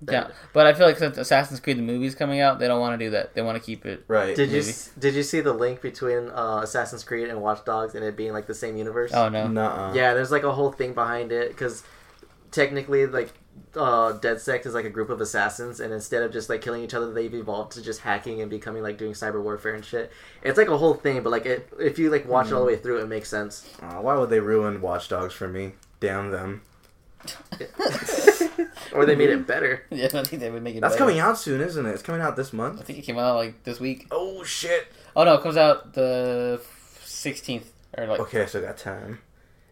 [0.08, 2.98] Yeah, But I feel like since Assassin's Creed the movie's coming out, they don't want
[3.00, 3.34] to do that.
[3.34, 4.04] They want to keep it.
[4.08, 4.36] Right.
[4.36, 4.62] Did you
[5.00, 8.32] did you see the link between uh, Assassin's Creed and Watch Dogs and it being
[8.32, 9.12] like the same universe?
[9.12, 9.48] Oh no.
[9.48, 9.94] Nuh-uh.
[9.96, 11.82] Yeah, there's like a whole thing behind it because
[12.52, 13.34] technically, like,
[13.76, 16.94] uh, DedSec is like a group of assassins, and instead of just like killing each
[16.94, 20.12] other, they've evolved to just hacking and becoming like doing cyber warfare and shit.
[20.42, 22.68] It's like a whole thing, but like it, if you like watch it all the
[22.68, 23.70] way through, it makes sense.
[23.82, 25.74] Aw, why would they ruin Watch Dogs for me?
[26.00, 26.62] Damn them.
[28.94, 29.84] or they made it better.
[29.92, 30.82] Yeah, I think they would make it.
[30.82, 31.06] That's better.
[31.06, 31.92] coming out soon, isn't it?
[31.92, 32.80] It's coming out this month.
[32.80, 34.08] I think it came out like this week.
[34.12, 34.88] Oh shit.
[35.16, 36.62] Oh no, it comes out the
[37.04, 37.66] 16th
[37.98, 39.20] or like Okay, so I got time.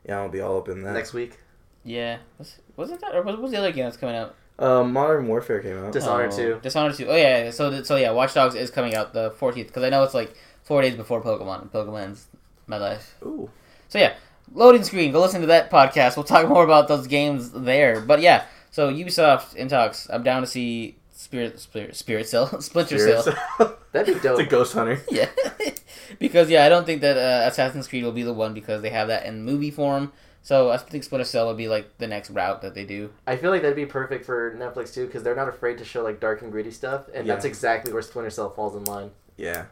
[0.05, 0.93] Yeah, I'll be all up in that.
[0.93, 1.39] Next week,
[1.85, 2.17] yeah.
[2.37, 4.35] Was, wasn't that or was, what was the other game that's coming out?
[4.57, 5.91] Uh, Modern Warfare came out.
[5.91, 6.59] Dishonored oh, two.
[6.61, 7.07] Dishonored 2.
[7.07, 7.51] Oh yeah, yeah.
[7.51, 10.33] so so yeah, Watch Dogs is coming out the 14th because I know it's like
[10.63, 11.61] four days before Pokemon.
[11.61, 12.27] and Pokemon's
[12.67, 13.15] my life.
[13.23, 13.49] Ooh.
[13.89, 14.15] So yeah,
[14.53, 15.11] loading screen.
[15.11, 16.15] Go listen to that podcast.
[16.15, 18.01] We'll talk more about those games there.
[18.01, 20.07] But yeah, so Ubisoft in talks.
[20.09, 23.23] I'm down to see Spirit Spirit, Spirit Cell Splinter Cell.
[23.91, 24.39] That'd be it's dope.
[24.39, 25.01] a Ghost Hunter.
[25.09, 25.29] Yeah,
[26.19, 28.89] because yeah, I don't think that uh, Assassin's Creed will be the one because they
[28.89, 30.11] have that in movie form.
[30.45, 33.09] So I think Splinter Cell would be like the next route that they do.
[33.25, 36.03] I feel like that'd be perfect for Netflix too, because they're not afraid to show
[36.03, 37.33] like dark and gritty stuff, and Yeah.
[37.33, 39.09] that's exactly where Splinter Cell falls in line.
[39.37, 39.65] Yeah.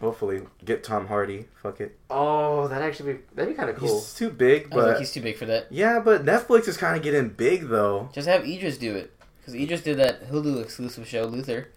[0.00, 1.46] Hopefully, get Tom Hardy.
[1.62, 1.96] Fuck it.
[2.10, 4.00] Oh, that actually be that'd be kind of cool.
[4.00, 5.68] He's too big, I was like, but he's too big for that.
[5.70, 8.08] yeah, but Netflix is kind of getting big though.
[8.12, 11.68] Just have Idris do it because Idris did that Hulu exclusive show Luther,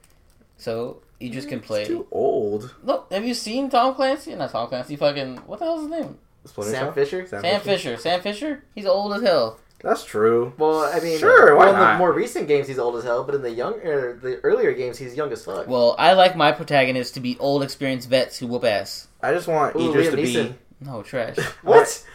[0.57, 1.81] so Idris mm, can play.
[1.81, 2.73] He's too old.
[2.83, 4.33] Look, have you seen Tom Clancy?
[4.33, 4.95] Not Tom Clancy.
[4.95, 6.17] Fucking what the hell's his name?
[6.45, 6.91] Splinter Sam Cell?
[6.93, 7.27] Fisher?
[7.27, 7.97] Sam Fisher.
[7.97, 8.63] Sam Fisher.
[8.75, 9.59] He's old as hell.
[9.81, 10.53] That's true.
[10.57, 11.97] Well, I mean, Sure, why well, in the not?
[11.99, 14.97] more recent games, he's old as hell, but in the young, er, the earlier games,
[14.97, 15.67] he's young as fuck.
[15.67, 19.07] Well, I like my protagonists to be old, experienced vets who whoop ass.
[19.21, 20.33] I just want Ooh, Idris Liam to be.
[20.33, 20.53] Neeson.
[20.81, 21.37] No trash.
[21.63, 22.05] what?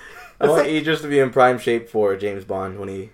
[0.41, 3.11] I want Idris to be in prime shape for James Bond when he.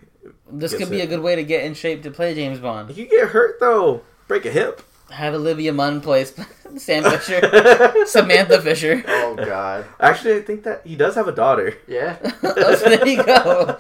[0.50, 1.04] This Gets could be it.
[1.04, 2.90] a good way to get in shape to play James Bond.
[2.90, 4.02] He could get hurt though.
[4.26, 4.82] Break a hip.
[5.10, 6.24] Have Olivia Munn play
[6.76, 9.02] Sam Fisher, Samantha Fisher.
[9.06, 9.86] Oh god.
[9.98, 11.76] Actually, I think that he does have a daughter.
[11.86, 12.16] Yeah.
[12.42, 13.78] oh, so there you go.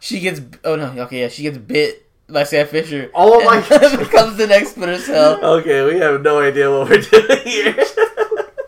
[0.00, 0.40] She gets.
[0.64, 0.86] Oh no.
[1.04, 3.10] Okay, yeah, she gets bit by Sam Fisher.
[3.14, 3.98] Oh my and God.
[3.98, 5.42] becomes the next Splinter Cell.
[5.42, 7.76] Okay, we have no idea what we're doing here.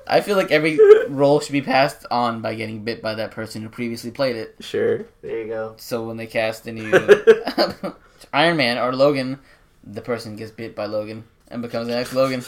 [0.06, 0.78] I feel like every
[1.08, 4.56] role should be passed on by getting bit by that person who previously played it.
[4.58, 5.04] sure.
[5.22, 5.74] There you go.
[5.76, 7.94] So when they cast the new
[8.32, 9.38] Iron Man or Logan,
[9.84, 12.44] the person gets bit by Logan and becomes the next Logan.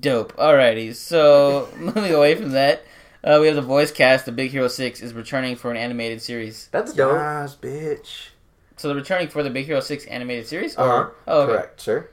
[0.00, 0.36] Dope.
[0.36, 2.84] Alrighty, so moving away from that,
[3.22, 6.20] uh, we have the voice cast of Big Hero 6 is returning for an animated
[6.20, 6.68] series.
[6.70, 7.12] That's dope.
[7.12, 8.28] Yes, bitch.
[8.76, 10.76] So they're returning for the Big Hero 6 animated series?
[10.76, 11.10] Uh huh.
[11.26, 11.52] Oh, okay.
[11.52, 12.10] Correct, sir.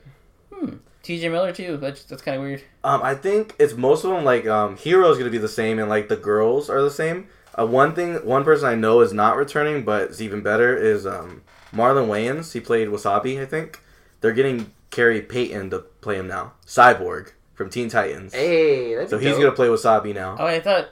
[0.52, 0.76] Hmm.
[1.04, 1.76] TJ Miller too.
[1.76, 2.62] That's, that's kind of weird.
[2.84, 5.88] Um, I think it's most of them like um, Hiro's gonna be the same and
[5.88, 7.26] like the girls are the same,
[7.58, 11.06] Uh, one thing, one person I know is not returning, but it's even better is
[11.06, 11.42] um,
[11.74, 12.52] Marlon Wayans.
[12.52, 13.80] He played Wasabi, I think.
[14.20, 16.52] They're getting Khary Payton to play him now.
[16.66, 18.32] Cyborg from Teen Titans.
[18.32, 20.36] Hey, that's so he's gonna play Wasabi now.
[20.38, 20.90] Oh, I thought.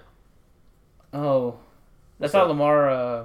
[1.13, 1.59] Oh,
[2.19, 2.91] that's not LaMarr.
[2.91, 3.25] Uh,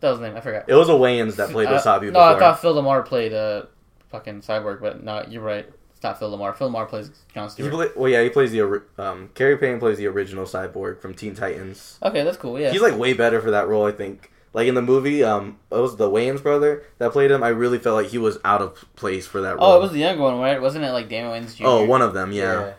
[0.00, 0.36] what was his name?
[0.36, 0.64] I forgot.
[0.68, 2.22] It was a Wayans that played Uh, Wasabi no, before.
[2.22, 3.62] I thought Phil LaMarr played uh,
[4.10, 5.66] fucking Cyborg, but no, you're right.
[5.92, 6.56] It's not Phil LaMarr.
[6.56, 7.72] Phil LaMarr plays John he Stewart.
[7.72, 11.12] play, well, yeah, he plays the ori- um, Khary Payton plays the original Cyborg from
[11.14, 11.98] Teen Titans.
[12.02, 12.58] okay, that's cool.
[12.58, 12.70] Yeah.
[12.72, 14.32] He's like way better for that role, I think.
[14.52, 17.42] Like in the movie, um, it was the Wayans brother that played him.
[17.42, 19.64] I really felt like he was out of place for that role.
[19.64, 20.60] oh, it was the younger one, right?
[20.60, 21.64] Wasn't it like Damon Wayans Jr.?
[21.66, 22.52] Oh, one of them, yeah.
[22.66, 22.72] Yeah.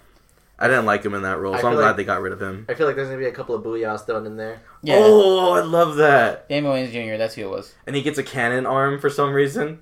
[0.59, 2.33] I didn't like him in that role, I so I'm glad like- they got rid
[2.33, 2.65] of him.
[2.69, 4.61] I feel like there's gonna be a couple of booyahs thrown in there.
[4.83, 4.95] Yeah.
[4.97, 6.47] Oh, I love that.
[6.49, 7.17] Damon Wayans Jr.
[7.17, 7.73] That's who it was.
[7.87, 9.79] And he gets a cannon arm for some reason.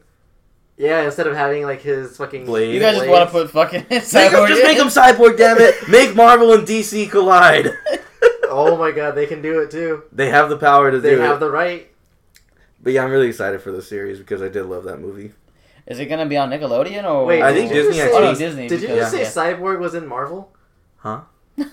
[0.77, 2.73] Yeah, instead of having like his fucking Blade.
[2.73, 5.75] You guys just want to put fucking Make him, just make him cyborg, damn it!
[5.89, 7.73] Make Marvel and DC collide.
[8.49, 10.03] Oh my god, they can do it too.
[10.11, 11.89] they have the power to They do have the right.
[12.81, 15.33] But yeah, I'm really excited for the series because I did love that movie.
[15.85, 17.25] Is it gonna be on Nickelodeon or?
[17.25, 18.67] Wait, I think you Disney just actually- Oh, Disney.
[18.67, 20.51] Did you just say Cyborg was in Marvel?
[20.97, 21.21] Huh?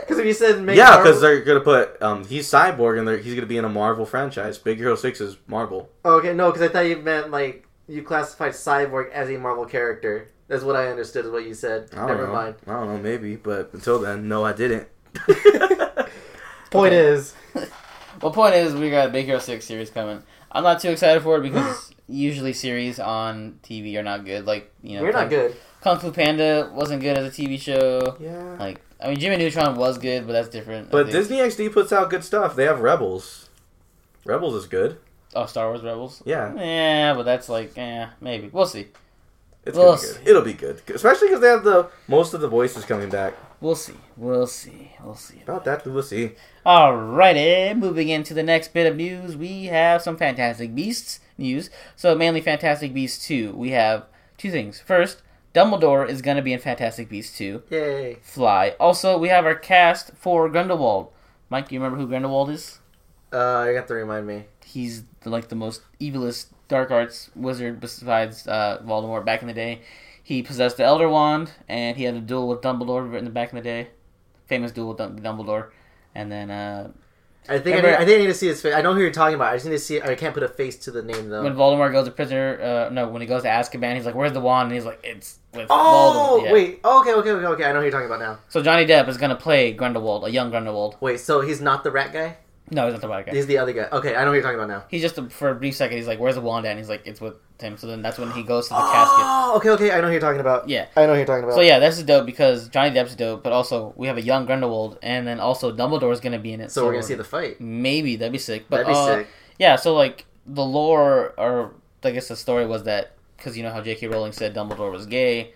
[0.00, 3.22] Because if you said make yeah, Marvel- because they're gonna put um he's cyborg and
[3.24, 4.56] he's gonna be in a Marvel franchise.
[4.58, 5.90] Big Hero Six is Marvel.
[6.04, 9.66] Oh, okay, no, because I thought you meant like you classified Cyborg as a Marvel
[9.66, 10.28] character.
[10.48, 11.26] That's what I understood.
[11.26, 11.90] Is what you said.
[11.94, 12.32] I Never know.
[12.32, 12.54] mind.
[12.66, 14.88] I don't know, maybe, but until then, no, I didn't.
[16.70, 17.06] Point Okay.
[17.06, 17.34] is,
[18.22, 20.22] Well, point is, we got a Big Hero Six series coming.
[20.50, 24.44] I'm not too excited for it because usually series on TV are not good.
[24.46, 25.54] Like you know, you're not good.
[25.82, 28.16] Kung Fu Panda wasn't good as a TV show.
[28.20, 28.56] yeah.
[28.58, 30.90] Like I mean, Jimmy Neutron was good, but that's different.
[30.90, 31.10] But.
[31.12, 32.56] Disney XD puts out good stuff.
[32.56, 33.48] They have Rebels.
[34.24, 34.98] Rebels is good.
[35.36, 36.20] oh, Star Wars Rebels.
[36.26, 38.88] Yeah, Yeah, but that's like, eh, maybe we'll see.
[39.64, 40.28] it's We'll gonna be good.
[40.28, 43.34] It'll be good, especially because they have the most of the voices coming back.
[43.60, 43.94] We'll see.
[44.16, 44.92] We'll see.
[45.02, 45.42] We'll see.
[45.42, 46.32] About that, we'll see.
[46.64, 51.68] Alrighty, moving into the next bit of news, we have some Fantastic Beasts news.
[51.96, 53.52] So mainly Fantastic Beasts 2.
[53.52, 54.06] We have
[54.36, 54.80] two things.
[54.80, 55.22] First,
[55.54, 57.64] Dumbledore is going to be in Fantastic Beasts 2.
[57.70, 58.18] Yay!
[58.22, 58.76] Fly.
[58.78, 61.10] Also, we have our cast for Grindelwald.
[61.50, 62.78] Mike, do you remember who Grindelwald is?
[63.32, 64.44] Uh, you have to remind me.
[64.64, 69.54] He's the, like the most evilest dark arts wizard besides uh, Voldemort back in the
[69.54, 69.80] day.
[70.28, 73.48] He possessed the Elder Wand, and he had a duel with Dumbledore in the back
[73.50, 73.88] in the day.
[74.46, 75.70] Famous duel with Dumbledore.
[76.14, 76.90] And then uh,
[77.48, 78.74] I think I, need, I think I need to see his face.
[78.74, 79.54] I know who you're talking about.
[79.54, 80.02] I just need to see.
[80.02, 81.44] I can't put a face to the name though.
[81.44, 84.32] when Voldemort goes to prisoner, uh, no, when he goes to Azkaban, he's like, "Where's
[84.32, 86.52] the wand?" And he's like, "It's with oh Voldemort." Yeah.
[86.52, 86.80] wait.
[86.84, 87.64] Okay, okay, okay, okay.
[87.64, 88.38] I know who you're talking about now.
[88.50, 90.98] So Johnny Depp is gonna play Grindelwald, a young Grindelwald.
[91.00, 92.36] Wait, so he's not the rat guy.
[92.70, 93.32] No, he's not the bad guy.
[93.32, 93.88] He's the other guy.
[93.90, 94.84] Okay, I know who you're talking about now.
[94.88, 95.96] He's just for a brief second.
[95.96, 98.30] He's like, "Where's the wand?" And he's like, "It's with him." So then that's when
[98.32, 99.24] he goes to the casket.
[99.24, 99.90] Oh, okay, okay.
[99.92, 100.68] I know who you're talking about.
[100.68, 100.86] Yeah.
[100.96, 101.54] I know who you're talking about.
[101.54, 104.46] So yeah, this is dope because Johnny Depp's dope, but also we have a young
[104.46, 106.70] Grindelwald, and then also Dumbledore's gonna be in it.
[106.70, 107.60] So we're gonna see the fight.
[107.60, 108.66] maybe that'd be sick.
[108.68, 109.28] But That'd be uh, sick.
[109.58, 113.70] Yeah, so like the lore, or I guess the story was that because you know
[113.70, 114.08] how J.K.
[114.08, 115.52] Rowling said Dumbledore was gay,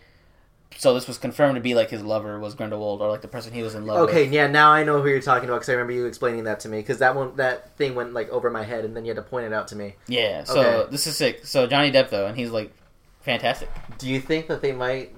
[0.78, 3.52] so this was confirmed to be like his lover was Grindelwald, or like the person
[3.52, 4.26] he was in love Okay, with.
[4.28, 4.46] Okay, yeah.
[4.46, 6.78] Now I know who you're talking about because I remember you explaining that to me.
[6.78, 9.22] Because that one, that thing went like over my head, and then you had to
[9.22, 9.94] point it out to me.
[10.08, 10.90] Yeah, so Okay.
[10.90, 11.44] this is sick.
[11.46, 12.72] So Johnny Depp though, and he's like
[13.20, 13.68] fantastic.
[13.98, 15.14] Do you think that they might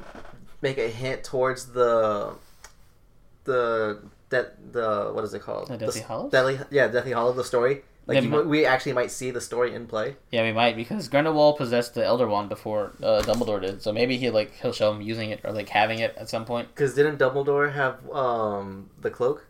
[0.60, 2.34] make a hint towards the
[3.44, 5.68] the that the what is it called?
[5.68, 6.32] The Deathly Hallows?
[6.32, 7.32] Deathly, yeah, Deathly Hollow.
[7.32, 7.82] The story.
[8.06, 10.16] Like you, might- we actually might see the story in play.
[10.30, 13.82] Yeah, we might because Grindelwald possessed the Elder Wand before uh, Dumbledore did.
[13.82, 16.44] So maybe he like he'll show him using it or like having it at some
[16.44, 16.68] point.
[16.74, 19.46] Because didn't Dumbledore have um the cloak?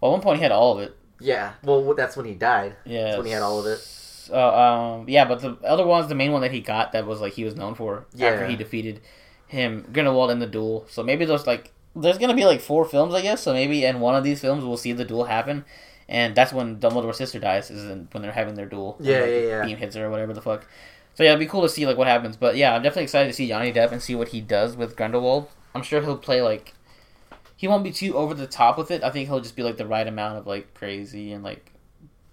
[0.00, 0.96] Well, at one point he had all of it.
[1.20, 1.52] Yeah.
[1.62, 2.76] Well, that's when he died.
[2.84, 3.80] Yeah, That's when he had all of it.
[4.30, 4.36] Uh,
[4.98, 7.32] um, yeah, but the Elder Wand's the main one that he got that was like
[7.32, 8.46] he was known for after Yeah.
[8.48, 9.00] he defeated
[9.46, 10.84] him Grindelwald in the duel.
[10.90, 13.42] So maybe there's like there's gonna be like four films, I guess.
[13.42, 15.64] So maybe in one of these films we'll see the duel happen,
[16.08, 18.96] and that's when Dumbledore's sister dies, is when they're having their duel.
[18.98, 19.64] and, Yeah, like, yeah, yeah.
[19.64, 20.66] Beam hits her or whatever the fuck.
[21.14, 22.36] So yeah, it'd be cool to see like what happens.
[22.36, 24.96] But yeah, I'm definitely excited to see Johnny Depp and see what he does with
[24.96, 25.48] Grindelwald.
[25.74, 26.74] I'm sure he'll play like
[27.56, 29.02] he won't be too over the top with it.
[29.02, 31.72] I think he'll just be like the right amount of like crazy and like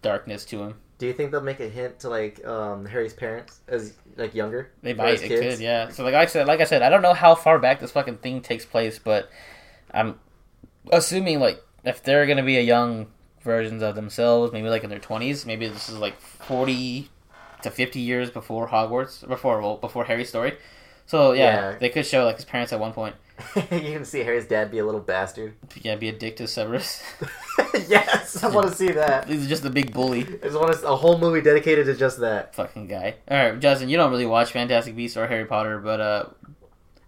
[0.04, 0.76] darkness to him.
[1.00, 4.72] Do you think they'll make a hint to like um Harry's parents as like younger?
[4.84, 5.22] They might.
[5.22, 5.56] It kids?
[5.58, 5.64] could.
[5.64, 5.90] Yeah.
[5.90, 8.18] So like I said, like I said, I don't know how far back this fucking
[8.18, 9.30] thing takes place, but
[9.92, 10.20] I'm
[10.92, 13.08] assuming like if they're gonna be a young
[13.46, 17.10] versions of themselves, maybe like in their twenties, maybe this is like forty
[17.62, 20.58] to fifty years before Hogwarts, before well, before Harry's story.
[21.06, 21.78] So yeah, Yeah.
[21.78, 23.16] they could show like his parents at one point.
[23.56, 25.54] you can see Harry's dad be a little bastard.
[25.82, 27.04] Yeah, be a dick to Severus.
[27.88, 29.28] yes, I want to see that.
[29.28, 30.22] He's just a big bully.
[30.22, 32.56] I just want to, a whole movie dedicated to just that.
[32.56, 33.16] fucking guy.
[33.30, 36.26] All right, Justin, you don't really watch Fantastic Beasts or Harry Potter, but uh,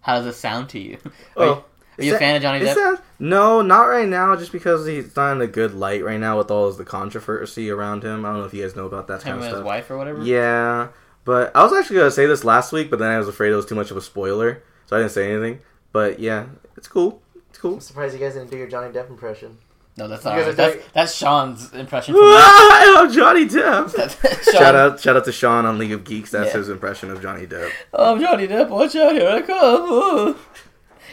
[0.02, 0.98] how does it sound to you?
[1.38, 1.64] Oh.
[1.98, 2.76] You, Are you a fan of Johnny Depp?
[2.76, 4.36] that- no, not right now.
[4.36, 7.70] Just because he's not in a good light right now with all of the controversy
[7.72, 8.24] around him.
[8.26, 9.66] I don't know if you guys know about that Him kind and of his stuff.
[9.66, 10.22] wife or whatever.
[10.24, 10.90] Yeah,
[11.26, 13.56] but I was actually gonna say this last week, but then I was afraid it
[13.56, 15.60] was too much of a spoiler, so I didn't say anything.
[15.92, 16.46] But yeah,
[16.76, 17.22] it's cool.
[17.50, 17.76] It's cool.
[17.76, 19.58] I'm surprised you guys didn't do your Johnny Depp impression.
[19.98, 20.36] No, that's not.
[20.36, 20.56] guys Right.
[20.56, 22.14] That's, doing- that's Sean's impression.
[22.16, 23.90] From I am Johnny Depp.
[24.46, 24.54] Sean.
[24.54, 26.30] Shout out, shout out to Sean on League of Geeks.
[26.30, 26.58] That's Yeah.
[26.60, 27.72] his impression of Johnny Depp.
[27.94, 28.70] Oh, I'm Johnny Depp.
[28.70, 30.36] Watch out, here I come.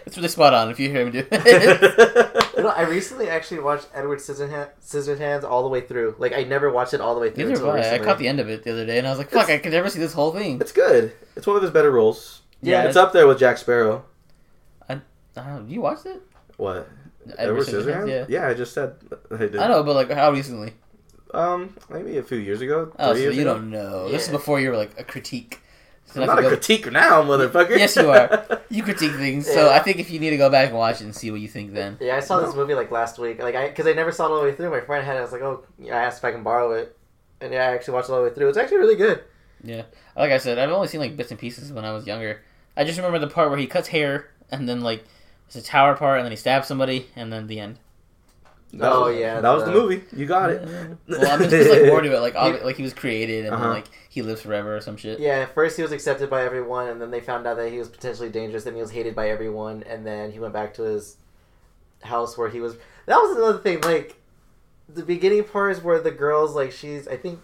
[0.07, 2.41] It's really spot on if you hear him do it.
[2.57, 6.15] You know, I recently actually watched Edward Scissorhands, Scissorhands all the way through.
[6.19, 7.97] Like, I never watched it all the way through Neither until have I.
[7.97, 9.51] I caught the end of it the other day, and I was like, "Fuck!
[9.51, 11.13] I could never see this whole thing." it's good.
[11.35, 12.43] It's one of his better roles.
[12.63, 14.05] Yeah, it's up there with Jack Sparrow.
[15.37, 16.23] Uh, you watched it?
[16.59, 16.89] What?
[17.37, 17.85] Edward Edward Scissorhands?
[17.85, 18.09] Scissorhands?
[18.09, 18.27] Yeah.
[18.29, 18.95] Yeah, I just said
[19.33, 19.57] I did.
[19.57, 20.75] I know, but like, how recently?
[21.33, 22.93] Um, maybe a few years ago.
[22.99, 23.55] Oh, three so years you ago.
[23.55, 24.09] don't know.
[24.09, 25.61] This is before you were like a critique.
[26.15, 27.77] So I'm now not a you go- critique now, motherfucker.
[27.79, 28.61] Yes, you are.
[28.71, 29.75] You critique things, so Yeah.
[29.77, 31.47] I think if you need to go back and watch it and see what you
[31.49, 33.41] think, then Yeah, I saw this movie like last week.
[33.41, 34.71] Like, I because I never saw it all the way through.
[34.71, 35.21] My friend had it.
[35.21, 36.97] I was like, oh, yeah, I asked if I can borrow it,
[37.41, 38.49] and yeah, I actually watched it all the way through.
[38.49, 39.23] It's actually really good.
[39.63, 39.83] yeah.
[40.17, 42.41] Like I said, I've only seen like bits and pieces when I was younger.
[42.77, 45.05] I just remember the part where he cuts hair, and then like
[45.53, 47.79] there's a tower part, and then he stabs somebody, and then the end.
[48.79, 50.03] That Oh, was- yeah, that was the the- movie.
[50.15, 50.63] You got it.
[51.09, 52.21] Well, I mean, there's like more to it.
[52.21, 53.63] Like, ob- He- like he was created, and Uh-huh.
[53.65, 55.19] then like he lives forever or some shit.
[55.21, 57.79] Yeah, at first he was accepted by everyone, and then they found out that he
[57.79, 60.83] was potentially dangerous, and he was hated by everyone, and then he went back to
[60.83, 61.17] his
[62.03, 62.77] house where he was.
[63.07, 63.81] That was another thing.
[63.83, 64.17] Like
[64.89, 67.41] the beginning part is where the girls like she's I think.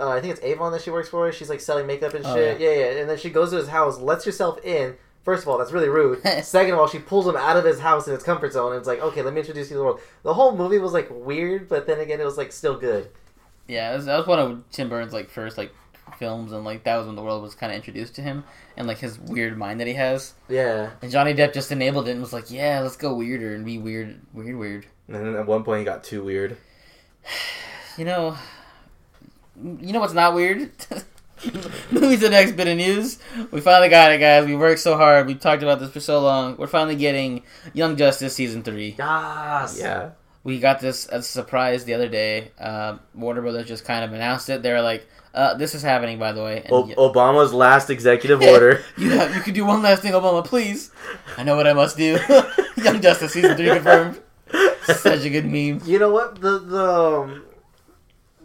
[0.00, 1.30] Uh, I think it's Avon that she works for.
[1.30, 2.60] She's like selling makeup and Oh, shit.
[2.60, 2.68] yeah.
[2.70, 4.96] yeah, And then she goes to his house, lets herself in.
[5.24, 6.22] First of all, that's really rude.
[6.44, 8.78] Second of all, she pulls him out of his house in his comfort zone, and
[8.78, 10.00] it's like, okay, let me introduce you to the world.
[10.22, 13.08] The whole movie was like weird, but then again, it was like still good.
[13.66, 15.72] Yeah, that was, that was one of Tim Burton's like first like
[16.18, 18.44] films, and like that was when the world was kind of introduced to him,
[18.76, 20.34] and like his weird mind that he has.
[20.48, 20.90] Yeah.
[21.00, 23.78] And Johnny Depp just enabled it and was like, "Yeah, let's go weirder and be
[23.78, 26.56] weird, weird, weird." And then at one point, he got too weird.
[27.96, 28.36] You know,
[29.56, 30.68] you know what's not weird?
[31.90, 33.18] Moving to the next bit of news.
[33.50, 34.46] We finally got it, guys.
[34.46, 35.26] We worked so hard.
[35.26, 36.56] We talked about this for so long.
[36.56, 37.42] We're finally getting
[37.72, 38.94] Young Justice season three.
[38.98, 39.78] Yes.
[39.80, 40.10] Yeah.
[40.42, 42.52] We got this as a surprise the other day.
[42.60, 44.62] Uh, Warner Brothers just kind of announced it.
[44.62, 48.42] They're like, uh, "This is happening, by the way." And O- y- Obama's last executive
[48.52, 48.82] order.
[48.98, 50.90] you have, you can do one last thing, Obama, please.
[51.38, 52.18] I know what I must do.
[52.76, 54.20] Young Justice season three confirmed.
[54.84, 55.80] Such a good meme.
[55.86, 57.44] You know what the the um,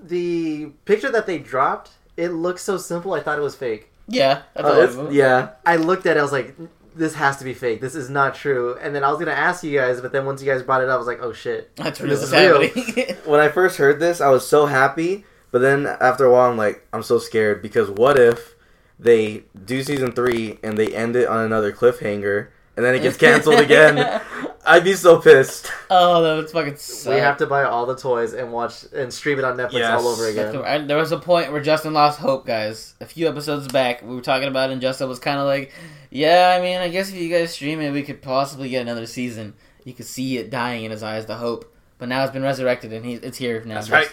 [0.02, 1.92] the picture that they dropped?
[2.20, 3.14] It looks so simple.
[3.14, 3.90] I thought it was fake.
[4.08, 5.14] Yeah, that's Oh, all it's- of them.
[5.14, 5.50] yeah.
[5.66, 6.20] I looked at it.
[6.20, 6.56] I was like,
[6.96, 7.80] "This has to be fake.
[7.80, 10.42] This is not true." And then I was gonna ask you guys, but then once
[10.42, 12.68] you guys brought it up, I was like, "Oh shit!" That's This is real.
[13.26, 15.26] When I first heard this, I was so happy.
[15.52, 18.56] But then after a while, I'm like, I'm so scared because what if
[19.00, 23.18] they do season three and they end it on another cliffhanger and then it gets
[23.18, 24.22] canceled again?
[24.70, 25.72] I'd be so pissed.
[25.90, 26.76] oh, that was fucking.
[26.78, 27.14] Suck.
[27.14, 30.02] We have to buy all the toys and watch and stream it on Netflix Yes.
[30.02, 30.56] all over again.
[30.58, 32.94] I- there was a point where Justin lost hope, guys.
[33.02, 35.72] A few episodes back, we were talking about it, and Justin was kind of like,
[36.12, 39.06] "Yeah, I mean, I guess if you guys stream it, we could possibly get another
[39.06, 39.56] season."
[39.86, 41.74] You could see it dying in his eyes, the hope.
[41.98, 43.76] But now it's been resurrected, and he, it's here now.
[43.76, 44.08] That's right.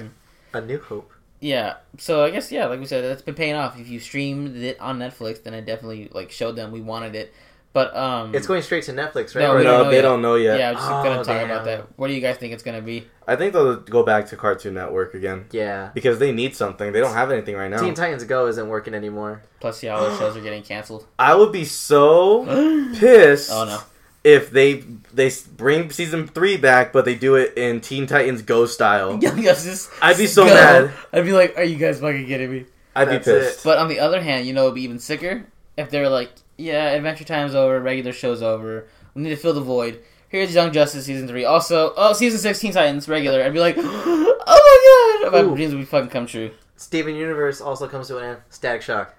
[0.55, 1.13] A New Hope.
[1.41, 1.75] Yeah.
[1.99, 3.79] So I guess yeah, like we said, it's been paying off.
[3.79, 7.33] If you streamed it on Netflix, then I definitely like showed them we wanted it.
[7.77, 9.43] But um, It's going straight to Netflix, right?
[9.43, 10.03] No, Or- we don't no, they yet.
[10.03, 10.59] don't know yet.
[10.59, 11.51] yeah, I was just Oh, gonna talk damn.
[11.51, 11.87] about that.
[11.97, 13.07] What do you guys think it's gonna be?
[13.29, 15.91] I think they'll go back to Cartoon Network again yeah.
[15.93, 16.91] because they need something.
[16.91, 17.83] They don't have anything right now.
[17.83, 19.43] Teen Titans Go isn't working anymore.
[19.61, 21.07] Plus, the other shows are getting canceled.
[21.19, 22.47] I would be so
[22.95, 22.95] pissed.
[22.95, 23.79] oh pissed no.
[24.25, 24.83] if they
[25.13, 29.19] they bring season three back, but they do it in Teen Titans Go style.
[29.23, 29.91] Young Justice.
[30.01, 30.55] I'd be so Go.
[30.55, 30.93] mad.
[31.13, 33.65] I'd be like, "Are you guys fucking kidding me?" I'd be That's pissed.
[33.65, 35.45] But on the other hand, you know, it'd be even sicker
[35.77, 38.87] if they're like, "Yeah, Adventure Time's over, regular show's over.
[39.15, 40.01] We need to fill the void.
[40.29, 41.45] Here's Young Justice season three.
[41.45, 45.55] Also, oh, season sixteen Titans regular." I'd be like, "Oh my god!" My Ooh.
[45.57, 46.51] dreams would be fucking come true.
[46.77, 48.39] Steven Universe also comes to an end.
[48.51, 49.15] Static Shock.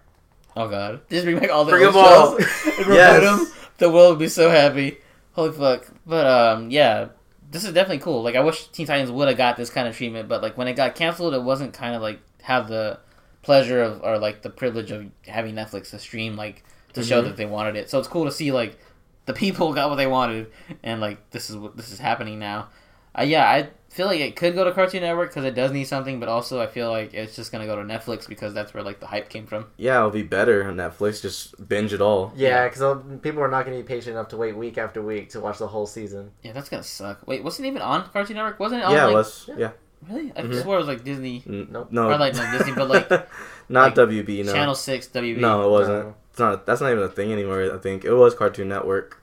[0.56, 2.38] Oh god, just bring back all the Bring old them all.
[2.40, 3.24] Yes.
[3.24, 3.54] reboot 'em.
[3.78, 4.98] The world would be so happy.
[5.34, 5.88] Holy fuck!
[6.06, 7.10] But um, yeah,
[7.52, 8.24] this is definitely cool.
[8.24, 10.68] Like, I wish Teen Titans would have got this kind of treatment, but like when
[10.68, 13.00] it got canceled, it wasn't kind of like have the
[13.44, 16.64] pleasure of or like the privilege of having Netflix to stream like
[16.98, 17.26] to show Mhm.
[17.26, 17.90] that they wanted it.
[17.90, 18.78] So it's cool to see like
[19.26, 20.52] the people got what they wanted,
[20.84, 22.68] and like this is what this is happening now.
[23.18, 25.86] Uh, yeah, I feel like it could go to Cartoon Network because it does need
[25.86, 28.84] something, but also I feel like it's just gonna go to Netflix because that's where
[28.84, 29.66] like the hype came from.
[29.78, 31.22] yeah, it'll be better on Netflix.
[31.22, 32.32] Just binge it all.
[32.36, 35.30] Yeah, because people are not going to be patient enough to wait week after week
[35.32, 36.30] to watch the whole season.
[36.44, 37.26] Yeah, that's gonna suck.
[37.26, 38.60] Wait, wasn't it even on Cartoon Network?
[38.60, 38.86] Wasn't it?
[38.86, 39.50] On, yeah, like, it was.
[39.58, 39.70] Yeah.
[40.08, 40.32] Really?
[40.36, 40.62] I Mhm.
[40.62, 41.88] swore it was like Disney N- Nope.
[41.90, 42.04] No.
[42.12, 43.10] Or, like, not Disney, but, like-
[43.70, 44.46] not like, WB.
[44.46, 44.54] No.
[44.54, 45.38] Channel Six WB.
[45.38, 46.06] No, it wasn't.
[46.06, 46.16] No.
[46.38, 46.68] It's not.
[46.68, 47.64] That's not even a thing anymore.
[47.74, 49.20] I think it was Cartoon Network.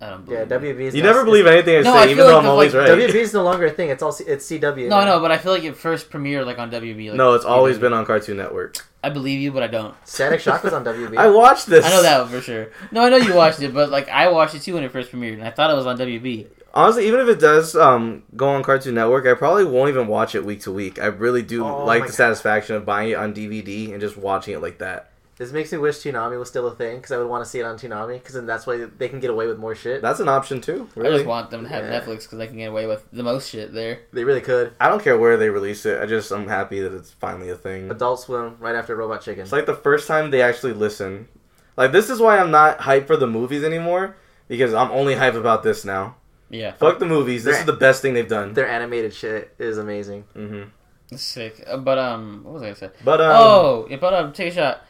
[0.00, 0.44] I don't Yeah.
[0.46, 0.80] WB.
[0.80, 2.50] is You never believe anything I No, say, I even feel though like I'm the,
[2.50, 2.98] always like, right.
[2.98, 3.90] WB is no longer a thing.
[3.90, 4.88] It's all C- it's CW.
[4.88, 5.04] No, now.
[5.04, 7.10] no, but I feel like it first premiered like on WB.
[7.10, 7.80] Like, no, it's always CW.
[7.82, 8.84] been on Cartoon Network.
[9.04, 9.94] I believe you, but I don't.
[10.04, 11.16] Static Shock was on WB.
[11.16, 11.84] I watched this.
[11.86, 12.66] I know that for sure.
[12.90, 15.12] No, I know you watched it, but like I watched it too when it first
[15.12, 16.48] premiered, and I thought it was on WB.
[16.74, 20.34] Honestly, even if it does um, go on Cartoon Network, I probably won't even watch
[20.34, 20.98] it week to week.
[21.00, 22.14] I really do Oh like the God.
[22.16, 25.12] satisfaction of buying it on DVD and just watching it like that.
[25.38, 27.60] This makes me wish Toonami was still a thing because I would want to see
[27.60, 30.00] it on Toonami because then that's why they can get away with more shit.
[30.00, 30.88] That's an option too.
[30.96, 32.00] I just want them to have Yeah.
[32.00, 34.00] Netflix because they can get away with the most shit there.
[34.14, 34.72] They really could.
[34.80, 36.00] I don't care where they release it.
[36.00, 37.90] I just I'm happy that it's finally a thing.
[37.90, 39.42] Adult Swim right after Robot Chicken.
[39.42, 41.28] It's like the first time they actually listen.
[41.76, 44.16] Like this is why I'm not hyped for the movies anymore
[44.48, 46.16] because I'm only hyped about this now.
[46.48, 47.44] Yeah, Fuck the movies.
[47.44, 48.54] This They're- is the best thing they've done.
[48.54, 50.24] Their animated shit is amazing.
[50.34, 51.16] Mm-hmm.
[51.16, 51.62] sick.
[51.66, 52.90] Uh, But um, what was I gonna say?
[53.04, 54.85] But um, oh, yeah, but um, take a shot.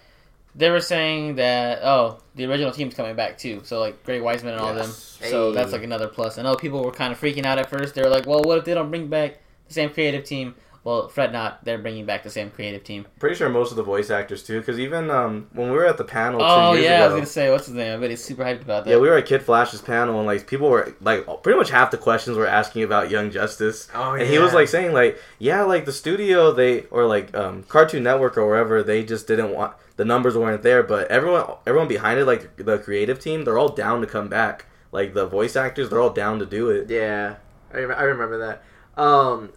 [0.57, 3.61] They were saying that oh, the original team's coming back too.
[3.65, 4.87] So like Greg Weisman and all Yes.
[5.19, 5.31] them.
[5.31, 5.55] So Hey.
[5.55, 6.39] that's like another plus.
[6.39, 7.95] I know people were kind of freaking out at first.
[7.95, 9.39] They were like, well, what if they don't bring back
[9.69, 10.55] the same creative team?
[10.83, 11.65] Well, fret not.
[11.65, 13.07] They're bringing back the same creative team.
[13.19, 14.61] pretty sure most of the voice actors too.
[14.61, 17.15] Because even um, when we were at the panel Oh two years yeah, I was
[17.15, 17.93] gonna say what's his name.
[17.99, 18.91] I bet he's super hyped about that.
[18.93, 21.91] yeah, we were at Kid Flash's panel and like people were like pretty much half
[21.91, 23.89] the questions were asking about Young Justice.
[23.97, 24.23] Oh yeah.
[24.23, 28.05] And he was like saying like, yeah, like the studio they or like um, Cartoon
[28.05, 32.21] Network or wherever they just didn't want the numbers weren't there, but everyone everyone behind
[32.21, 34.67] it like the creative team they're all down to come back.
[34.93, 36.89] Like the voice actors they're all down to do it.
[36.89, 37.37] Yeah,
[37.73, 39.03] I, rem- I remember that.
[39.03, 39.53] Um,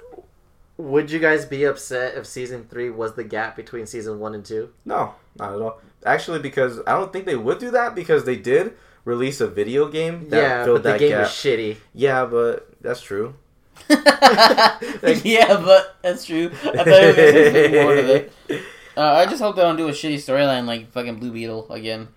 [0.77, 4.45] would you guys be upset if season three was the gap between season one and
[4.45, 4.73] two?
[4.85, 5.81] No, not at all.
[6.05, 8.73] Actually, because I don't think they would do that because they did
[9.05, 11.21] release a video game that yeah, filled but the game gap.
[11.21, 11.77] was shitty.
[11.93, 13.35] yeah, but that's true.
[13.89, 16.51] yeah, but that's true.
[16.63, 18.01] I thought it was gonna say something more to
[18.47, 18.61] that.
[18.99, 22.09] Uh, I just hope they don't do a shitty storyline like fucking Blue Beetle again.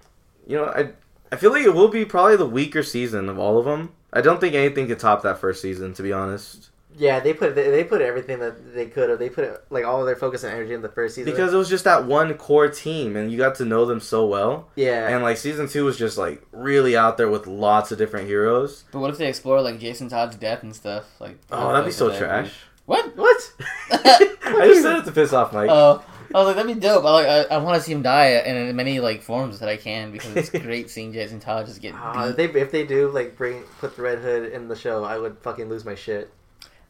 [0.48, 0.90] You know, I
[1.30, 3.92] I feel like it will be probably the weaker season of all of them.
[4.12, 6.70] I don't think anything could top that first season, to be honest.
[6.98, 9.18] Yeah, they put they, they put everything that they could have.
[9.20, 11.32] They put like all of their focus and energy in the first season.
[11.32, 14.26] Because it was just that one core team, and you got to know them so
[14.26, 14.68] well.
[14.74, 18.26] yeah, And like season two was just like really out there with lots of different
[18.26, 18.84] heroes.
[18.90, 21.04] But what if they explore like Jason Todd's death and stuff?
[21.20, 22.52] Like, Oh, that'd be so trash.
[22.86, 23.16] What?
[23.16, 23.52] what?
[23.90, 25.70] I just said it to piss off Mike.
[25.70, 27.04] Oh, I was like, that'd be dope.
[27.04, 29.68] I like, I, I want to see him die in as many like forms that
[29.68, 32.86] I can because it's great seeing Jason Todd just get Ah, if they if they
[32.86, 35.94] do like bring put the Red Hood in the show, I would fucking lose my
[35.94, 36.30] shit.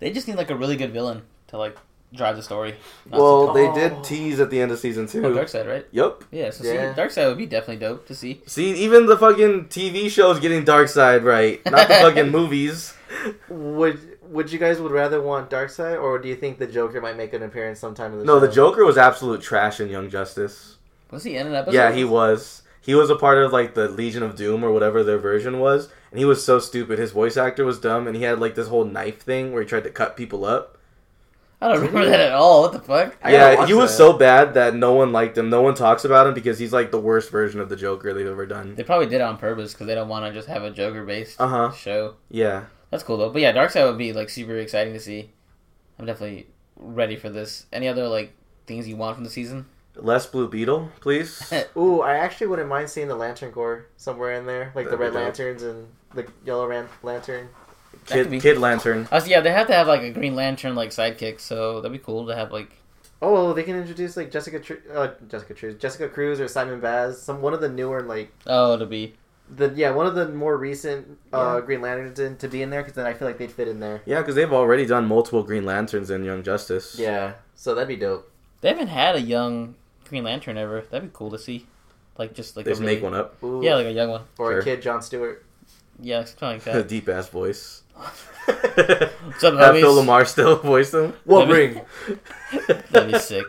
[0.00, 1.76] They just need like a really good villain to like
[2.14, 2.74] drive the story.
[3.08, 3.74] Well, so- they Oh.
[3.74, 5.24] did tease at the end of season two.
[5.24, 5.86] oh, Darkseid, right?
[5.92, 6.24] Yep.
[6.30, 6.50] Yeah.
[6.50, 6.94] So Yeah.
[6.94, 8.42] see, Darkseid would be definitely dope to see.
[8.46, 12.92] See, even the fucking TV show's getting Darkseid right, not the fucking movies.
[13.48, 17.16] Would would you guys would rather want Darkseid or do you think the Joker might
[17.16, 18.34] make an appearance sometime in the show?
[18.34, 18.46] No, show?
[18.46, 20.78] the Joker was absolute trash in Young Justice.
[21.10, 21.74] Was he in an episode?
[21.76, 22.62] Yeah, he was.
[22.80, 25.88] He was a part of like the Legion of Doom or whatever their version was,
[26.10, 26.98] and he was so stupid.
[26.98, 29.68] His voice actor was dumb, and he had like this whole knife thing where he
[29.68, 30.78] tried to cut people up.
[31.60, 32.62] I don't remember that at all.
[32.62, 33.16] What the fuck?
[33.22, 33.96] I yeah, he was that.
[33.96, 35.48] so bad that no one liked him.
[35.48, 38.26] No one talks about him because he's like the worst version of the Joker they've
[38.26, 38.74] ever done.
[38.74, 41.04] They probably did it on purpose because they don't want to just have a Joker
[41.04, 41.70] based Uh huh.
[41.72, 42.14] show.
[42.30, 42.64] Yeah.
[42.92, 43.30] That's cool though.
[43.30, 45.30] But yeah, Darkseid would be like super exciting to see.
[45.98, 46.46] I'm definitely
[46.76, 47.66] ready for this.
[47.72, 48.34] Any other like
[48.66, 49.66] things you want from the season?
[49.96, 51.52] Less Blue Beetle, please.
[51.76, 54.98] Ooh, I actually wouldn't mind seeing the Lantern Corps somewhere in there, like the That'd
[54.98, 55.22] be Red dope.
[55.22, 57.48] Lanterns and the Yellow Ran- Lantern.
[58.06, 59.08] That Kid, be- Kid Lantern.
[59.10, 61.92] Uh, so yeah, they have to have like a Green Lantern like sidekick, so that'd
[61.92, 62.70] be cool to have like.
[63.22, 66.80] Oh, well, they can introduce like Jessica, Tr- uh, Jessica Cruz, Jessica Cruz or Simon
[66.80, 69.14] Baz, some one of the newer like Oh, to be
[69.54, 71.66] the yeah one of the more recent uh, Yeah.
[71.66, 73.80] Green Lanterns in, to be in there because then I feel like they'd fit in
[73.80, 74.02] there.
[74.06, 76.96] Yeah, because they've already done multiple Green Lanterns in Young Justice.
[76.98, 78.30] Yeah, so that'd be dope.
[78.60, 79.74] they haven't had a young
[80.08, 80.82] Green Lantern ever.
[80.90, 81.66] That'd be cool to see.
[82.18, 83.42] Like just like They a just really- make one up.
[83.42, 83.60] Ooh.
[83.64, 84.22] Yeah, like a young one.
[84.38, 84.58] or Sure.
[84.60, 85.44] a kid John Stewart.
[86.00, 86.88] Yeah, something like A that.
[86.88, 87.82] deep ass voice.
[88.44, 89.94] What's up, Have Phil?
[90.02, 91.14] LaMarr still voice them?
[91.24, 91.74] What Maybe-
[92.08, 92.18] ring?
[92.90, 93.44] That'd be sick.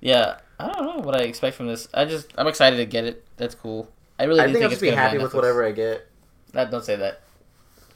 [0.00, 1.88] Yeah, I don't know what I expect from this.
[1.92, 3.24] I just I'm excited to get it.
[3.36, 3.88] That's cool.
[4.18, 5.34] I really I do think I'll just be happy with Netflix.
[5.34, 6.06] whatever I get.
[6.52, 7.20] That don't say that.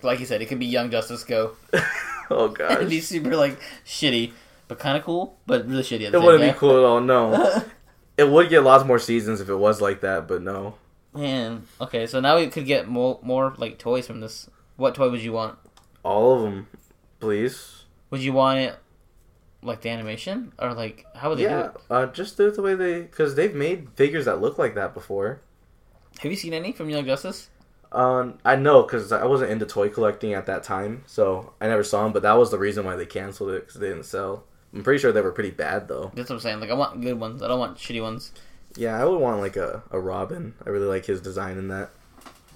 [0.02, 1.52] Like you said, it could be Young Justice Go.
[2.30, 4.32] oh god, It'd be super like shitty,
[4.68, 6.06] but kind of cool, but really shitty.
[6.06, 7.62] At the It wouldn't be cool at all, no.
[8.18, 10.74] It would get lots more seasons if it was like that, but no.
[11.14, 14.48] Man, okay, so now we could get more more like toys from this.
[14.76, 15.58] What toy would you want?
[16.02, 16.66] All of them,
[17.18, 17.84] please.
[18.10, 18.76] Would you want it
[19.62, 21.76] like the animation or like how would they do Yeah, it?
[21.90, 24.92] uh, just do it the way they, because they've made figures that look like that
[24.92, 25.40] before.
[26.20, 27.48] Have you seen any from Young Justice?
[27.92, 31.82] Um, I know because I wasn't into toy collecting at that time, so I never
[31.82, 32.12] saw them.
[32.12, 34.44] But that was the reason why they canceled it because they didn't sell.
[34.72, 36.12] I'm pretty sure they were pretty bad though.
[36.14, 36.60] That's what I'm saying.
[36.60, 37.42] Like I want good ones.
[37.42, 38.32] I don't want shitty ones.
[38.76, 40.54] Yeah, I would want like a, a Robin.
[40.64, 41.90] I really like his design in that.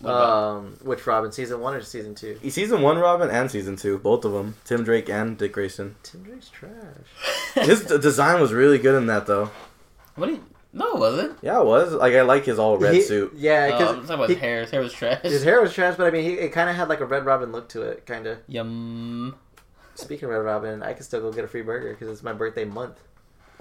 [0.05, 1.32] Um, which Robin?
[1.32, 2.39] Season one or season two?
[2.51, 4.55] Season one Robin and season two, both of them.
[4.65, 5.97] Tim Drake and Dick Grayson.
[6.03, 6.74] Tim Drake's trash.
[7.55, 9.51] His d- design was really good in that though.
[10.15, 10.45] what do you?
[10.76, 11.32] No, it was it?
[11.40, 11.92] Yeah, it was.
[11.92, 13.32] Like I like his all red He- suit.
[13.36, 14.60] Yeah, Oh, because I'm talking about his hair.
[14.62, 15.22] His hair was trash.
[15.22, 17.24] his hair was trash, but I mean, he it kind of had like a Red
[17.24, 18.38] Robin look to it, kind of.
[18.48, 19.36] Yum.
[19.94, 22.32] Speaking of Red Robin, I can still go get a free burger because it's my
[22.32, 22.98] birthday month.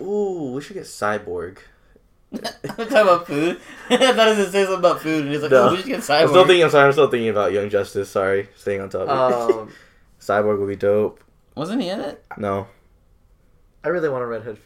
[0.01, 1.59] Ooh, we should get Cyborg.
[2.33, 3.61] I'm talking about food.
[3.91, 5.67] I thought it was say something about food, and he's like, No.
[5.67, 6.63] "Oh, we should get I'm cyborg." still thinking.
[6.63, 6.85] I'm sorry.
[6.87, 8.09] I'm still thinking about Young Justice.
[8.09, 9.07] Sorry, staying on top.
[9.07, 9.55] of it.
[9.55, 9.71] Um,
[10.19, 11.19] Cyborg would be dope.
[11.53, 12.25] Wasn't he in it?
[12.39, 12.65] No,
[13.83, 14.57] I really want a Red Hood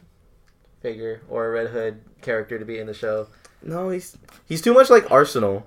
[0.81, 3.27] figure or a Red Hood character to be in the show.
[3.63, 5.65] no, he's he's too much like Arsenal.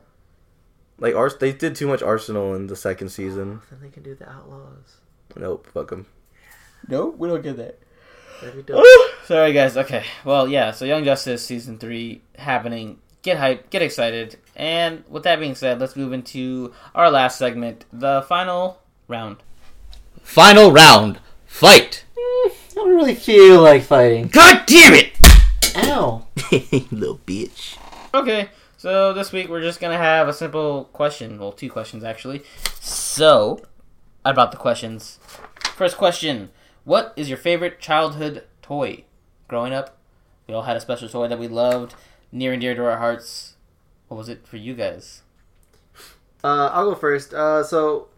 [0.99, 3.63] Like Ars, they did too much Arsenal in the second oh, season.
[3.71, 4.99] Then they can do the Outlaws.
[5.35, 6.07] Nope, fuck him.
[6.89, 7.79] Nope, we don't get that.
[8.41, 8.85] That'd be dope.
[9.25, 9.77] Sorry, guys.
[9.77, 10.05] Okay.
[10.25, 10.71] Well, yeah.
[10.73, 12.99] So, Young Justice season three happening.
[13.23, 13.71] Get hyped.
[13.71, 14.37] Get excited.
[14.57, 19.39] And with that being said, let's move into our last segment, the final round.
[20.23, 21.21] Final round.
[21.47, 22.05] Fight.
[22.17, 24.29] I don't really feel like fighting.
[24.29, 25.20] God damn it!
[25.77, 26.27] Ow.
[26.91, 27.77] Little bitch.
[28.15, 28.49] Okay.
[28.77, 31.39] So this week we're just gonna have a simple question.
[31.39, 32.43] Well, two questions actually.
[32.81, 33.61] So,
[34.25, 35.19] about the questions.
[35.77, 36.51] First question:
[36.85, 39.05] What is your favorite childhood toy?
[39.49, 39.99] Growing up,
[40.47, 41.95] we all had a special toy that we loved,
[42.33, 43.55] near and dear to our hearts.
[44.09, 45.23] What was it for you guys?
[46.43, 47.35] Uh, I'll go first.
[47.35, 48.09] Uh, so,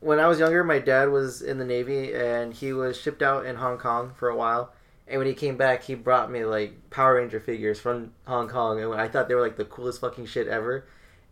[0.00, 3.46] when I was younger, my dad was in the Navy and he was shipped out
[3.46, 4.72] in Hong Kong for a while.
[5.10, 8.80] And when he came back, he brought me like Power Ranger figures from Hong Kong,
[8.80, 10.86] and I thought they were like the coolest fucking shit ever.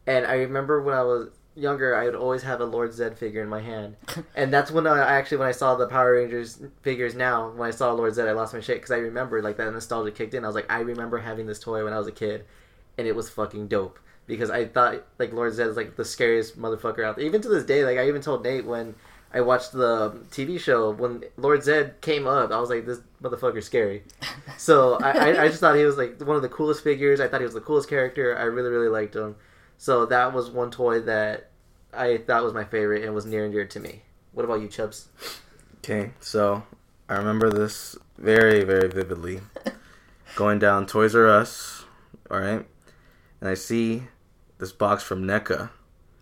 [0.05, 3.41] And I remember when I was younger, I would always have a Lord Zedd figure
[3.41, 3.97] in my hand,
[4.37, 7.15] and that's when I actually when I saw the Power Rangers figures.
[7.15, 9.73] Now, when I saw Lord Zedd, I lost my shit because I remembered like that
[9.73, 10.45] nostalgia kicked in.
[10.45, 12.47] I was like, I remember having this toy when I was a kid,
[12.99, 16.59] and it was fucking dope because I thought like Lord Zedd is like the scariest
[16.59, 17.25] motherfucker out there.
[17.25, 18.97] Even to this day, like I even told Nate when
[19.33, 23.67] I watched the TV show when Lord Zedd came up, I was like, this motherfucker's
[23.67, 24.05] scary.
[24.57, 27.21] So I, I, I just thought he was like one of the coolest figures.
[27.21, 28.37] I thought he was the coolest character.
[28.37, 29.37] I really really liked him.
[29.77, 31.51] So that was one toy that
[31.95, 34.03] I thought was my favorite and was near and dear to me.
[34.33, 35.09] What about you, Chubbs?
[35.79, 36.65] Okay, so
[37.09, 39.43] I remember this very, very vividly.
[40.35, 41.85] Going down Toys R Us,
[42.31, 42.67] all right,
[43.41, 44.03] and I see
[44.59, 45.71] this box from NECA,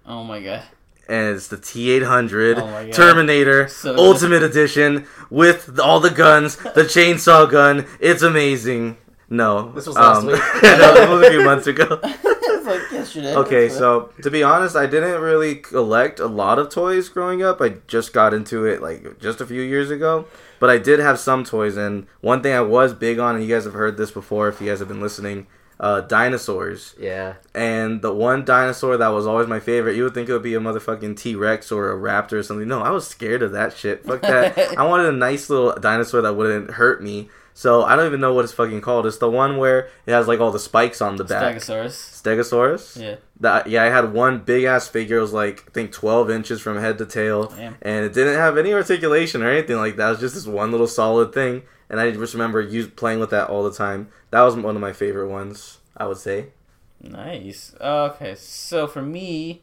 [0.05, 0.63] Oh my god.
[1.09, 2.93] And it's the T800 Oh my God.
[2.93, 7.87] Terminator So- Ultimate Edition with all the guns, the chainsaw gun.
[8.01, 8.97] It's amazing.
[9.29, 10.37] No, This was last um, week.
[10.63, 12.01] no, this was a few months ago.
[12.67, 13.35] like yesterday.
[13.35, 17.61] Okay, so to be honest, I didn't really collect a lot of toys growing up.
[17.61, 20.27] I just got into it like just a few years ago.
[20.59, 23.53] But I did have some toys, and one thing I was big on, and you
[23.55, 25.47] guys have heard this before if you guys have been listening,
[25.79, 26.95] uh, dinosaurs.
[26.99, 27.35] Yeah.
[27.55, 30.55] And the one dinosaur that was always my favorite, you would think it would be
[30.55, 32.69] a motherfucking T Rex or a raptor or something.
[32.69, 34.05] No, I was scared of that shit.
[34.05, 34.59] Fuck that.
[34.79, 37.29] I wanted a nice little dinosaur that wouldn't hurt me.
[37.57, 39.07] So I don't even know what it's fucking called.
[39.07, 41.57] It's the one where it has like all the spikes on the back.
[41.57, 42.23] Stegosaurus.
[42.23, 43.01] Stegosaurus.
[43.01, 43.17] Yeah.
[43.41, 45.17] That yeah, I had one big ass figure.
[45.17, 47.77] It was like I think twelve inches from head to tail, Damn.
[47.81, 50.07] and it didn't have any articulation or anything like that.
[50.07, 53.31] It was just this one little solid thing, and I just remember you playing with
[53.31, 54.09] that all the time.
[54.37, 55.79] That was one of my favorite ones.
[55.97, 56.49] I would say.
[57.01, 57.75] Nice.
[57.81, 59.63] Okay, so for me,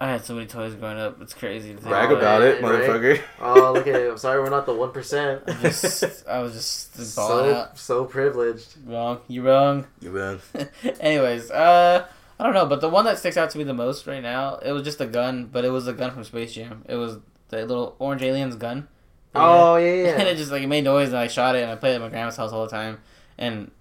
[0.00, 1.22] I had so many toys growing up.
[1.22, 1.72] It's crazy.
[1.76, 2.90] To Brag about it, right, right.
[2.90, 3.22] motherfucker.
[3.40, 4.10] Oh, look at it.
[4.10, 5.46] I'm sorry, we're not the one percent.
[5.60, 7.78] Just, I was just So out.
[7.78, 8.74] so privileged.
[8.84, 9.20] Wrong.
[9.28, 9.86] You wrong.
[10.00, 10.40] You will.
[11.00, 12.08] Anyways, uh,
[12.40, 14.56] I don't know, but the one that sticks out to me the most right now,
[14.56, 16.82] it was just a gun, but it was a gun from Space Jam.
[16.88, 17.18] It was
[17.50, 18.88] the little orange alien's gun.
[19.32, 21.76] Oh yeah, and it just like it made noise, and I shot it, and I
[21.76, 22.98] played it at my grandma's house all the time.
[23.40, 23.72] And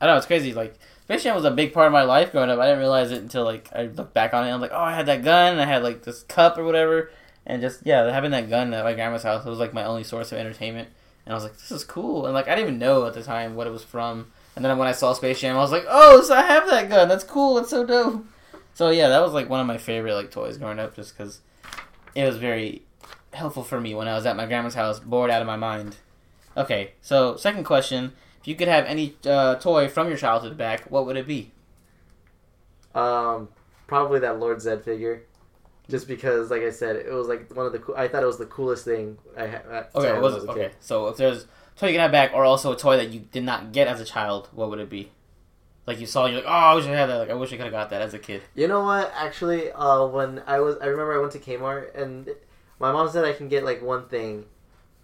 [0.00, 0.54] I don't know, it's crazy.
[0.54, 2.58] Like Space Jam was a big part of my life growing up.
[2.58, 4.52] I didn't realize it until like I looked back on it.
[4.52, 7.10] I'm like, oh, I had that gun, and I had like this cup or whatever,
[7.44, 10.32] and just yeah, having that gun at my grandma's house was like my only source
[10.32, 10.88] of entertainment.
[11.26, 13.22] And I was like, this is cool, and like I didn't even know at the
[13.22, 14.30] time what it was from.
[14.56, 16.88] And then when I saw Space Jam, I was like, oh, so I have that
[16.88, 17.08] gun.
[17.08, 17.54] That's cool.
[17.54, 18.24] That's so dope.
[18.74, 21.40] So yeah, that was like one of my favorite like toys growing up, just because
[22.14, 22.82] it was very
[23.32, 25.96] helpful for me when I was at my grandma's house, bored out of my mind.
[26.56, 30.90] Okay, so second question: If you could have any uh, toy from your childhood back,
[30.90, 31.50] what would it be?
[32.94, 33.48] Um,
[33.86, 35.22] probably that Lord Zedd figure.
[35.88, 37.80] Just because, like I said, it was like one of the.
[37.80, 39.62] Cool, I thought it was the coolest thing I had.
[39.66, 40.50] Okay, when I was was it?
[40.50, 40.76] Okay, kid.
[40.80, 41.46] so if there's a
[41.78, 44.00] toy you can have back, or also a toy that you did not get as
[44.00, 45.10] a child, what would it be?
[45.86, 47.16] Like you saw, you're like, oh, I wish I had that.
[47.16, 48.42] Like I wish I could have got that as a kid.
[48.54, 49.12] You know what?
[49.16, 52.28] Actually, uh, when I was, I remember I went to Kmart and
[52.78, 54.44] my mom said I can get like one thing,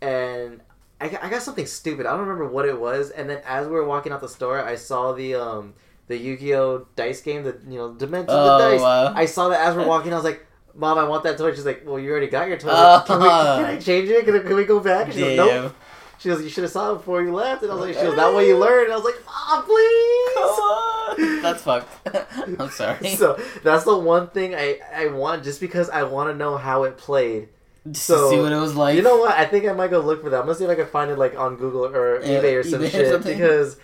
[0.01, 0.61] and
[1.01, 2.06] I got, I got something stupid.
[2.06, 3.10] I don't remember what it was.
[3.10, 5.74] And then as we were walking out the store, I saw the um
[6.09, 8.81] the Yu-Gi-Oh dice game, the you know dimensions Oh, the dice.
[8.81, 9.12] wow.
[9.14, 10.12] I saw that as we're walking.
[10.12, 12.56] I was like, "Mom, I want that toy." She's like, "Well, you already got your
[12.59, 12.70] toy.
[12.73, 13.02] Oh.
[13.06, 14.24] can, we, can I change it?
[14.24, 15.74] Can, I- can we go back?" She goes, "Nope."
[16.18, 18.02] She goes, "You should have saw it before you left." And I was like, "She
[18.02, 21.89] goes, that way you learn." And I was like, "Mom, please." That's fucked.
[22.60, 23.09] I'm sorry.
[23.16, 26.85] so that's the one thing I I want just because I want to know how
[26.85, 27.48] it played.
[27.91, 28.97] Just so, to see what it was like.
[28.97, 29.33] you know what?
[29.37, 30.39] I think I might go look for that.
[30.41, 32.63] I'm gonna see if I can find it like on Google or Yeah, eBay or
[32.63, 33.37] some eBay shit something.
[33.37, 33.77] because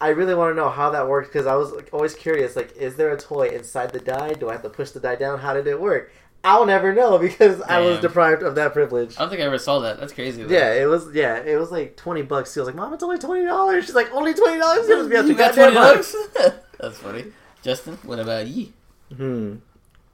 [0.00, 2.56] I really want to know how that works because I was like, always curious.
[2.56, 4.32] Like, is there a toy inside the die?
[4.34, 5.38] Do I have to push the die down?
[5.38, 6.10] How did it work?
[6.44, 9.16] I'll never know because I was deprived of that privilege.
[9.16, 9.98] I don't think I ever saw that.
[10.00, 10.42] That's crazy.
[10.44, 10.54] though.
[10.54, 11.12] Yeah, it was.
[11.12, 12.52] Yeah, it was like twenty bucks.
[12.54, 15.10] She was like, "Mom, it's only twenty dollars." She's like, "Only twenty dollars." It must
[15.10, 16.14] be out You got twenty bucks.
[16.34, 16.54] bucks.
[16.78, 17.24] That's funny.
[17.62, 18.68] Justin, what about you?
[19.16, 19.56] Hmm.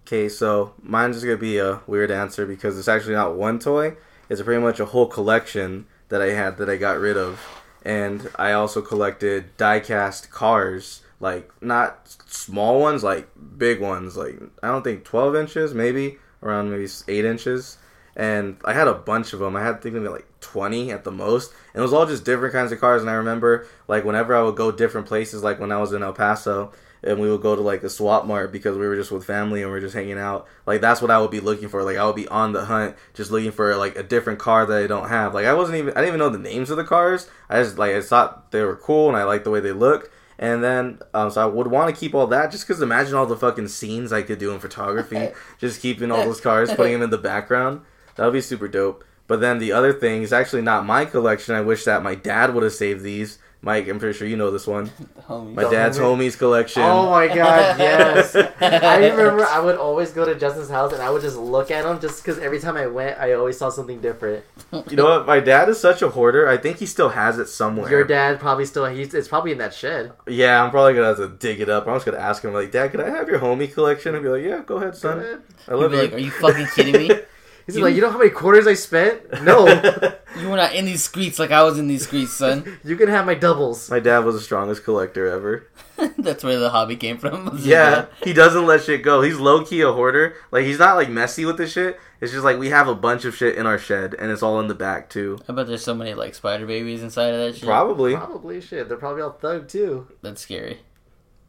[0.07, 3.97] Okay, so mine's just gonna be a weird answer because it's actually not one toy.
[4.29, 7.41] It's pretty much a whole collection that I had that I got rid of,
[7.85, 14.69] and I also collected die-cast cars, like not small ones, like big ones, like I
[14.69, 17.79] don't think twelve inches, maybe around maybe eight inches.
[18.15, 19.57] And I had a bunch of them.
[19.57, 22.73] I had maybe like twenty at the most, and it was all just different kinds
[22.73, 23.01] of cars.
[23.01, 26.03] And I remember like whenever I would go different places, like when I was in
[26.03, 26.73] El Paso,
[27.05, 29.63] and we would go to like a swap mart because we were just with family
[29.63, 30.47] and we are just hanging out.
[30.67, 31.83] Like that's what I would be looking for.
[31.83, 34.83] Like I would be on the hunt, just looking for like a different car that
[34.83, 35.35] I don't have.
[35.35, 37.29] Like I wasn't even I didn't even know the names of the cars.
[37.49, 40.11] I just like I thought they were cool and I liked the way they looked.
[40.39, 43.27] And then um, so I would want to keep all that just because imagine all
[43.27, 47.03] the fucking scenes I could do in photography, just keeping all those cars, putting them
[47.03, 47.83] in the background.
[48.17, 49.05] That would be super dope.
[49.27, 51.55] But then the other thing is actually not my collection.
[51.55, 53.39] I wish that my dad would have saved these.
[53.65, 54.91] Mike, I'm pretty sure you know this one.
[55.29, 55.55] Homie.
[55.55, 56.83] My dad's homies collection.
[56.83, 58.35] Oh my god, yes!
[58.35, 61.85] I remember I would always go to Justin's house and I would just look at
[61.85, 64.45] him just because every time I went, I always saw something different.
[64.91, 65.27] You know what?
[65.29, 66.49] My dad is such a hoarder.
[66.49, 67.89] I think he still has it somewhere.
[67.89, 70.13] Your dad probably still he's it's probably in that shed.
[70.27, 71.87] Yeah, I'm probably gonna have to dig it up.
[71.87, 74.17] I'm just gonna ask him like, Dad, could I have your homie collection?
[74.17, 75.19] And be like, Yeah, go ahead, son.
[75.21, 75.43] Go ahead.
[75.69, 76.03] I love be you.
[76.03, 77.15] like, are you fucking kidding me?
[77.67, 79.43] He's like, you know how many quarters I spent?
[79.43, 79.67] No,
[80.41, 82.79] You were not in these streets like I was in these streets, son.
[82.85, 83.91] you can have my doubles.
[83.91, 85.69] My dad was the strongest collector ever.
[86.19, 87.57] That's where the hobby came from.
[87.61, 89.21] Yeah, he doesn't let shit go.
[89.23, 90.35] He's low key a hoarder.
[90.51, 92.01] Like he's not like messy with the shit.
[92.21, 94.59] It's just like we have a bunch of shit in our shed, and it's all
[94.61, 95.39] in the back too.
[95.49, 97.65] I bet there's so many like spider babies inside of that shit.
[97.65, 98.89] Probably, Probably shit.
[98.89, 100.09] They're probably all thug too.
[100.23, 100.81] That's scary.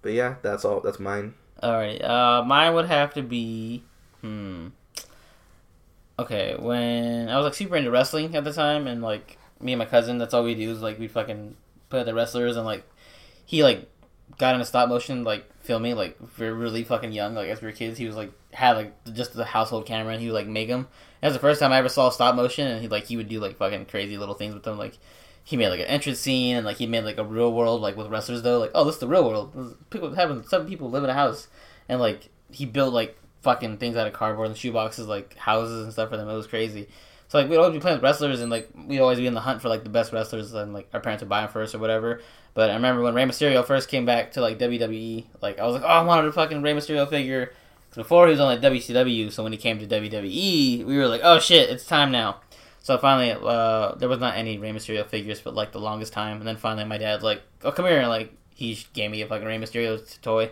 [0.02, 0.82] but yeah, that's all.
[0.82, 1.36] That's mine.
[1.64, 3.84] Alright, uh, mine would have to be,
[4.20, 4.68] hmm.
[6.20, 9.80] Okay, when I was like super into wrestling at the time, and like me and
[9.80, 11.56] my cousin, that's all we do is like we fucking
[11.90, 12.84] put the wrestlers, and like
[13.46, 13.90] he like
[14.38, 17.68] got into stop motion like filming like we are really fucking young, like as we
[17.68, 17.98] were kids.
[17.98, 20.88] He was like had like just the household camera, and he would like make them.
[21.22, 23.30] That was the first time I ever saw stop motion, and he like he would
[23.30, 24.98] do like fucking crazy little things with them, like.
[25.46, 27.98] He made like an entrance scene, and like he made like a real world, like
[27.98, 28.60] with wrestlers though.
[28.60, 29.76] Like, oh, this is the real world.
[29.90, 31.50] People having some people live in a house,
[31.90, 35.94] and like he built like fucking things out of cardboard and shoeboxes, like houses and
[35.94, 36.28] stuff for them.
[36.28, 36.88] It was crazy.
[37.28, 39.40] So like we'd always be playing with wrestlers, and like we'd always be in the
[39.42, 41.80] hunt for like the best wrestlers, and like our parents would buy them first or
[41.80, 42.22] whatever.
[42.56, 45.74] But I remember when Rey Mysterio first came back to like WWE, like I was
[45.76, 47.52] like, oh, I wanted a fucking Rey Mysterio figure.
[47.90, 51.08] 'Cause before he was on like WCW, so when he came to WWE, we were
[51.08, 52.38] like, oh shit, it's time now.
[52.80, 56.38] So finally, uh, there was not any Rey Mysterio figures for like the longest time,
[56.38, 59.28] and then finally my dad's like, "Oh, come here!" and like he gave me a
[59.28, 60.50] fucking Rey Mysterio toy.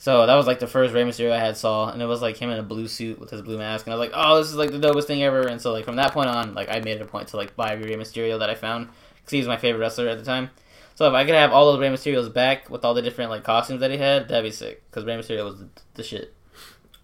[0.00, 2.38] So that was like the first Rey Mysterio I had saw, and it was like
[2.38, 4.48] him in a blue suit with his blue mask, and I was like, "Oh, this
[4.48, 6.80] is like the dopest thing ever!" And so like from that point on, like I
[6.80, 9.38] made it a point to like buy every Rey Mysterio that I found because he
[9.38, 10.48] was my favorite wrestler at the time.
[10.94, 13.44] So if I could have all those Rey Mysterios back with all the different like
[13.44, 14.82] costumes that he had, that'd be sick.
[14.90, 16.32] Because Rey Mysterio was the, the shit.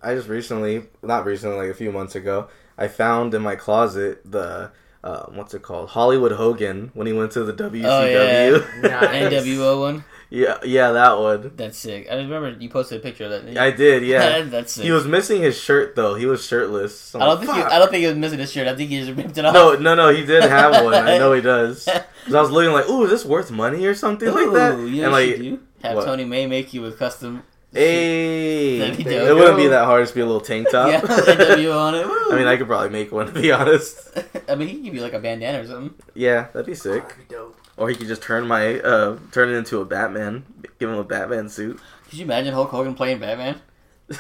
[0.03, 2.49] I just recently, not recently, like a few months ago,
[2.79, 4.73] I found in my closet the
[5.05, 5.91] uh, what's it called?
[5.91, 7.85] Hollywood Hogan when he went to the WCW.
[7.85, 8.89] Oh, yeah.
[8.89, 9.45] Nice.
[9.47, 10.05] NWO one.
[10.29, 11.53] Yeah, yeah, that one.
[11.57, 12.09] That's sick.
[12.11, 13.47] I remember you posted a picture of that.
[13.47, 13.59] didn't?
[13.59, 14.41] I did, yeah.
[14.43, 14.85] That's sick.
[14.85, 16.17] he was missing his shirt though.
[16.17, 16.99] He was shirtless.
[16.99, 18.67] So I'm don't like, think he, I don't think he was missing his shirt.
[18.67, 19.55] I think he just ripped it off.
[19.55, 20.09] No, no, no.
[20.13, 20.95] He did have one.
[20.95, 21.85] I know he does.
[22.25, 24.75] 'Cause I was looking like, ooh, is this worth money or something like that?
[24.75, 25.61] Ooh, you and like, you do?
[25.83, 26.05] Have what?
[26.07, 27.45] Tony Meis make you with custom.
[27.73, 29.39] hey, That'd it dope.
[29.39, 30.03] wouldn't be that hard.
[30.03, 30.89] Just be a little tank top.
[30.89, 32.05] Yeah, NWO on it.
[32.07, 32.33] Woo.
[32.33, 34.09] I mean, I could probably make one to be honest.
[34.49, 35.95] I mean, he could give you like a bandana or something.
[36.15, 37.03] Yeah, that'd be sick.
[37.09, 37.57] That'd be dope.
[37.77, 40.45] Or he could just turn my uh turn it into a Batman.
[40.79, 41.79] Give him a Batman suit.
[42.09, 43.61] Could you imagine Hulk Hogan playing Batman?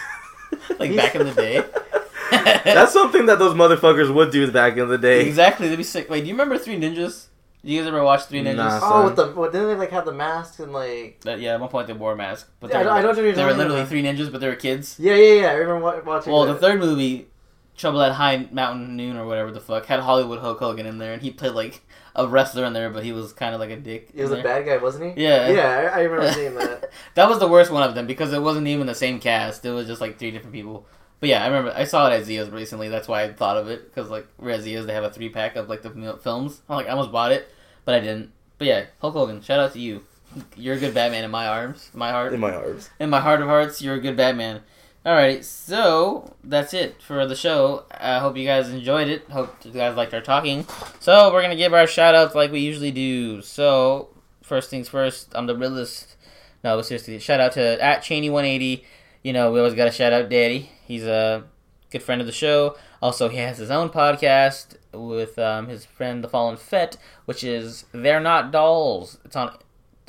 [0.78, 1.64] Like back in the day.
[2.64, 5.26] That's something that those motherfuckers would do back in the day.
[5.26, 5.66] exactly.
[5.66, 6.08] That'd be sick.
[6.08, 7.26] Wait, do you remember Three Ninjas?
[7.62, 8.56] Did you guys ever watch Three Ninjas?
[8.56, 8.76] Nah.
[8.76, 9.04] Oh, Son.
[9.06, 11.20] with the what, didn't they like have the masks and like?
[11.22, 13.02] That, yeah, at one point they wore a mask, but Yeah, I don't, were, I
[13.02, 13.88] know what you're they were literally about.
[13.88, 14.96] three ninjas, but they were kids.
[14.98, 15.48] Yeah, yeah, yeah.
[15.48, 16.32] I remember watching.
[16.32, 16.54] Well, that.
[16.54, 17.26] the third movie,
[17.76, 21.12] Trouble at High Mountain Noon or whatever the fuck had Hollywood Hulk Hogan in there,
[21.12, 21.82] and he played like
[22.16, 24.08] a wrestler in there, but he was kind of like a dick.
[24.14, 24.62] He was in a there.
[24.62, 25.22] bad guy, wasn't he?
[25.22, 25.48] Yeah.
[25.50, 26.90] Yeah, I, I remember seeing that.
[27.14, 29.64] that was the worst one of them because it wasn't even the same cast.
[29.64, 30.86] It was just like three different people.
[31.20, 32.88] But yeah, I remember I saw it at Zia's recently.
[32.88, 35.28] That's why I thought of it because like we're at Zia's, they have a three
[35.30, 36.60] pack of like the films.
[36.68, 37.48] I'm like I almost bought it,
[37.84, 38.32] but I didn't.
[38.58, 40.02] But yeah, Hulk Hogan, shout out to you.
[40.56, 42.90] You're a good Batman in my arms, my heart, In my arms.
[42.98, 43.80] in my heart of hearts.
[43.80, 44.60] You're a good Batman.
[45.06, 47.84] Alrighty, so that's it for the show.
[47.92, 49.30] I hope you guys enjoyed it.
[49.30, 50.66] Hope you guys liked our talking.
[50.98, 53.40] So we're gonna give our shout outs like we usually do.
[53.40, 54.08] So
[54.42, 56.16] first things first, I'm the realist.
[56.64, 58.82] No, seriously, shout out to at Cheney180.
[59.22, 60.70] You know, we always got to shout out Daddy.
[60.84, 61.44] He's a
[61.92, 62.76] good friend of the show.
[63.00, 66.96] Also, he has his own podcast with um, his friend The Fallen Fett,
[67.26, 69.18] which is They're Not Dolls.
[69.24, 69.56] It's on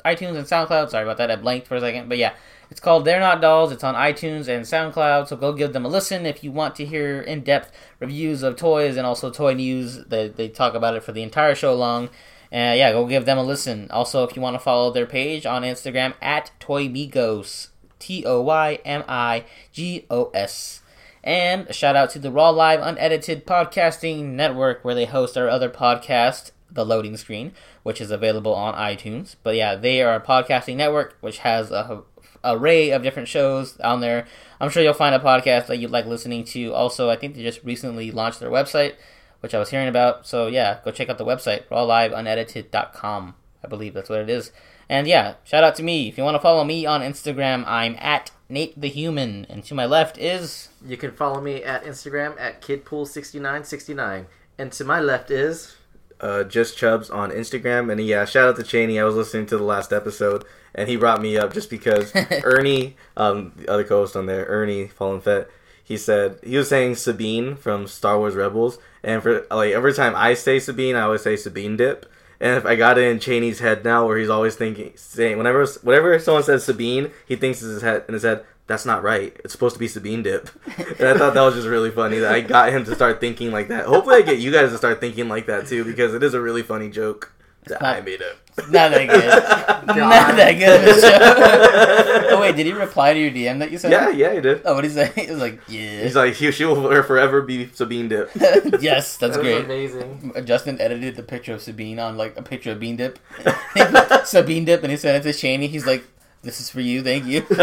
[0.04, 0.90] iTunes and SoundCloud.
[0.90, 2.08] Sorry about that, I blanked for a second.
[2.08, 2.34] But yeah,
[2.70, 3.72] it's called They're Not Dolls.
[3.72, 6.84] It's on iTunes and SoundCloud, so go give them a listen if you want to
[6.84, 10.04] hear in depth reviews of toys and also toy news.
[10.04, 12.08] They, they talk about it for the entire show long.
[12.50, 13.90] Uh, yeah, go give them a listen.
[13.90, 17.68] Also, if you want to follow their page on Instagram at Toymigos,
[17.98, 20.80] T O Y M I G O S.
[21.22, 25.48] And a shout out to the Raw Live Unedited Podcasting Network, where they host our
[25.48, 29.36] other podcast, The Loading Screen, which is available on iTunes.
[29.42, 32.02] But yeah, they are a podcasting network which has a
[32.48, 34.26] array of different shows on there.
[34.60, 36.72] I'm sure you'll find a podcast that you'd like listening to.
[36.74, 38.94] Also, I think they just recently launched their website,
[39.40, 40.26] which I was hearing about.
[40.26, 43.34] So yeah, go check out the website, rawliveunedited.com.
[43.62, 44.52] I believe that's what it is.
[44.88, 46.08] And yeah, shout out to me.
[46.08, 49.44] If you want to follow me on Instagram, I'm at Nate the Human.
[49.48, 54.26] And to my left is You can follow me at Instagram at kidpool6969.
[54.58, 55.76] And to my left is.
[56.20, 57.90] Uh, just Chubs on Instagram.
[57.90, 58.98] And yeah, shout out to Cheney.
[58.98, 62.12] I was listening to the last episode, and he brought me up just because
[62.44, 65.48] Ernie, um, the other co-host on there, Ernie Fallen Fett,
[65.82, 70.14] he said he was saying Sabine from Star Wars Rebels, and for like every time
[70.14, 72.04] I say Sabine, I always say Sabine dip.
[72.40, 75.66] And if I got it in Cheney's head now, where he's always thinking, saying whenever
[75.82, 79.36] whenever someone says Sabine, he thinks in his head in his head that's not right.
[79.42, 80.48] It's supposed to be Sabine dip.
[81.00, 83.50] And I thought that was just really funny that I got him to start thinking
[83.50, 83.86] like that.
[83.86, 86.40] Hopefully, I get you guys to start thinking like that too because it is a
[86.40, 87.32] really funny joke
[87.66, 88.36] that I made up.
[88.70, 89.86] not that good.
[89.96, 92.36] not that good of a show.
[92.36, 93.92] oh wait, did he reply to your DM that you sent?
[93.92, 94.62] Yeah, yeah, he did.
[94.64, 95.12] Oh, what did he say?
[95.26, 96.02] He was like, yeah.
[96.02, 98.30] He's like, he, she will forever be Sabine dip.
[98.80, 99.64] yes, that's That great.
[99.64, 100.32] amazing.
[100.44, 103.18] Justin edited the picture of Sabine on like a picture of Bean Dip.
[104.24, 105.68] Sabine Dip, and he sent it to Shaney.
[105.68, 106.04] He's like,
[106.42, 107.44] "This is for you, thank you."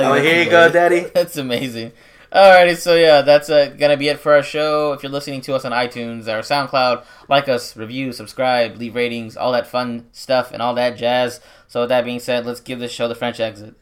[0.00, 1.00] Like, here you go, daddy.
[1.14, 1.92] That's amazing.
[2.32, 4.92] Alrighty, so yeah, that's uh, gonna be it for our show.
[4.92, 9.36] If you're listening to us on iTunes or SoundCloud, like us, review, subscribe, leave ratings,
[9.36, 11.40] all that fun stuff, and all that jazz.
[11.66, 13.74] So with that being said, let's give this show the French exit.